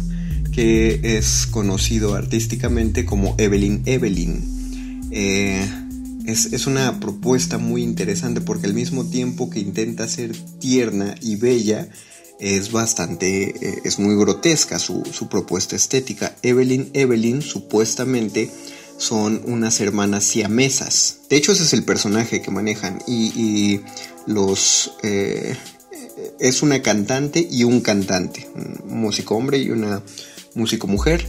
que 0.52 1.00
es 1.02 1.46
conocido 1.46 2.14
artísticamente 2.14 3.04
como 3.04 3.34
Evelyn 3.38 3.82
Evelyn. 3.84 5.08
Eh, 5.10 5.87
es, 6.28 6.66
una 6.66 7.00
propuesta 7.00 7.56
muy 7.56 7.82
interesante 7.82 8.40
porque 8.42 8.66
al 8.66 8.74
mismo 8.74 9.04
tiempo 9.08 9.48
que 9.48 9.60
intenta 9.60 10.06
ser 10.06 10.36
tierna 10.58 11.14
y 11.22 11.36
bella, 11.36 11.88
es 12.38 12.70
bastante, 12.70 13.48
eh, 13.48 13.80
es 13.84 13.98
muy 13.98 14.14
grotesca 14.14 14.78
su, 14.78 15.02
propuesta 15.28 15.74
estética. 15.74 16.36
Evelyn 16.42 16.90
Evelyn 16.92 17.42
supuestamente 17.42 18.50
son 18.96 19.42
unas 19.46 19.80
hermanas 19.80 20.24
siamesas. 20.24 21.20
De 21.30 21.36
hecho 21.36 21.52
ese 21.52 21.64
es 21.64 21.72
el 21.72 21.84
personaje 21.84 22.42
que 22.42 22.50
manejan 22.50 22.98
y, 23.06 23.80
los... 24.26 24.92
Eh, 25.02 25.56
es 26.40 26.62
una 26.62 26.82
cantante 26.82 27.46
y 27.48 27.64
un 27.64 27.80
cantante, 27.80 28.48
un 28.54 29.00
músico 29.00 29.36
hombre 29.36 29.58
y 29.58 29.70
una 29.70 30.02
músico 30.54 30.86
mujer. 30.86 31.24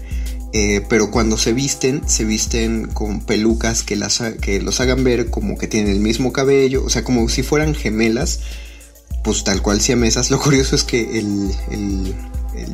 Eh, 0.51 0.83
pero 0.89 1.11
cuando 1.11 1.37
se 1.37 1.53
visten, 1.53 2.01
se 2.07 2.25
visten 2.25 2.87
con 2.87 3.21
pelucas 3.21 3.83
que, 3.83 3.95
las, 3.95 4.21
que 4.41 4.61
los 4.61 4.79
hagan 4.79 5.03
ver 5.03 5.29
como 5.29 5.57
que 5.57 5.67
tienen 5.67 5.91
el 5.91 5.99
mismo 5.99 6.33
cabello, 6.33 6.83
o 6.83 6.89
sea, 6.89 7.03
como 7.03 7.29
si 7.29 7.43
fueran 7.43 7.75
gemelas, 7.75 8.39
pues 9.23 9.43
tal 9.43 9.61
cual 9.61 9.79
mesas 9.97 10.31
Lo 10.31 10.39
curioso 10.39 10.75
es 10.75 10.83
que 10.83 11.19
el, 11.19 11.51
el, 11.71 12.15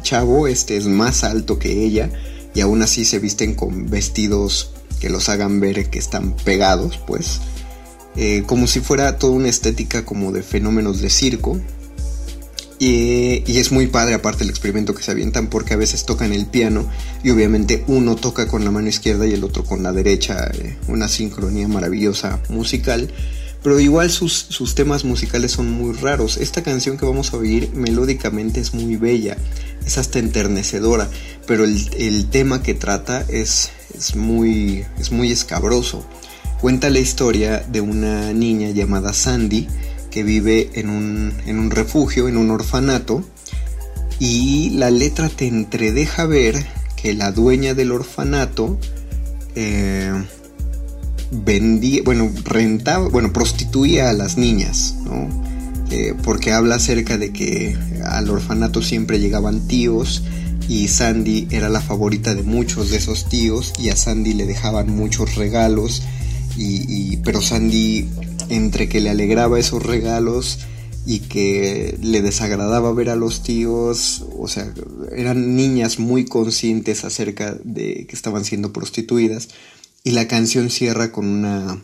chavo 0.01 0.47
este 0.47 0.77
es 0.77 0.85
más 0.85 1.23
alto 1.23 1.57
que 1.57 1.83
ella 1.83 2.09
y 2.53 2.61
aún 2.61 2.81
así 2.81 3.05
se 3.05 3.19
visten 3.19 3.55
con 3.55 3.89
vestidos 3.89 4.71
que 4.99 5.09
los 5.09 5.29
hagan 5.29 5.59
ver 5.59 5.89
que 5.89 5.99
están 5.99 6.33
pegados, 6.33 6.99
pues. 7.05 7.41
Eh, 8.15 8.43
como 8.45 8.67
si 8.67 8.79
fuera 8.79 9.17
toda 9.17 9.33
una 9.33 9.49
estética 9.49 10.05
como 10.05 10.31
de 10.31 10.41
fenómenos 10.41 11.01
de 11.01 11.09
circo, 11.09 11.59
y, 12.77 13.57
es 13.57 13.71
muy 13.71 13.87
padre 13.87 14.15
aparte 14.15 14.43
el 14.43 14.49
experimento 14.49 14.93
que 14.93 15.03
se 15.03 15.11
avientan 15.11 15.47
porque 15.47 15.73
a 15.73 15.77
veces 15.77 16.05
tocan 16.05 16.33
el 16.33 16.45
piano 16.45 16.89
y 17.23 17.29
obviamente 17.29 17.83
uno 17.87 18.15
toca 18.15 18.47
con 18.47 18.65
la 18.65 18.71
mano 18.71 18.89
izquierda 18.89 19.25
y 19.25 19.33
el 19.33 19.43
otro 19.43 19.63
con 19.63 19.81
la 19.81 19.93
derecha, 19.93 20.49
eh, 20.53 20.77
una 20.87 21.07
sincronía 21.07 21.67
maravillosa 21.67 22.41
musical. 22.49 23.09
Pero 23.63 23.79
igual 23.79 24.11
sus, 24.11 24.75
temas 24.75 25.05
musicales 25.05 25.53
son 25.53 25.71
muy 25.71 25.95
raros. 25.95 26.37
Esta 26.37 26.61
canción 26.61 26.97
que 26.97 27.05
vamos 27.05 27.33
a 27.33 27.37
oír 27.37 27.71
melódicamente 27.73 28.59
es 28.59 28.75
muy 28.75 28.95
bella, 28.95 29.37
es 29.83 29.97
hasta 29.97 30.19
enternecedora, 30.19 31.09
pero 31.47 31.63
el, 31.63 32.27
tema 32.29 32.61
que 32.61 32.75
trata 32.75 33.25
es, 33.27 33.71
es, 33.97 34.15
muy, 34.15 34.85
es 34.99 35.11
muy 35.11 35.31
escabroso. 35.31 36.05
Cuenta 36.61 36.91
la 36.91 36.99
historia 36.99 37.65
de 37.67 37.81
una 37.81 38.33
niña 38.33 38.69
llamada 38.69 39.13
Sandy, 39.13 39.67
que 40.15 40.23
vive 40.23 40.69
en 40.75 40.89
un, 40.89 41.71
refugio, 41.71 42.29
en 42.29 42.37
un 42.37 42.49
orfanato, 42.49 43.21
y 44.17 44.69
la 44.69 44.89
letra 44.89 45.27
te 45.27 45.45
entredeja 45.45 46.25
ver 46.25 46.65
que 46.95 47.13
la 47.13 47.33
dueña 47.33 47.73
del 47.73 47.91
orfanato 47.91 48.79
eh, 49.55 50.13
vendía, 51.31 52.01
bueno, 52.05 52.31
rentaba, 52.45 53.09
bueno, 53.09 53.33
prostituía 53.33 54.09
a 54.09 54.13
las 54.13 54.37
niñas, 54.37 54.95
¿no? 55.03 55.27
Eh, 55.91 56.13
porque 56.23 56.53
habla 56.53 56.75
acerca 56.75 57.17
de 57.17 57.33
que 57.33 57.77
al 58.05 58.29
orfanato 58.29 58.81
siempre 58.81 59.19
llegaban 59.19 59.67
tíos 59.67 60.23
y 60.69 60.87
Sandy 60.87 61.49
era 61.51 61.67
la 61.67 61.81
favorita 61.81 62.33
de 62.35 62.43
muchos 62.43 62.89
de 62.89 62.97
esos 62.97 63.27
tíos 63.27 63.73
y 63.77 63.89
a 63.89 63.97
Sandy 63.97 64.33
le 64.33 64.45
dejaban 64.45 64.95
muchos 64.95 65.35
regalos 65.35 66.03
y 66.57 67.17
pero 67.17 67.41
Sandy 67.41 68.07
entre 68.49 68.87
que 68.89 69.01
le 69.01 69.09
alegraba 69.09 69.59
esos 69.59 69.83
regalos 69.83 70.59
y 71.05 71.19
que 71.19 71.97
le 72.01 72.21
desagradaba 72.21 72.91
ver 72.91 73.09
a 73.09 73.15
los 73.15 73.43
tíos, 73.43 74.25
o 74.37 74.47
sea, 74.47 74.73
eran 75.15 75.55
niñas 75.55 75.99
muy 75.99 76.25
conscientes 76.25 77.05
acerca 77.05 77.55
de 77.63 78.07
que 78.07 78.15
estaban 78.15 78.43
siendo 78.43 78.73
prostituidas 78.73 79.49
y 80.03 80.11
la 80.11 80.27
canción 80.27 80.71
cierra 80.71 81.11
con 81.11 81.27
una, 81.27 81.83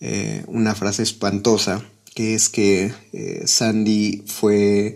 eh, 0.00 0.44
una 0.46 0.74
frase 0.74 1.02
espantosa 1.02 1.84
que 2.14 2.34
es 2.34 2.48
que 2.48 2.92
eh, 3.12 3.42
Sandy 3.44 4.22
fue 4.26 4.94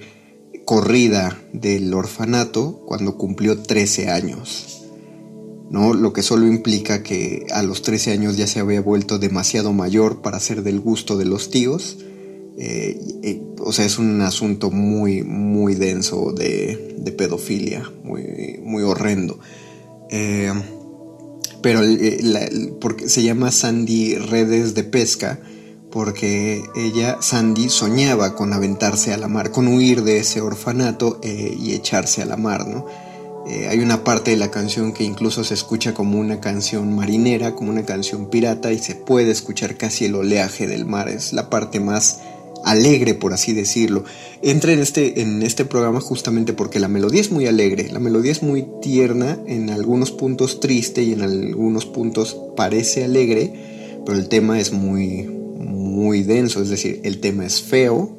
corrida 0.65 1.37
del 1.53 1.93
orfanato 1.95 2.85
cuando 2.87 3.17
cumplió 3.17 3.61
13 3.61 4.11
años. 4.11 4.78
¿No? 5.71 5.95
Lo 5.95 6.13
que 6.13 6.23
solo 6.23 6.47
implica 6.47 7.03
que 7.03 7.47
a 7.53 7.63
los 7.63 7.83
13 7.83 8.13
años 8.13 8.37
ya 8.37 8.47
se 8.47 8.61
había 8.61 8.81
vuelto 8.81 9.19
demasiado 9.19 9.73
mayor 9.73 10.23
para 10.23 10.41
ser 10.41 10.63
del 10.63 10.81
gusto 10.81 11.17
de 11.17 11.25
los 11.25 11.51
tíos. 11.51 11.99
Eh, 12.57 13.43
o 13.61 13.73
sea, 13.73 13.85
es 13.85 13.99
un 13.99 14.21
asunto 14.21 14.71
muy, 14.71 15.23
muy 15.23 15.75
denso 15.75 16.33
de, 16.33 16.97
pedofilia, 17.17 17.91
muy, 18.05 18.61
muy 18.63 18.83
horrendo. 18.83 19.39
Eh, 20.11 20.53
pero 21.63 21.81
porque 22.81 23.09
se 23.09 23.23
llama 23.23 23.51
Sandy 23.51 24.15
Redes 24.15 24.75
de 24.75 24.85
Pesca 24.85 25.41
porque 25.91 26.63
ella, 26.77 27.19
Sandy, 27.21 27.71
soñaba 27.71 28.35
con 28.35 28.53
aventarse 28.53 29.13
a 29.13 29.17
la 29.17 29.29
mar, 29.29 29.51
con 29.51 29.69
huir 29.69 30.03
de 30.03 30.19
ese 30.19 30.41
orfanato 30.41 31.19
eh, 31.23 31.57
y 31.59 31.73
echarse 31.73 32.23
a 32.23 32.27
la 32.27 32.37
mar, 32.37 32.67
¿no? 32.67 32.87
Eh, 33.49 33.67
hay 33.69 33.79
una 33.79 34.05
parte 34.05 34.33
de 34.33 34.37
la 34.37 34.51
canción 34.51 34.93
que 34.93 35.05
incluso 35.05 35.43
se 35.43 35.55
escucha 35.55 35.95
como 35.95 36.19
una 36.19 36.41
canción 36.41 36.95
marinera, 36.95 37.55
como 37.55 37.71
una 37.71 37.87
canción 37.87 38.29
pirata 38.29 38.73
y 38.73 38.79
se 38.79 38.95
puede 38.95 39.31
escuchar 39.31 39.77
casi 39.77 40.05
el 40.05 40.17
oleaje 40.17 40.67
del 40.67 40.85
mar. 40.85 41.09
Es 41.09 41.33
la 41.33 41.49
parte 41.49 41.81
más 41.81 42.21
alegre, 42.65 43.15
por 43.15 43.33
así 43.33 43.55
decirlo. 43.55 44.05
Entra 44.43 44.73
en 44.73 44.81
este, 44.81 45.23
en 45.23 45.43
este 45.43 45.65
programa 45.65 46.01
justamente 46.01 46.53
porque 46.53 46.79
la 46.79 46.89
melodía 46.89 47.21
es 47.21 47.31
muy 47.31 47.47
alegre, 47.47 47.91
la 47.91 48.01
melodía 48.01 48.33
es 48.33 48.43
muy 48.43 48.67
tierna, 48.83 49.39
en 49.47 49.71
algunos 49.71 50.11
puntos 50.11 50.61
triste 50.61 51.03
y 51.03 51.13
en 51.13 51.23
algunos 51.23 51.87
puntos 51.87 52.37
parece 52.57 53.05
alegre, 53.05 53.99
pero 54.05 54.19
el 54.19 54.29
tema 54.29 54.61
es 54.61 54.73
muy, 54.73 55.23
muy 55.23 56.23
denso, 56.23 56.63
es 56.63 56.69
decir, 56.69 57.01
el 57.05 57.21
tema 57.21 57.47
es 57.47 57.63
feo, 57.63 58.18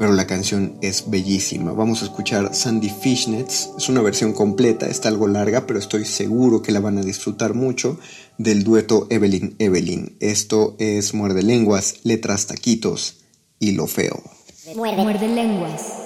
pero 0.00 0.14
la 0.14 0.26
canción 0.26 0.78
es 0.80 1.10
bellísima. 1.10 1.72
Vamos 1.72 2.00
a 2.00 2.06
escuchar 2.06 2.54
Sandy 2.54 2.88
Fishnets, 2.88 3.68
es 3.76 3.90
una 3.90 4.00
versión 4.00 4.32
completa, 4.32 4.86
está 4.86 5.10
algo 5.10 5.28
larga, 5.28 5.66
pero 5.66 5.78
estoy 5.78 6.06
seguro 6.06 6.62
que 6.62 6.72
la 6.72 6.80
van 6.80 6.96
a 6.96 7.02
disfrutar 7.02 7.52
mucho 7.52 7.98
del 8.38 8.64
dueto 8.64 9.06
Evelyn 9.10 9.56
Evelyn. 9.58 10.16
Esto 10.18 10.74
es 10.78 11.12
Muerde 11.12 11.42
Lenguas, 11.42 11.96
Letras 12.02 12.46
Taquitos 12.46 13.18
y 13.58 13.72
Lo 13.72 13.86
Feo. 13.86 14.22
Muerde, 14.74 15.28
Lenguas. 15.28 15.99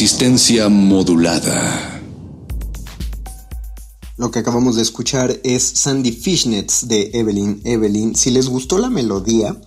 Resistencia 0.00 0.68
modulada. 0.68 2.00
Lo 4.16 4.30
que 4.30 4.38
acabamos 4.38 4.76
de 4.76 4.82
escuchar 4.82 5.40
es 5.42 5.64
Sandy 5.64 6.12
Fishnets 6.12 6.86
de 6.86 7.10
Evelyn 7.14 7.60
Evelyn. 7.64 8.14
Si 8.14 8.30
les 8.30 8.46
gustó 8.46 8.78
la 8.78 8.90
melodía, 8.90 9.60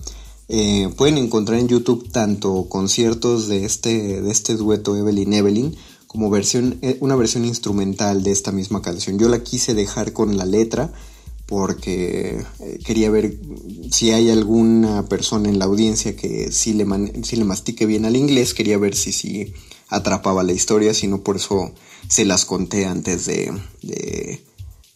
eh, 0.48 0.88
pueden 0.96 1.18
encontrar 1.18 1.60
en 1.60 1.68
YouTube 1.68 2.10
tanto 2.14 2.70
conciertos 2.70 3.50
de 3.50 3.66
este, 3.66 4.22
de 4.22 4.32
este 4.32 4.56
dueto 4.56 4.96
Evelyn 4.96 5.34
Evelyn 5.34 5.76
como 6.08 6.30
versión, 6.30 6.80
eh, 6.82 6.96
una 7.02 7.18
versión 7.18 7.44
instrumental 7.44 8.24
de 8.24 8.32
esta 8.32 8.54
misma 8.54 8.82
canción. 8.82 9.20
Yo 9.20 9.28
la 9.28 9.44
quise 9.44 9.74
dejar 9.74 10.14
con 10.14 10.38
la 10.38 10.46
letra 10.46 10.94
porque 11.46 12.42
eh, 12.62 12.80
quería 12.86 13.12
ver 13.12 13.38
si 13.92 14.12
hay 14.12 14.30
alguna 14.30 15.10
persona 15.10 15.50
en 15.50 15.60
la 15.60 15.66
audiencia 15.66 16.16
que 16.16 16.54
sí 16.54 16.72
le, 16.72 16.86
man- 16.86 17.12
sí 17.26 17.36
le 17.36 17.44
mastique 17.44 17.86
bien 17.86 18.06
al 18.06 18.16
inglés, 18.16 18.54
quería 18.54 18.78
ver 18.78 18.96
si 18.96 19.12
sí 19.12 19.52
atrapaba 19.92 20.42
la 20.42 20.54
historia, 20.54 20.96
si 20.96 21.08
no 21.08 21.22
por 21.22 21.36
eso 21.36 21.72
se 22.08 22.26
las 22.26 22.46
conté 22.46 22.86
antes 22.86 23.26
de, 23.26 23.54
de, 23.84 24.44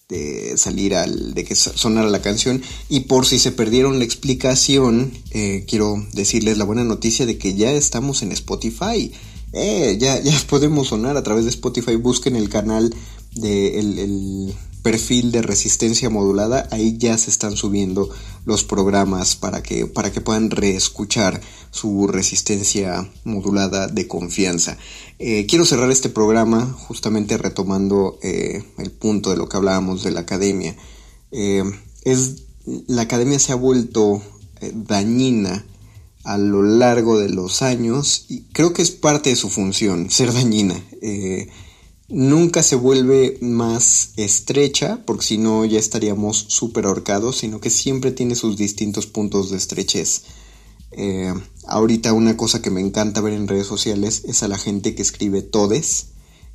de 0.09 0.57
salir 0.57 0.95
al, 0.95 1.33
de 1.33 1.43
que 1.43 1.53
sonara 1.53 2.09
la 2.09 2.21
canción. 2.21 2.63
Y 2.89 3.01
por 3.01 3.27
si 3.27 3.37
se 3.37 3.51
perdieron 3.51 3.99
la 3.99 4.05
explicación, 4.05 5.11
eh, 5.31 5.65
quiero 5.67 6.03
decirles 6.13 6.57
la 6.57 6.65
buena 6.65 6.83
noticia 6.83 7.25
de 7.25 7.37
que 7.37 7.53
ya 7.53 7.71
estamos 7.71 8.23
en 8.23 8.31
Spotify. 8.31 9.11
Eh, 9.53 9.97
ya, 9.99 10.19
ya 10.21 10.33
podemos 10.49 10.87
sonar 10.87 11.17
a 11.17 11.23
través 11.23 11.43
de 11.43 11.51
Spotify. 11.51 11.95
Busquen 11.97 12.35
el 12.35 12.49
canal 12.49 12.95
de 13.35 13.79
el 13.79 14.55
perfil 14.85 15.31
de 15.31 15.41
resistencia 15.41 16.11
modulada. 16.11 16.67
Ahí 16.69 16.95
ya 16.99 17.17
se 17.17 17.31
están 17.31 17.57
subiendo 17.57 18.07
los 18.45 18.63
programas 18.63 19.35
para 19.35 19.63
que, 19.63 19.87
para 19.87 20.11
que 20.11 20.21
puedan 20.21 20.51
reescuchar 20.51 21.41
su 21.71 22.05
resistencia 22.05 23.09
modulada 23.23 23.87
de 23.87 24.07
confianza. 24.07 24.77
Eh, 25.17 25.47
quiero 25.47 25.65
cerrar 25.65 25.89
este 25.89 26.09
programa 26.09 26.71
justamente 26.87 27.35
retomando 27.39 28.19
eh, 28.21 28.63
el 28.77 28.91
punto 28.91 29.31
de 29.31 29.37
lo 29.37 29.49
que 29.49 29.57
hablábamos 29.57 30.03
de 30.03 30.11
la 30.11 30.19
academia. 30.19 30.75
Eh, 31.31 31.63
es, 32.03 32.43
la 32.85 33.01
academia 33.01 33.39
se 33.39 33.53
ha 33.53 33.55
vuelto 33.55 34.21
dañina 34.71 35.65
a 36.23 36.37
lo 36.37 36.61
largo 36.61 37.19
de 37.19 37.29
los 37.29 37.63
años 37.63 38.27
y 38.29 38.41
creo 38.53 38.71
que 38.71 38.83
es 38.83 38.91
parte 38.91 39.31
de 39.31 39.35
su 39.35 39.49
función 39.49 40.11
ser 40.11 40.31
dañina. 40.31 40.79
Nunca 42.15 42.63
se 42.63 42.77
vuelve 42.77 43.37
más 43.41 44.11
estrecha 44.15 45.01
porque 45.05 45.25
si 45.25 45.37
no 45.37 45.65
ya 45.65 45.79
estaríamos 45.79 46.45
súper 46.47 46.85
ahorcados, 46.85 47.39
sino 47.39 47.59
que 47.59 47.69
siempre 47.69 48.11
tiene 48.11 48.35
sus 48.35 48.55
distintos 48.55 49.05
puntos 49.05 49.49
de 49.49 49.57
estrechez. 49.57 50.23
Eh, 50.91 51.33
ahorita 51.67 52.13
una 52.13 52.37
cosa 52.37 52.61
que 52.61 52.71
me 52.71 52.79
encanta 52.79 53.19
ver 53.19 53.33
en 53.33 53.49
redes 53.49 53.67
sociales 53.67 54.23
es 54.29 54.43
a 54.43 54.47
la 54.47 54.57
gente 54.57 54.95
que 54.95 55.01
escribe 55.01 55.41
todes, 55.41 56.11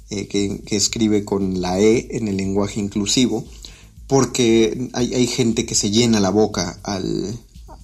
eh, 0.09 0.29
que, 0.29 0.63
escribe 0.75 1.27
con 1.27 1.61
la 1.61 1.79
E 1.79 2.17
en 2.17 2.29
el 2.29 2.39
lenguaje 2.39 2.81
inclusivo, 2.81 3.45
porque 4.07 4.89
hay, 4.95 5.13
hay 5.13 5.27
gente 5.27 5.67
que 5.67 5.75
se 5.75 5.91
llena 5.91 6.21
la 6.21 6.31
boca 6.31 6.81
al, 6.85 7.39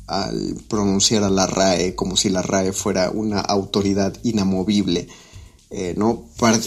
al, 0.06 0.56
pronunciar 0.66 1.24
a 1.24 1.30
la 1.30 1.46
RAE 1.46 1.94
como 1.94 2.16
si 2.16 2.30
la 2.30 2.40
RAE 2.40 2.72
fuera 2.72 3.10
una 3.10 3.40
autoridad 3.40 4.16
inamovible. 4.22 5.08
Eh, 5.78 5.92
no, 5.94 6.24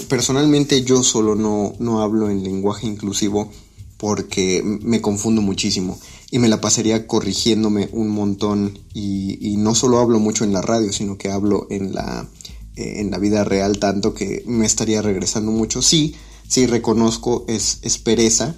personalmente 0.08 0.84
yo 0.84 1.02
solo 1.02 1.34
no, 1.34 1.74
no 1.80 2.04
hablo 2.04 2.30
en 2.30 2.44
lenguaje 2.44 2.86
inclusivo 2.86 3.52
porque 3.98 4.62
me 4.64 5.02
confundo 5.02 5.42
muchísimo 5.42 5.98
y 6.30 6.38
me 6.38 6.48
la 6.48 6.62
pasaría 6.62 7.08
corrigiéndome 7.08 7.90
un 7.92 8.10
montón 8.10 8.78
y, 8.94 9.56
no 9.58 9.74
solo 9.74 9.98
hablo 9.98 10.20
mucho 10.20 10.44
en 10.44 10.54
la 10.54 10.62
radio, 10.62 10.94
sino 10.94 11.18
que 11.18 11.32
hablo 11.32 11.66
en 11.72 11.96
la, 11.96 12.28
eh, 12.76 13.00
en 13.00 13.10
la 13.10 13.18
vida 13.18 13.44
real 13.44 13.80
tanto 13.80 14.14
que 14.14 14.44
me 14.46 14.68
estaría 14.68 15.02
regresando 15.02 15.52
mucho. 15.52 15.82
Sí, 15.82 16.14
sí 16.48 16.68
reconozco, 16.68 17.46
es, 17.48 17.80
es 17.82 17.98
pereza, 17.98 18.58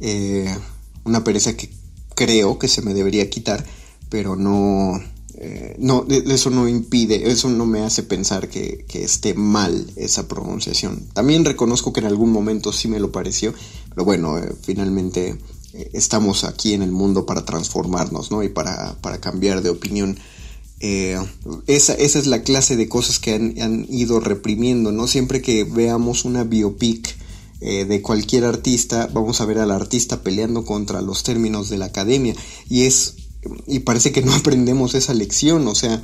eh, 0.00 0.54
una 1.04 1.24
pereza 1.24 1.56
que 1.56 1.70
creo 2.14 2.58
que 2.58 2.68
se 2.68 2.82
me 2.82 2.92
debería 2.92 3.30
quitar, 3.30 3.64
pero 4.10 4.36
no, 4.36 5.00
eh, 5.40 5.76
no, 5.78 6.04
eso 6.08 6.50
no 6.50 6.66
impide, 6.66 7.30
eso 7.30 7.48
no 7.48 7.64
me 7.64 7.82
hace 7.82 8.02
pensar 8.02 8.48
que, 8.48 8.84
esté 8.92 9.34
mal 9.34 9.86
esa 9.94 10.26
pronunciación. 10.26 11.06
También 11.12 11.44
reconozco 11.44 11.92
que 11.92 12.00
en 12.00 12.06
algún 12.06 12.32
momento 12.32 12.72
sí 12.72 12.88
me 12.88 12.98
lo 12.98 13.12
pareció, 13.12 13.54
pero 13.90 14.04
bueno, 14.04 14.36
eh, 14.38 14.52
finalmente 14.62 15.38
eh, 15.74 15.90
estamos 15.92 16.42
aquí 16.42 16.74
en 16.74 16.82
el 16.82 16.90
mundo 16.90 17.24
para 17.24 17.44
transformarnos, 17.44 18.32
¿no? 18.32 18.42
Y 18.42 18.48
para, 18.48 18.96
cambiar 19.20 19.62
de 19.62 19.70
opinión. 19.70 20.18
esa, 20.80 21.94
esa, 21.94 22.18
es 22.18 22.26
la 22.26 22.42
clase 22.42 22.76
de 22.76 22.88
cosas 22.88 23.20
que 23.20 23.34
han, 23.34 23.60
han, 23.62 23.86
ido 23.88 24.18
reprimiendo, 24.18 24.90
¿no? 24.90 25.06
Siempre 25.06 25.40
que 25.40 25.62
veamos 25.62 26.24
una 26.24 26.42
biopic 26.42 27.16
de 27.60 28.02
cualquier 28.02 28.44
artista, 28.44 29.08
vamos 29.12 29.40
a 29.40 29.44
ver 29.44 29.58
al 29.58 29.72
artista 29.72 30.22
peleando 30.22 30.64
contra 30.64 31.00
los 31.00 31.24
términos 31.24 31.68
de 31.68 31.78
la 31.78 31.86
academia. 31.86 32.34
Y 32.68 32.82
es 32.82 33.27
y 33.66 33.80
parece 33.80 34.12
que 34.12 34.22
no 34.22 34.32
aprendemos 34.34 34.94
esa 34.94 35.14
lección, 35.14 35.66
o 35.68 35.74
sea, 35.74 36.02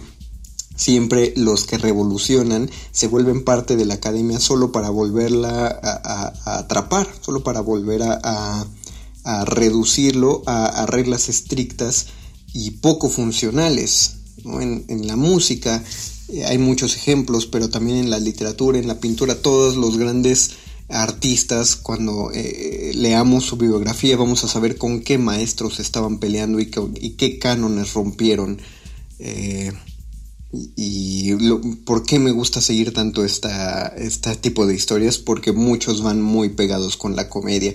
siempre 0.76 1.32
los 1.36 1.64
que 1.64 1.78
revolucionan 1.78 2.70
se 2.90 3.06
vuelven 3.06 3.44
parte 3.44 3.76
de 3.76 3.84
la 3.84 3.94
academia 3.94 4.40
solo 4.40 4.72
para 4.72 4.90
volverla 4.90 5.66
a, 5.82 6.58
atrapar, 6.58 7.08
solo 7.20 7.42
para 7.42 7.60
volver 7.60 8.02
a, 8.02 8.66
reducirlo 9.46 10.42
a, 10.46 10.84
reglas 10.86 11.28
estrictas 11.28 12.06
y 12.52 12.72
poco 12.72 13.08
funcionales. 13.08 14.16
En, 14.44 14.84
en, 14.88 15.06
la 15.06 15.16
música 15.16 15.82
eh, 16.28 16.44
hay 16.44 16.58
muchos 16.58 16.96
ejemplos, 16.96 17.46
pero 17.46 17.70
también 17.70 17.96
en 17.96 18.10
la 18.10 18.18
literatura, 18.18 18.78
en 18.78 18.86
la 18.86 19.00
pintura, 19.00 19.40
todos 19.40 19.76
los 19.76 19.96
grandes 19.96 20.50
artistas, 20.88 21.76
cuando 21.76 22.30
eh, 22.32 22.92
leamos 22.94 23.44
su 23.44 23.56
biografía, 23.56 24.16
vamos 24.16 24.44
a 24.44 24.48
saber 24.48 24.76
con 24.76 25.00
qué 25.00 25.18
maestros 25.18 25.80
estaban 25.80 26.18
peleando 26.18 26.60
y, 26.60 26.66
qué 26.66 27.38
cánones 27.38 27.94
rompieron. 27.94 28.58
Eh, 29.18 29.72
y 30.76 31.32
por 31.84 32.04
qué 32.04 32.18
me 32.18 32.30
gusta 32.30 32.60
seguir 32.60 32.92
tanto 32.92 33.24
esta, 33.24 33.88
este 33.88 34.36
tipo 34.36 34.66
de 34.66 34.74
historias, 34.74 35.18
porque 35.18 35.52
muchos 35.52 36.02
van 36.02 36.22
muy 36.22 36.50
pegados 36.50 36.96
con 36.96 37.16
la 37.16 37.28
comedia. 37.28 37.74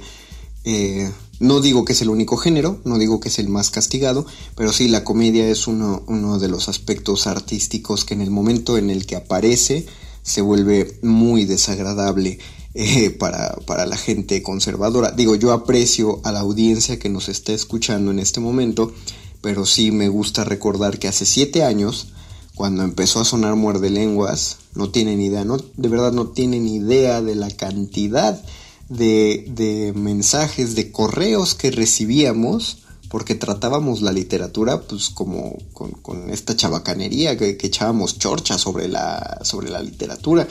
Eh, 0.64 1.12
no 1.40 1.62
digo 1.62 1.86
que 1.86 1.94
es 1.94 2.02
el 2.02 2.10
único 2.10 2.38
género, 2.38 2.80
no 2.86 2.98
digo 2.98 3.20
que 3.20 3.30
es 3.30 3.40
el 3.40 3.50
más 3.50 3.70
castigado, 3.70 4.26
pero 4.56 4.72
sí 4.72 4.88
la 4.88 5.04
comedia 5.04 5.48
es 5.48 5.68
uno, 5.68 6.04
uno 6.08 6.38
de 6.38 6.50
los 6.50 6.70
aspectos 6.70 7.28
artísticos 7.28 8.06
que 8.06 8.14
en 8.14 8.22
el 8.22 8.30
momento 8.30 8.78
en 8.78 8.90
el 8.90 9.06
que 9.06 9.16
aparece 9.16 9.86
se 10.22 10.42
vuelve 10.42 11.00
muy 11.02 11.46
desagradable 11.46 12.40
eh, 12.74 13.10
para, 13.10 13.56
para, 13.66 13.86
la 13.86 13.98
gente 13.98 14.44
conservadora. 14.44 15.12
Digo, 15.12 15.36
yo 15.36 15.52
aprecio 15.52 16.22
a 16.24 16.32
la 16.32 16.42
audiencia 16.42 17.00
que 17.00 17.10
nos 17.10 17.30
está 17.30 17.54
escuchando 17.54 18.12
en 18.12 18.20
este 18.20 18.40
momento, 18.40 18.94
pero 19.42 19.66
sí 19.66 19.92
me 19.92 20.10
gusta 20.10 20.44
recordar 20.44 21.00
que 21.00 21.08
hace 21.08 21.26
siete 21.26 21.64
años, 21.64 22.10
cuando 22.56 22.84
empezó 22.84 23.22
a 23.22 23.26
sonar 23.26 23.56
muerde 23.56 23.90
lenguas, 23.90 24.58
no 24.76 24.90
tienen 24.90 25.22
idea, 25.22 25.46
no, 25.46 25.58
de 25.58 25.90
verdad 25.90 26.12
no 26.12 26.28
tienen 26.28 26.68
idea 26.68 27.22
de 27.22 27.36
la 27.36 27.50
cantidad 27.50 28.42
de, 28.90 29.46
de 29.50 29.94
mensajes, 29.94 30.76
de 30.76 30.92
correos 30.92 31.56
que 31.56 31.72
recibíamos 31.72 32.80
porque 33.10 33.36
tratábamos 33.36 34.02
la 34.02 34.12
literatura 34.12 34.82
pues 34.82 35.10
como 35.10 35.58
con, 35.74 36.30
esta 36.30 36.56
chabacanería 36.56 37.38
que, 37.38 37.58
echábamos 37.60 38.20
chorcha 38.20 38.58
sobre 38.58 38.88
la, 38.88 39.40
sobre 39.42 39.70
la 39.70 39.82
literatura. 39.82 40.48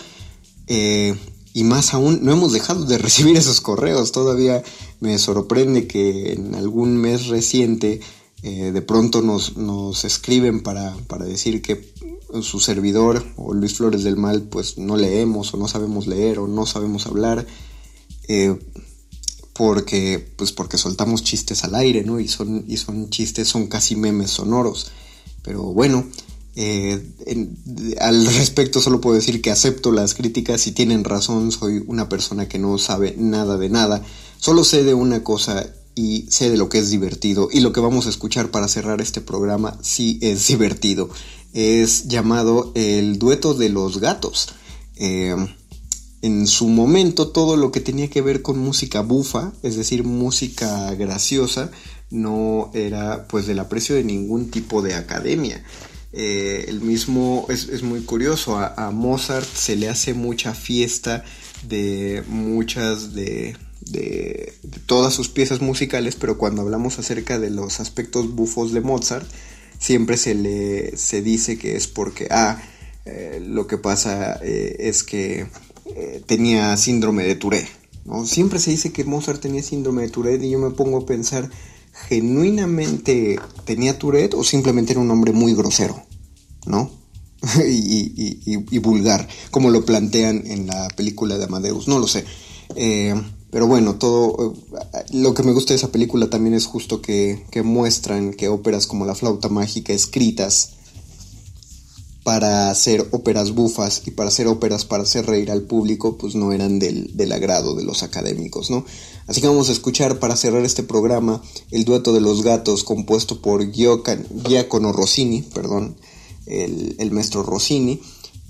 Eh, 0.67 1.17
y 1.59 1.65
más 1.65 1.93
aún, 1.93 2.21
no 2.23 2.31
hemos 2.31 2.53
dejado 2.53 2.85
de 2.85 2.99
recibir 3.07 3.37
esos 3.37 3.61
correos. 3.61 4.13
Todavía 4.13 4.63
me 5.01 5.19
sorprende 5.19 5.89
que 5.89 6.35
en 6.35 6.55
algún 6.55 6.97
mes 6.97 7.27
reciente 7.27 7.99
eh, 8.45 8.71
de 8.71 8.81
pronto 8.81 9.23
nos, 9.23 9.57
nos 9.57 10.05
escriben 10.05 10.63
para, 10.63 10.97
para, 11.09 11.25
decir 11.25 11.61
que 11.61 11.93
su 12.43 12.61
servidor 12.61 13.25
o 13.35 13.55
Luis 13.55 13.75
Flores 13.75 14.05
del 14.05 14.17
Mal 14.17 14.43
pues 14.43 14.79
no 14.79 14.97
leemos 14.97 15.53
o 15.53 15.57
no 15.57 15.67
sabemos 15.67 16.07
leer 16.07 16.39
o 16.39 16.47
no 16.47 16.65
sabemos 16.65 17.09
hablar. 17.09 17.45
Eh, 18.29 18.57
porque 19.53 20.33
pues 20.37 20.53
porque 20.53 20.79
soltamos 20.79 21.25
chistes 21.25 21.65
al 21.65 21.75
aire, 21.75 22.05
¿no? 22.05 22.21
Y 22.21 22.29
son, 22.29 22.67
y 22.69 22.77
son 22.77 23.11
chistes, 23.11 23.49
son 23.49 23.67
casi 23.67 23.97
memes 23.97 24.31
sonoros. 24.31 24.93
Pero 25.43 25.63
bueno, 25.73 26.07
eh, 26.61 27.01
al 28.01 28.27
respecto 28.27 28.81
solo 28.81 29.01
puedo 29.01 29.15
decir 29.15 29.41
que 29.41 29.53
acepto 29.53 29.93
las 29.93 30.15
críticas, 30.15 30.61
si 30.61 30.73
tienen 30.73 31.05
razón, 31.05 31.53
soy 31.53 31.85
una 31.87 32.09
persona 32.09 32.49
que 32.49 32.59
no 32.59 32.79
sabe 32.79 33.15
nada 33.17 33.57
de 33.59 33.69
nada, 33.69 34.03
solo 34.39 34.65
sé 34.65 34.83
de 34.83 34.93
una 34.93 35.23
cosa 35.23 35.73
y 35.95 36.27
sé 36.31 36.51
de 36.51 36.57
lo 36.57 36.69
que 36.69 36.79
es 36.79 36.91
divertido 36.91 37.49
y 37.53 37.61
lo 37.61 37.73
que 37.73 37.79
vamos 37.79 38.07
a 38.07 38.09
escuchar 38.09 38.51
para 38.51 38.67
cerrar 38.67 39.01
este 39.01 39.21
programa 39.21 39.79
sí 39.83 40.19
es 40.21 40.49
divertido, 40.49 41.11
es 41.53 42.09
llamado 42.09 42.73
el 42.75 43.21
dueto 43.21 43.55
de 43.55 43.69
los 43.69 44.01
gatos. 44.01 44.49
Eh, 44.97 45.37
en 46.23 46.49
su 46.49 46.67
momento 46.67 47.29
todo 47.29 47.57
lo 47.57 47.71
que 47.71 47.79
tenía 47.79 48.11
que 48.11 48.21
ver 48.21 48.43
con 48.43 48.59
música 48.59 49.03
bufa, 49.03 49.53
es 49.63 49.77
decir, 49.77 50.03
música 50.03 50.93
graciosa, 50.97 51.71
no 52.11 52.73
era 52.75 53.29
pues 53.29 53.47
del 53.47 53.61
aprecio 53.61 53.95
de 53.95 54.03
ningún 54.03 54.51
tipo 54.51 54.83
de 54.83 54.95
academia. 54.95 55.63
Eh, 56.13 56.65
el 56.69 56.81
mismo 56.81 57.47
es, 57.51 57.83
muy 57.83 58.01
curioso, 58.01 58.59
a, 58.59 58.91
Mozart 58.91 59.47
se 59.47 59.77
le 59.77 59.89
hace 59.91 60.15
mucha 60.15 60.55
fiesta 60.55 61.23
de 61.69 62.23
muchas 62.29 63.15
de, 63.15 63.57
de, 63.81 64.55
todas 64.87 65.13
sus 65.13 65.29
piezas 65.29 65.61
musicales, 65.61 66.17
pero 66.17 66.39
cuando 66.39 66.63
hablamos 66.63 66.99
acerca 66.99 67.39
de 67.39 67.51
los 67.51 67.81
aspectos 67.81 68.35
bufos 68.35 68.73
de 68.73 68.81
Mozart, 68.81 69.29
siempre 69.79 70.17
se 70.17 70.35
le 70.35 70.97
se 70.97 71.21
dice 71.21 71.59
que 71.59 71.77
es 71.77 71.87
porque, 71.89 72.29
ah, 72.31 72.63
eh, 73.05 73.43
lo 73.47 73.67
que 73.67 73.77
pasa 73.77 74.41
eh, 74.43 74.77
es 74.81 75.03
que 75.03 75.47
tenía 76.27 76.77
síndrome 76.77 77.25
de 77.25 77.35
Tourette. 77.35 77.69
¿no? 78.05 78.27
Siempre 78.27 78.59
se 78.59 78.71
dice 78.71 78.93
que 78.93 79.05
Mozart 79.05 79.41
tenía 79.41 79.63
síndrome 79.63 80.03
de 80.03 80.11
Tourette 80.11 80.45
y 80.45 80.51
yo 80.51 80.59
me 80.59 80.71
pongo 80.71 80.99
a 80.99 81.07
pensar, 81.07 81.51
genuinamente 82.09 83.39
tenía 83.65 83.99
Tourette 83.99 84.35
o 84.35 84.45
simplemente 84.45 84.93
era 84.93 85.01
un 85.01 85.11
hombre 85.11 85.33
muy 85.33 85.55
grosero, 85.55 86.03
¿no? 86.67 86.91
y, 87.67 88.79
vulgar, 88.79 89.29
como 89.51 89.71
lo 89.71 89.85
plantean 89.85 90.43
en 90.47 90.67
la 90.67 90.89
película 90.97 91.39
de 91.39 91.45
Amadeus, 91.45 91.89
no 91.89 91.99
lo 91.99 92.07
sé. 92.07 92.25
Eh, 92.75 93.15
pero 93.51 93.67
bueno, 93.67 93.95
todo 93.95 94.55
eh, 94.55 95.05
lo 95.13 95.35
que 95.35 95.43
me 95.43 95.53
gusta 95.53 95.73
de 95.73 95.79
esa 95.79 95.93
película 95.93 96.29
también 96.29 96.55
es 96.55 96.67
justo 96.67 97.01
que, 97.01 97.47
que 97.51 97.63
muestran 97.63 98.33
que 98.33 98.49
óperas 98.49 98.87
como 98.87 99.07
La 99.07 99.15
flauta 99.15 99.49
mágica 99.49 99.93
escritas 99.93 100.78
para 102.29 102.69
hacer 102.69 103.09
óperas 103.13 103.55
bufas 103.55 104.03
y 104.05 104.11
para 104.11 104.29
hacer 104.29 104.49
óperas 104.49 104.85
para 104.85 105.05
hacer 105.05 105.25
reír 105.25 105.51
al 105.51 105.63
público, 105.63 106.19
pues 106.19 106.35
no 106.35 106.53
eran 106.53 106.79
del, 106.79 107.17
del, 107.17 107.33
agrado 107.33 107.75
de 107.75 107.85
los 107.85 108.03
académicos, 108.03 108.71
¿no? 108.71 108.85
Así 109.27 109.41
que 109.41 109.47
vamos 109.47 109.71
a 109.71 109.73
escuchar 109.73 110.19
para 110.19 110.37
cerrar 110.37 110.63
este 110.63 110.83
programa 110.83 111.41
el 111.71 111.87
dueto 111.87 112.13
de 112.13 112.21
los 112.21 112.43
gatos 112.43 112.85
compuesto 112.85 113.41
por 113.41 113.73
Giacono 113.73 114.93
Rossini, 114.93 115.41
perdón, 115.41 115.97
el, 116.45 116.97
el 116.99 117.11
maestro 117.13 117.43
Rossini, 117.43 117.99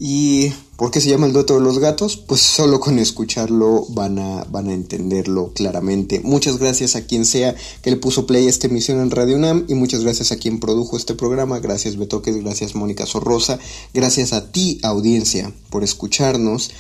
¿Y 0.00 0.50
por 0.76 0.92
qué 0.92 1.00
se 1.00 1.08
llama 1.08 1.26
el 1.26 1.32
dueto 1.32 1.54
de 1.54 1.60
los 1.60 1.80
gatos? 1.80 2.16
Pues 2.16 2.40
solo 2.40 2.78
con 2.78 3.00
escucharlo 3.00 3.84
van 3.88 4.20
a, 4.20 4.44
van 4.44 4.68
a 4.68 4.72
entenderlo 4.72 5.52
claramente. 5.52 6.20
Muchas 6.20 6.58
gracias 6.58 6.94
a 6.94 7.04
quien 7.04 7.24
sea 7.24 7.56
que 7.82 7.90
le 7.90 7.96
puso 7.96 8.24
play 8.24 8.46
a 8.46 8.48
esta 8.50 8.68
emisión 8.68 9.00
en 9.00 9.10
Radio 9.10 9.34
UNAM 9.36 9.64
y 9.68 9.74
muchas 9.74 10.04
gracias 10.04 10.30
a 10.30 10.36
quien 10.36 10.60
produjo 10.60 10.96
este 10.96 11.14
programa. 11.14 11.58
Gracias 11.58 11.96
Betoques, 11.96 12.36
gracias 12.36 12.76
Mónica 12.76 13.06
Sorrosa, 13.06 13.58
gracias 13.92 14.32
a 14.32 14.52
ti 14.52 14.78
audiencia 14.84 15.52
por 15.68 15.82
escucharnos. 15.82 16.70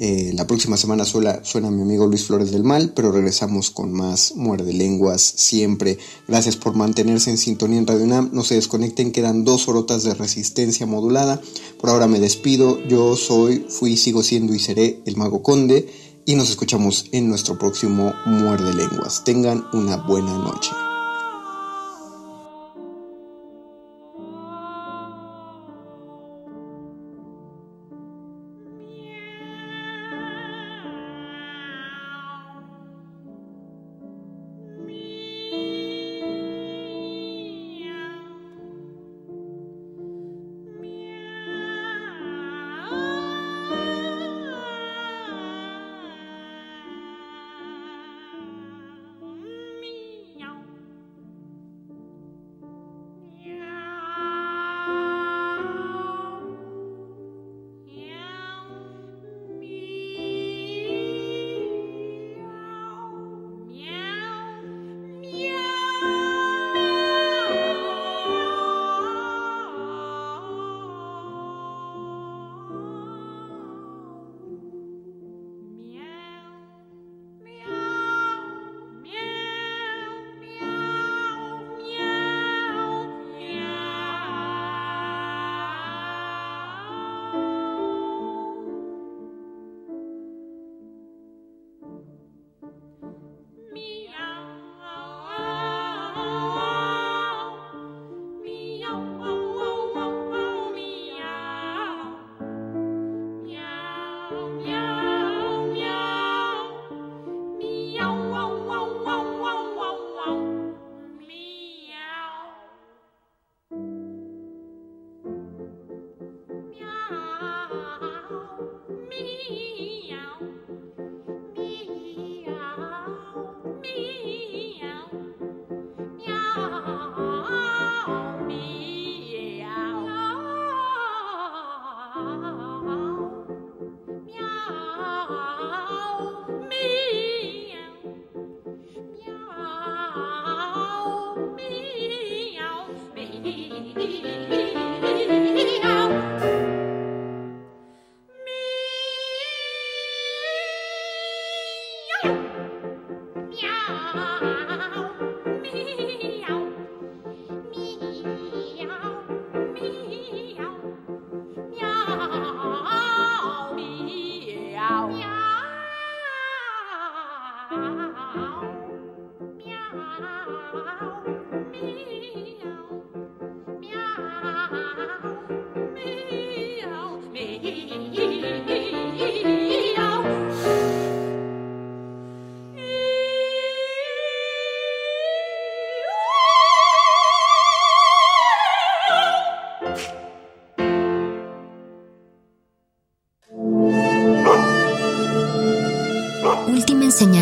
Eh, 0.00 0.30
la 0.34 0.46
próxima 0.46 0.76
semana 0.76 1.04
suena, 1.04 1.44
suena 1.44 1.72
mi 1.72 1.82
amigo 1.82 2.06
Luis 2.06 2.24
Flores 2.24 2.52
del 2.52 2.62
Mal, 2.62 2.92
pero 2.94 3.10
regresamos 3.10 3.70
con 3.70 3.92
más 3.92 4.34
Muerde 4.36 4.72
Lenguas 4.72 5.22
siempre. 5.22 5.98
Gracias 6.28 6.56
por 6.56 6.76
mantenerse 6.76 7.30
en 7.30 7.38
sintonía 7.38 7.78
en 7.78 7.86
Radio 7.86 8.04
UNAM. 8.04 8.30
No 8.32 8.44
se 8.44 8.54
desconecten, 8.54 9.10
quedan 9.10 9.44
dos 9.44 9.66
horotas 9.66 10.04
de 10.04 10.14
resistencia 10.14 10.86
modulada. 10.86 11.40
Por 11.80 11.90
ahora 11.90 12.06
me 12.06 12.20
despido. 12.20 12.78
Yo 12.86 13.16
soy, 13.16 13.66
fui, 13.68 13.96
sigo 13.96 14.22
siendo 14.22 14.54
y 14.54 14.60
seré 14.60 15.02
el 15.04 15.16
Mago 15.16 15.42
Conde. 15.42 15.88
Y 16.26 16.36
nos 16.36 16.50
escuchamos 16.50 17.06
en 17.12 17.28
nuestro 17.28 17.58
próximo 17.58 18.12
Muerde 18.26 18.74
Lenguas. 18.74 19.24
Tengan 19.24 19.64
una 19.72 19.96
buena 19.96 20.36
noche. 20.38 20.70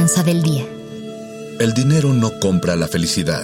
Del 0.07 0.41
día. 0.41 0.65
El 1.59 1.75
dinero 1.75 2.13
no 2.13 2.39
compra 2.39 2.77
la 2.77 2.87
felicidad. 2.87 3.43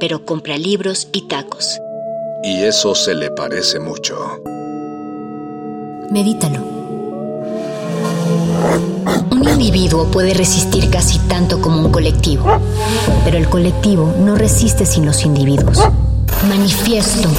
Pero 0.00 0.26
compra 0.26 0.58
libros 0.58 1.06
y 1.12 1.28
tacos. 1.28 1.78
Y 2.42 2.64
eso 2.64 2.96
se 2.96 3.14
le 3.14 3.30
parece 3.30 3.78
mucho. 3.78 4.42
Medítalo. 6.10 6.60
Un 9.30 9.48
individuo 9.48 10.10
puede 10.10 10.34
resistir 10.34 10.90
casi 10.90 11.20
tanto 11.20 11.62
como 11.62 11.80
un 11.86 11.92
colectivo, 11.92 12.60
pero 13.24 13.38
el 13.38 13.48
colectivo 13.48 14.12
no 14.18 14.34
resiste 14.34 14.84
sin 14.84 15.06
los 15.06 15.24
individuos. 15.24 15.78
Manifiesto. 16.48 17.28
No 17.28 17.38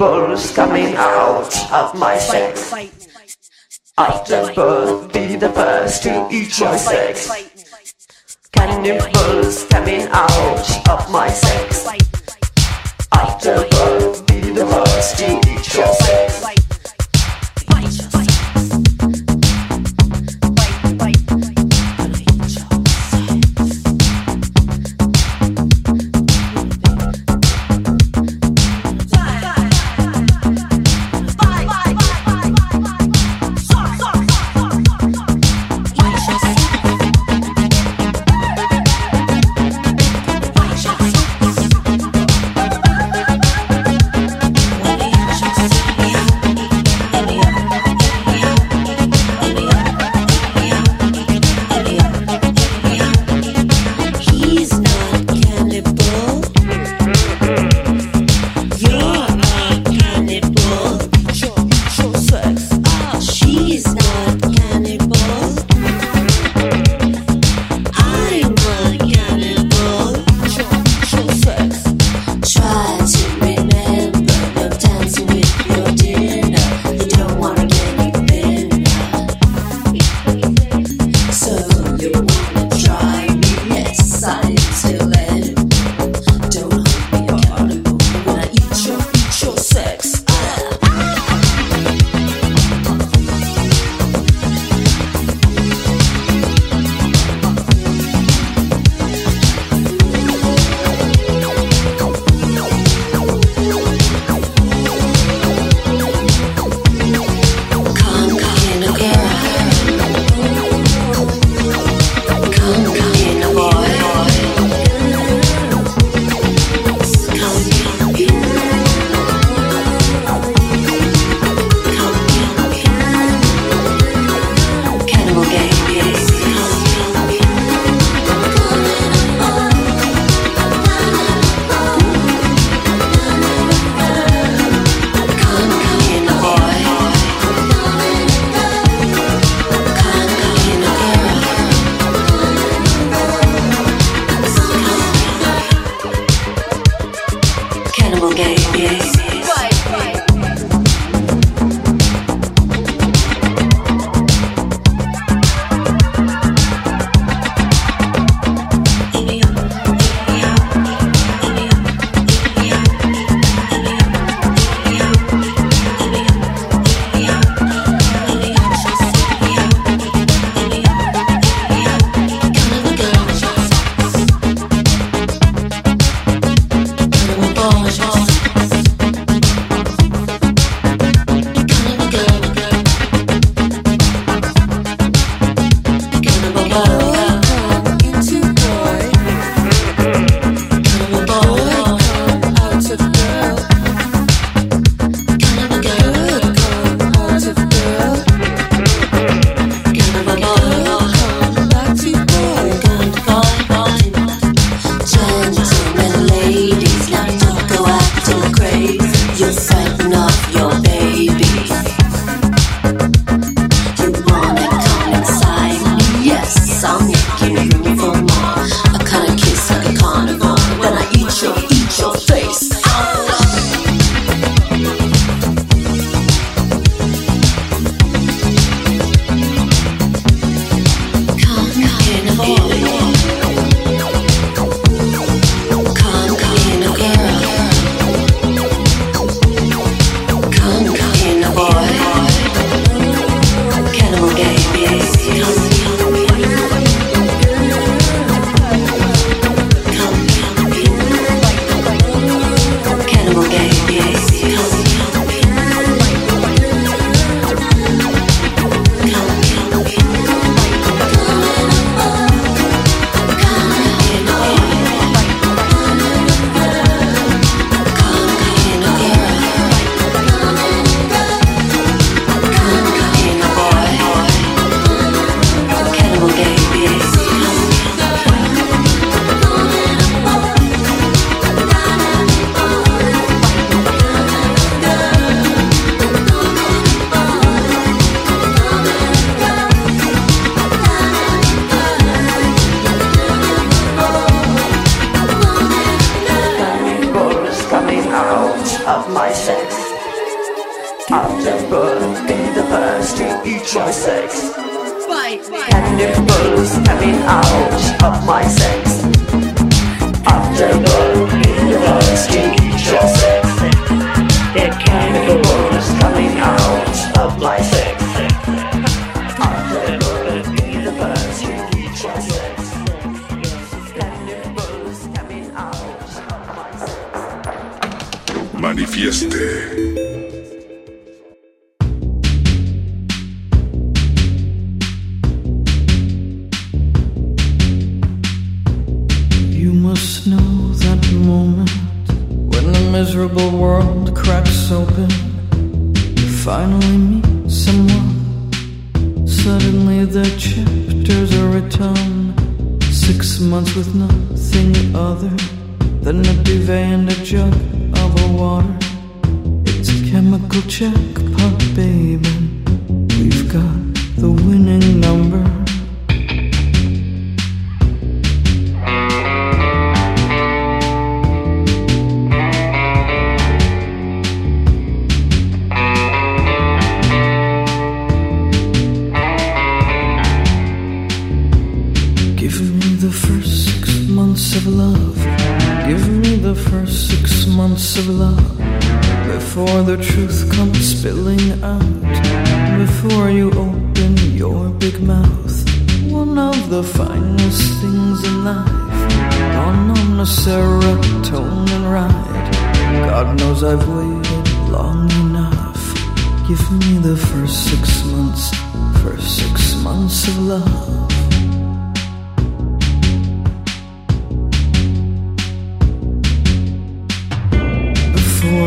Cannibals 0.00 0.50
coming 0.52 0.94
out 0.96 1.70
of 1.70 1.94
my 1.94 2.16
sex. 2.16 2.72
After 3.98 4.50
birth, 4.54 5.12
be 5.12 5.36
the 5.36 5.50
first 5.50 6.02
to 6.04 6.26
eat 6.32 6.58
your 6.58 6.78
sex. 6.78 7.39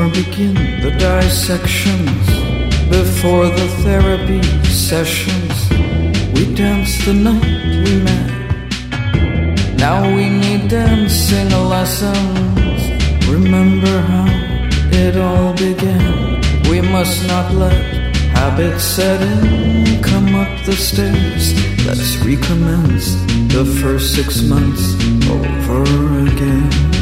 or 0.04 0.10
begin 0.10 0.54
the 0.82 0.92
dissections 1.00 2.26
before 2.90 3.46
the 3.46 3.68
therapy 3.84 4.42
sessions. 4.64 5.56
We 6.34 6.54
danced 6.54 7.06
the 7.06 7.14
night 7.14 7.64
we 7.86 7.94
met. 8.10 8.32
Now 9.78 10.02
we 10.16 10.30
need 10.30 10.70
dancing 10.70 11.50
lessons. 11.76 12.80
Remember 13.30 13.96
how 14.12 14.28
it 15.04 15.16
all 15.18 15.54
began. 15.54 16.42
We 16.70 16.82
must 16.82 17.26
not 17.28 17.54
let 17.54 17.74
habits 18.36 18.84
set 18.84 19.22
in. 19.22 20.02
Come 20.04 20.36
up 20.36 20.66
the 20.66 20.76
stairs. 20.76 21.46
Let's 21.86 22.18
recommence 22.18 23.16
the 23.56 23.66
first 23.82 24.16
six 24.16 24.42
months 24.42 24.84
over 25.30 25.84
again. 26.28 26.93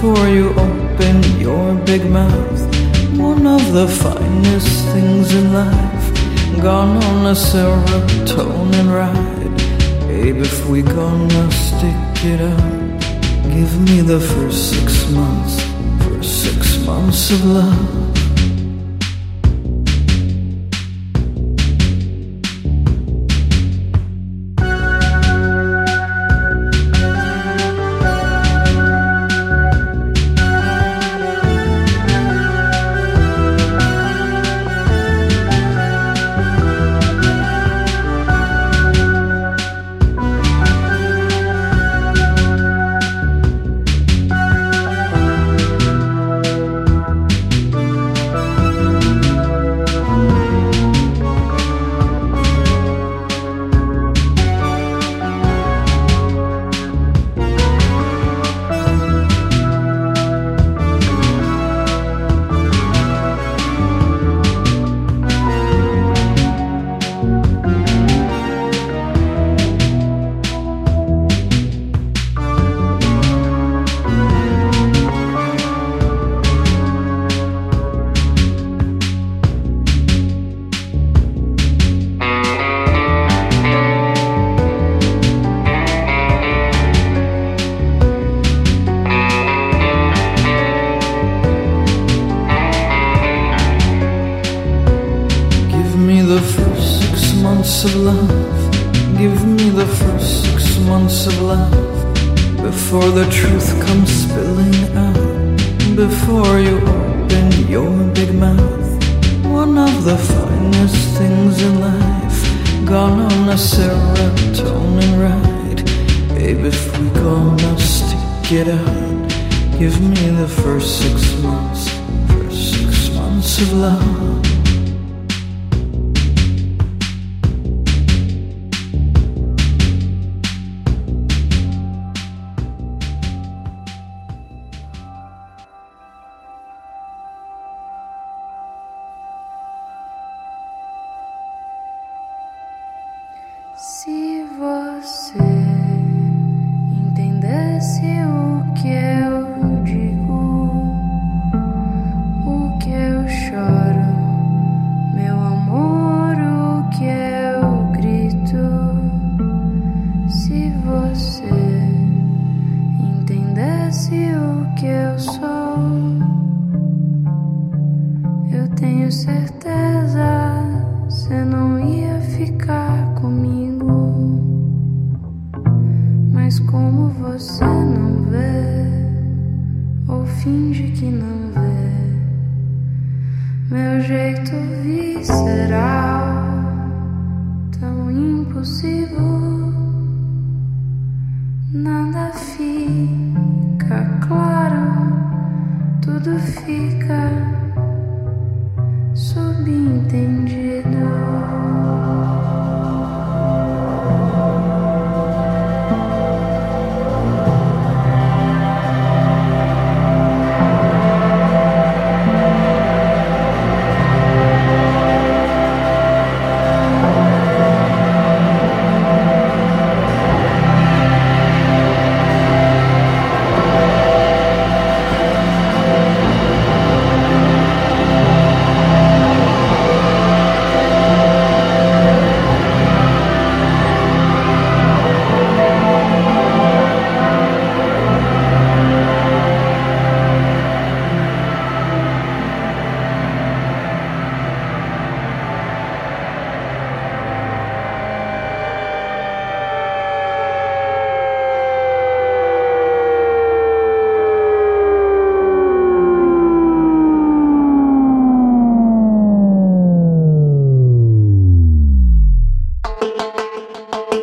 before 0.00 0.28
you 0.28 0.48
open 0.54 1.22
your 1.38 1.74
big 1.84 2.02
mouth. 2.10 2.60
One 3.18 3.46
of 3.46 3.74
the 3.74 3.86
finest 3.86 4.86
things 4.94 5.34
in 5.34 5.52
life. 5.52 6.06
Gone 6.62 6.96
on 7.04 7.26
a 7.26 7.34
serotonin 7.34 8.88
ride. 8.90 9.56
Babe, 10.08 10.38
if 10.38 10.66
we 10.70 10.80
gonna 10.80 11.50
stick 11.52 12.24
it 12.32 12.40
out, 12.40 13.00
give 13.54 13.72
me 13.88 14.00
the 14.00 14.20
first 14.20 14.70
six 14.70 15.10
months, 15.10 15.60
first 16.04 16.44
six 16.44 16.78
months 16.86 17.30
of 17.32 17.44
love. 17.44 18.09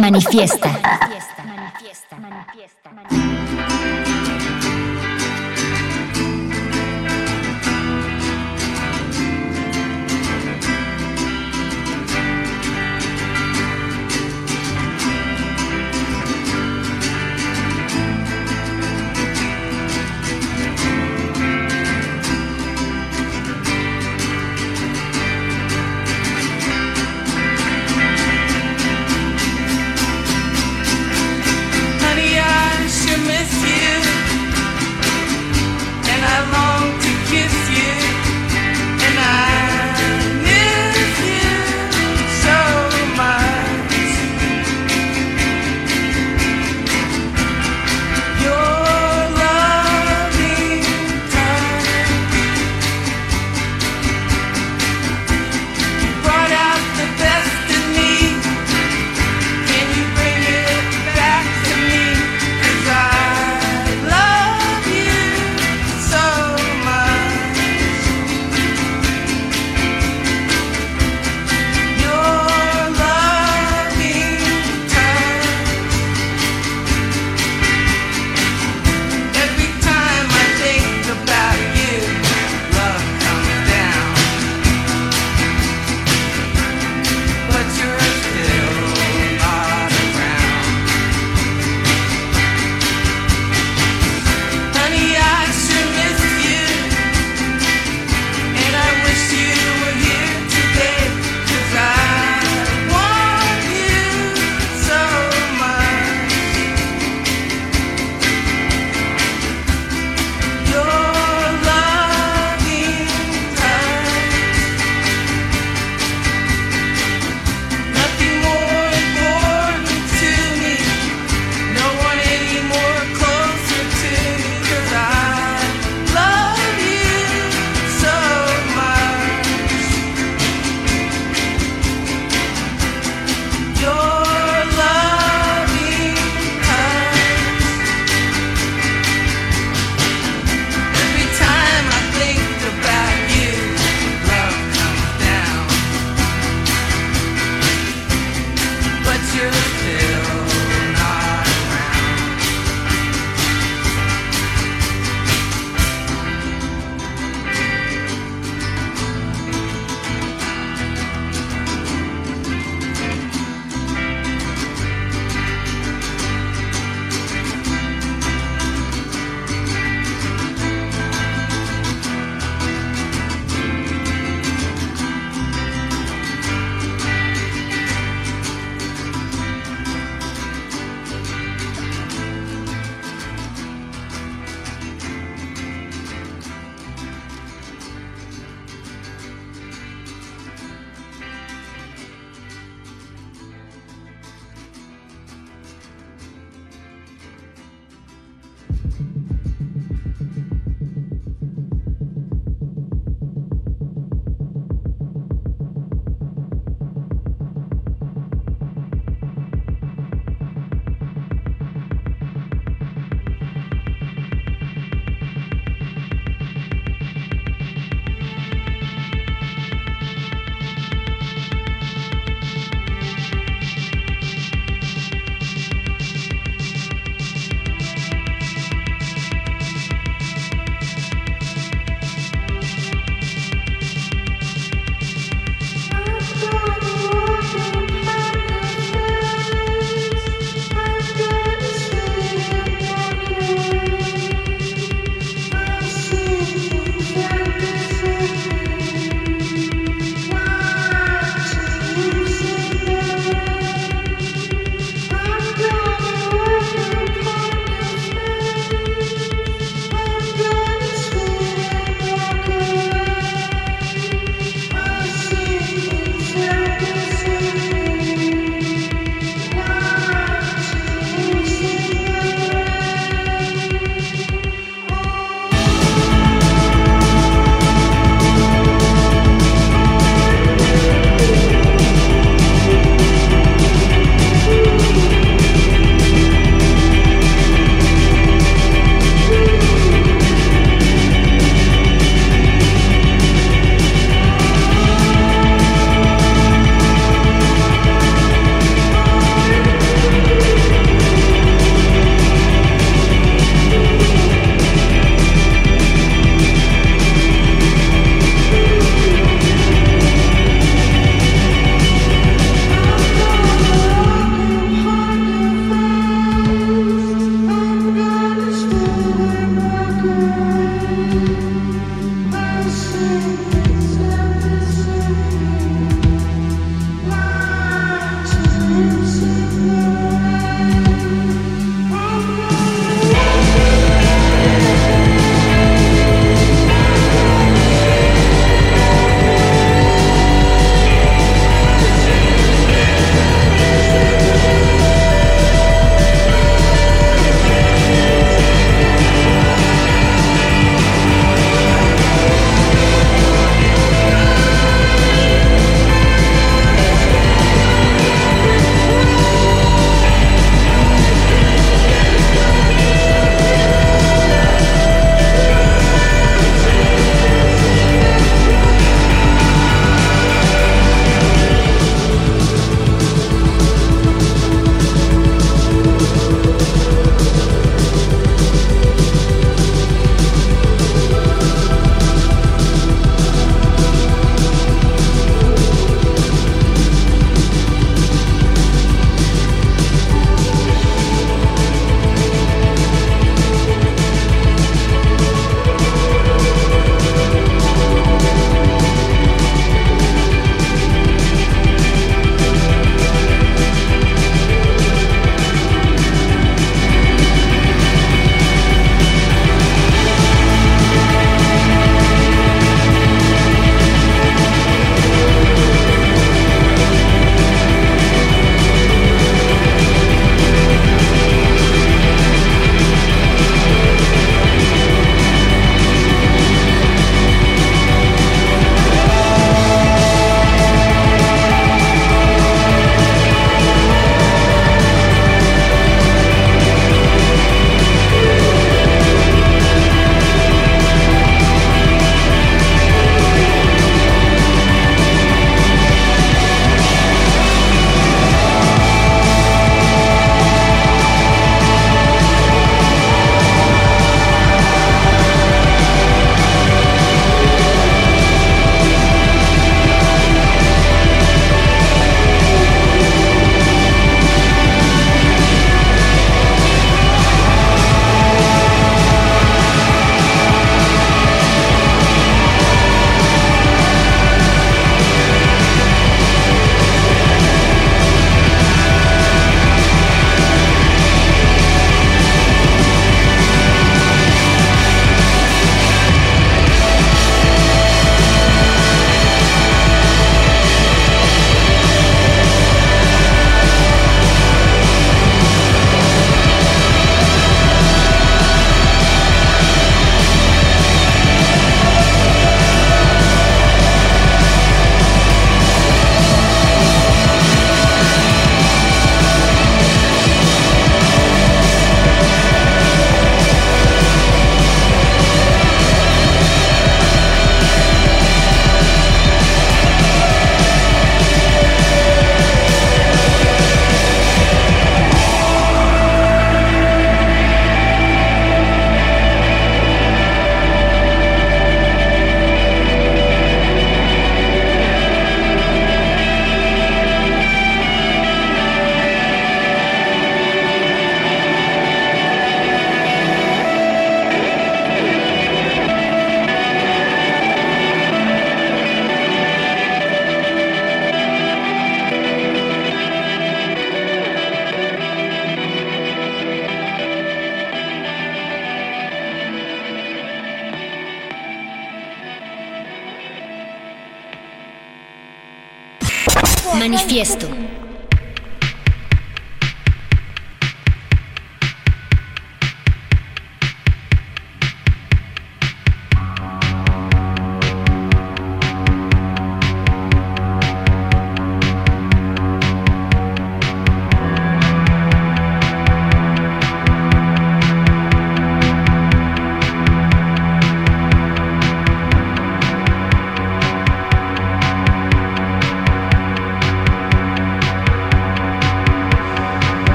Manifiesta. 0.00 0.70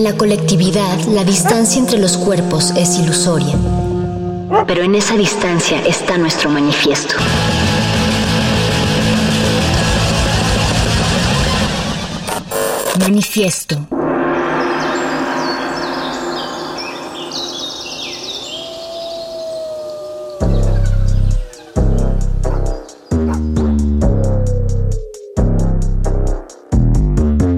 En 0.00 0.04
la 0.04 0.16
colectividad, 0.16 0.98
la 1.08 1.24
distancia 1.24 1.78
entre 1.78 1.98
los 1.98 2.16
cuerpos 2.16 2.72
es 2.74 2.98
ilusoria. 2.98 3.54
Pero 4.66 4.82
en 4.82 4.94
esa 4.94 5.14
distancia 5.14 5.82
está 5.84 6.16
nuestro 6.16 6.48
manifiesto. 6.48 7.16
Manifiesto. 12.98 13.76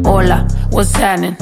Hola, 0.05 0.49
what's 0.73 0.93
happening? 0.97 1.42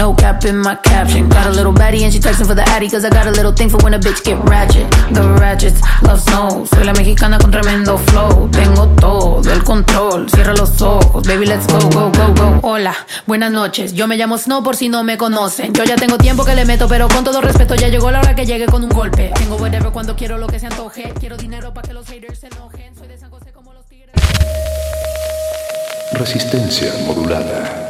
No 0.00 0.14
cap 0.14 0.42
in 0.46 0.56
my 0.56 0.76
caption. 0.76 1.28
Got 1.28 1.48
a 1.48 1.50
little 1.50 1.74
baddie 1.74 2.04
and 2.04 2.10
she 2.10 2.20
texting 2.20 2.46
for 2.46 2.54
the 2.54 2.66
addy. 2.70 2.88
Cause 2.88 3.04
I 3.04 3.10
got 3.10 3.26
a 3.26 3.30
little 3.32 3.52
thing 3.52 3.68
for 3.68 3.76
when 3.84 3.92
a 3.92 3.98
bitch 3.98 4.24
get 4.24 4.42
ratchet. 4.48 4.90
The 5.12 5.20
ratchets 5.38 5.78
love 6.02 6.22
snow. 6.22 6.64
Soy 6.64 6.84
la 6.84 6.94
mexicana 6.94 7.36
con 7.36 7.50
tremendo 7.50 7.98
flow. 7.98 8.48
Tengo 8.50 8.88
todo 8.98 9.52
el 9.52 9.62
control. 9.62 10.30
Cierra 10.30 10.54
los 10.54 10.80
ojos. 10.80 11.28
Baby, 11.28 11.44
let's 11.44 11.66
go, 11.66 11.78
go, 11.90 12.10
go, 12.12 12.32
go. 12.32 12.60
Hola, 12.62 12.96
buenas 13.26 13.52
noches. 13.52 13.92
Yo 13.92 14.06
me 14.06 14.16
llamo 14.16 14.38
Snow 14.38 14.62
por 14.62 14.74
si 14.74 14.88
no 14.88 15.04
me 15.04 15.18
conocen. 15.18 15.74
Yo 15.74 15.84
ya 15.84 15.96
tengo 15.96 16.16
tiempo 16.16 16.46
que 16.46 16.54
le 16.54 16.64
meto, 16.64 16.88
pero 16.88 17.06
con 17.06 17.22
todo 17.22 17.42
respeto 17.42 17.74
ya 17.74 17.88
llegó 17.88 18.10
la 18.10 18.20
hora 18.20 18.34
que 18.34 18.46
llegue 18.46 18.64
con 18.64 18.82
un 18.82 18.88
golpe. 18.88 19.30
Tengo 19.34 19.56
whatever 19.56 19.92
cuando 19.92 20.16
quiero 20.16 20.38
lo 20.38 20.46
que 20.46 20.58
se 20.58 20.66
antoje. 20.68 21.12
Quiero 21.20 21.36
dinero 21.36 21.74
para 21.74 21.86
que 21.86 21.92
los 21.92 22.06
haters 22.06 22.38
se 22.38 22.46
enojen. 22.46 22.96
Soy 22.96 23.06
de 23.06 23.18
San 23.18 23.28
José 23.28 23.52
como 23.52 23.74
los 23.74 23.84
tigres. 23.84 24.14
Resistencia 26.14 26.90
modulada. 27.06 27.89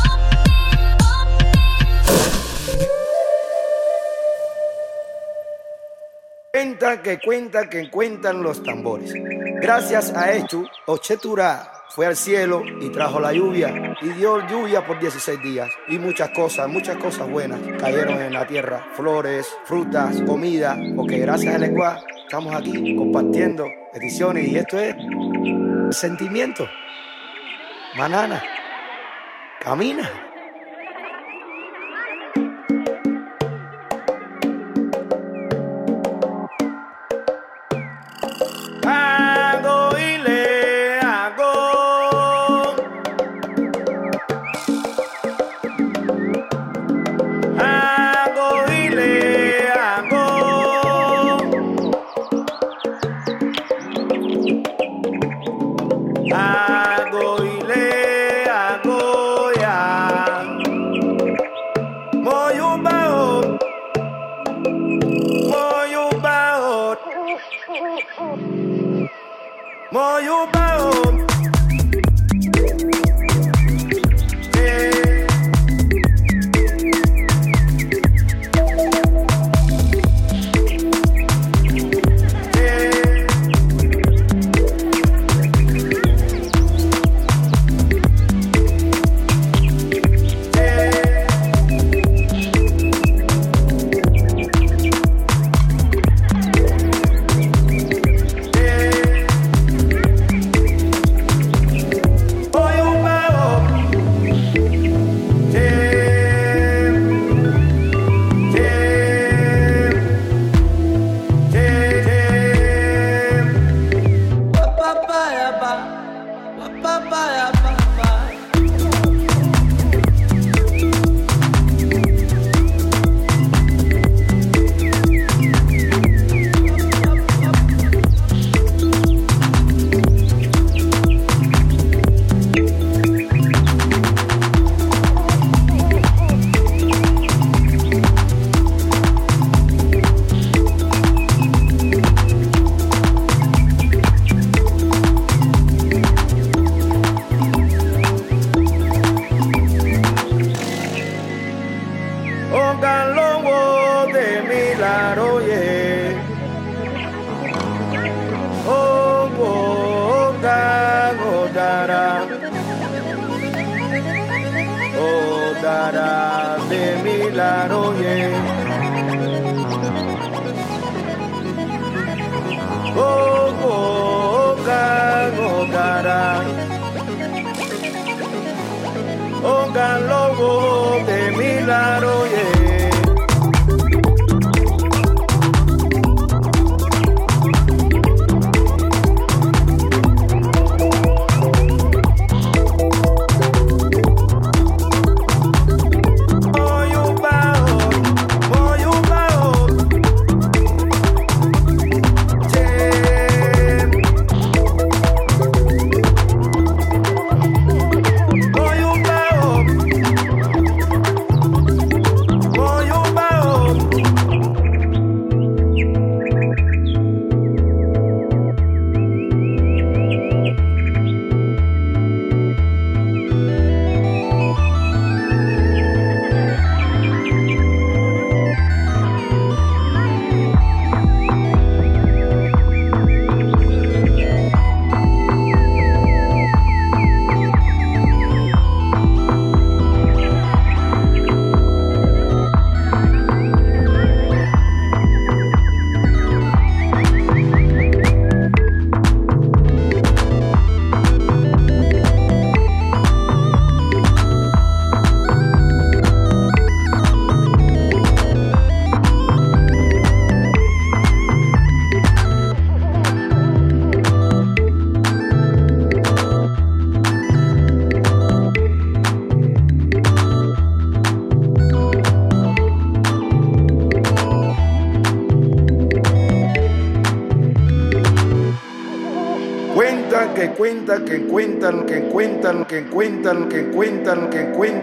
Que 6.81 7.19
cuenta 7.19 7.69
que 7.69 7.91
cuentan 7.91 8.41
los 8.41 8.63
tambores. 8.63 9.13
Gracias 9.61 10.11
a 10.15 10.31
esto, 10.31 10.63
Ochetura 10.87 11.71
fue 11.89 12.07
al 12.07 12.15
cielo 12.15 12.63
y 12.65 12.89
trajo 12.89 13.19
la 13.19 13.31
lluvia 13.31 13.95
y 14.01 14.09
dio 14.09 14.39
lluvia 14.47 14.83
por 14.83 14.99
16 14.99 15.43
días 15.43 15.69
y 15.89 15.99
muchas 15.99 16.29
cosas, 16.29 16.67
muchas 16.67 16.97
cosas 16.97 17.29
buenas 17.29 17.59
cayeron 17.79 18.19
en 18.19 18.33
la 18.33 18.47
tierra, 18.47 18.83
flores, 18.95 19.47
frutas, 19.65 20.23
comida, 20.23 20.75
porque 20.95 21.19
gracias 21.19 21.53
al 21.53 21.65
Ecuá 21.65 21.99
estamos 22.23 22.55
aquí 22.55 22.95
compartiendo 22.95 23.67
ediciones 23.93 24.47
y 24.47 24.57
esto 24.57 24.79
es 24.79 24.95
sentimiento. 25.91 26.67
Manana, 27.95 28.41
camina. 29.59 30.30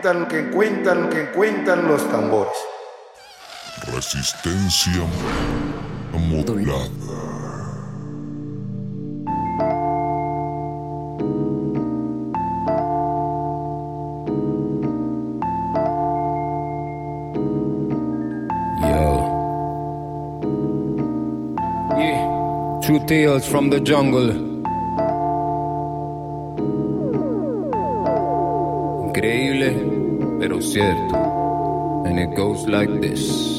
Cuentan, 0.01 0.29
que 0.29 0.51
cuentan, 0.51 1.11
que 1.11 1.31
cuentan 1.33 1.89
los 1.89 2.09
tambores. 2.11 2.53
Resistencia 3.93 5.05
modulada. 6.13 6.89
Yeah. 21.97 22.81
Two 22.83 23.01
tales 23.07 23.47
from 23.49 23.71
the 23.71 23.81
jungle. 23.81 24.48
And 30.81 32.19
it 32.19 32.35
goes 32.35 32.67
like 32.67 32.89
this. 33.01 33.58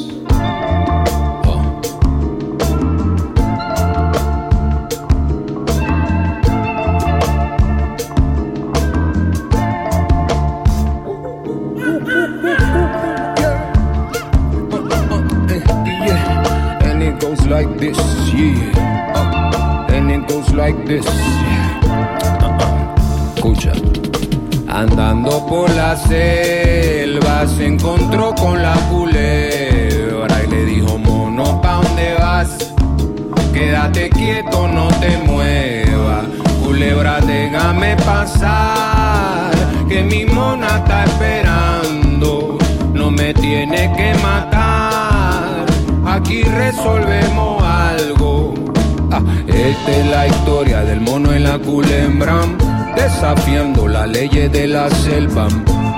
La 54.90 54.96
selva. 54.98 55.48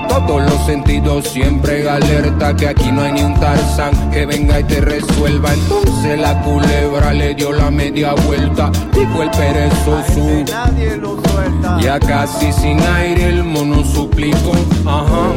Todos 0.08 0.42
los 0.42 0.66
sentidos 0.66 1.28
siempre 1.28 1.88
alerta 1.88 2.54
que 2.54 2.68
aquí 2.68 2.92
no 2.92 3.02
hay 3.02 3.12
ni 3.12 3.22
un 3.22 3.34
tarzán 3.40 4.10
que 4.10 4.26
venga 4.26 4.60
y 4.60 4.64
te 4.64 4.80
resuelva. 4.80 5.52
Entonces 5.54 6.18
la 6.20 6.40
culebra 6.42 7.12
le 7.12 7.34
dio 7.34 7.52
la 7.52 7.70
media 7.70 8.14
vuelta, 8.26 8.70
dijo 8.92 9.22
el 9.22 9.30
perezoso. 9.30 10.44
Nadie 10.50 10.96
lo 10.96 11.18
suelta. 11.22 11.78
Ya 11.80 11.98
casi 11.98 12.52
sin 12.52 12.80
aire 12.80 13.28
el 13.28 13.44
mono 13.44 13.84
suplicó, 13.84 14.52
ajá. 14.86 15.32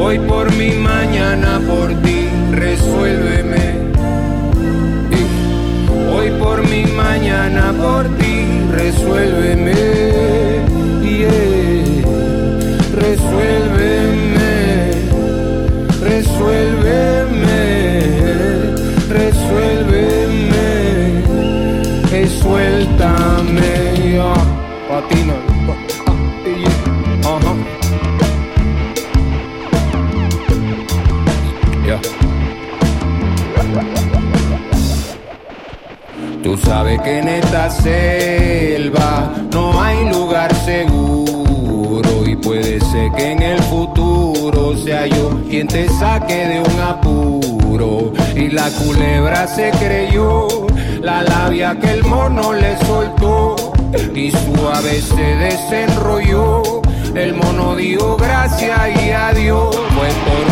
Hoy 0.00 0.18
por 0.20 0.52
mi 0.54 0.70
mañana 0.70 1.60
por 1.66 1.88
ti, 2.02 2.28
resuélveme. 2.52 3.88
Hoy 6.14 6.30
por 6.40 6.66
mi 6.68 6.84
mañana 6.84 7.72
por 7.80 8.06
ti, 8.16 8.27
resuélveme. 8.78 9.74
Yeah. 11.02 12.02
Resuélveme. 13.02 14.50
Resuélveme. 16.10 17.60
Resuélveme. 19.10 20.66
Eh, 22.12 22.26
suéltame. 22.40 23.60
ya. 24.14 24.32
Tú 36.68 36.74
sabes 36.74 37.00
que 37.00 37.18
en 37.20 37.28
esta 37.28 37.70
selva 37.70 39.32
no 39.54 39.82
hay 39.82 40.06
lugar 40.10 40.54
seguro 40.66 42.26
y 42.26 42.36
puede 42.36 42.78
ser 42.78 43.10
que 43.12 43.32
en 43.32 43.40
el 43.40 43.62
futuro 43.62 44.76
sea 44.76 45.06
yo 45.06 45.40
quien 45.48 45.66
te 45.66 45.88
saque 45.88 46.46
de 46.46 46.60
un 46.60 46.80
apuro. 46.80 48.12
Y 48.36 48.48
la 48.48 48.68
culebra 48.84 49.46
se 49.46 49.70
creyó 49.70 50.66
la 51.00 51.22
labia 51.22 51.74
que 51.80 51.90
el 51.90 52.04
mono 52.04 52.52
le 52.52 52.76
soltó 52.84 53.56
y 54.14 54.30
suave 54.30 55.00
se 55.00 55.36
desenrolló. 55.36 56.82
El 57.14 57.32
mono 57.32 57.76
dio 57.76 58.14
gracias 58.18 58.78
y 59.02 59.10
adiós, 59.10 59.74
fue 59.74 60.08
por. 60.08 60.48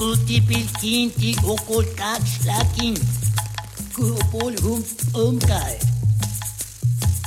Kuti 0.00 0.40
kinti 0.80 1.36
okoltak 1.44 2.24
slakin. 2.24 2.96
Kupol 3.92 4.56
hum 4.64 4.80
omkai. 5.12 5.76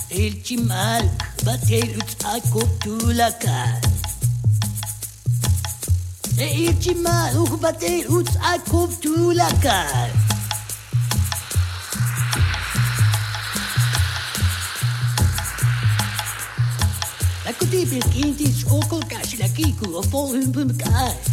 El 0.10 0.34
chimal 0.42 1.06
batel 1.46 1.94
ut 2.02 2.12
akotulaka. 2.34 3.78
El 6.42 6.74
chimal 6.82 7.38
uk 7.46 7.62
batel 7.62 8.10
ut 8.10 8.30
akotulaka. 8.42 9.80
La 17.46 17.54
kuti 17.54 17.86
pilkinti 17.86 18.50
okoltak 18.66 19.22
slakiku 19.30 19.94
opol 20.02 20.34
hum 20.34 20.50
omkai. 20.58 21.33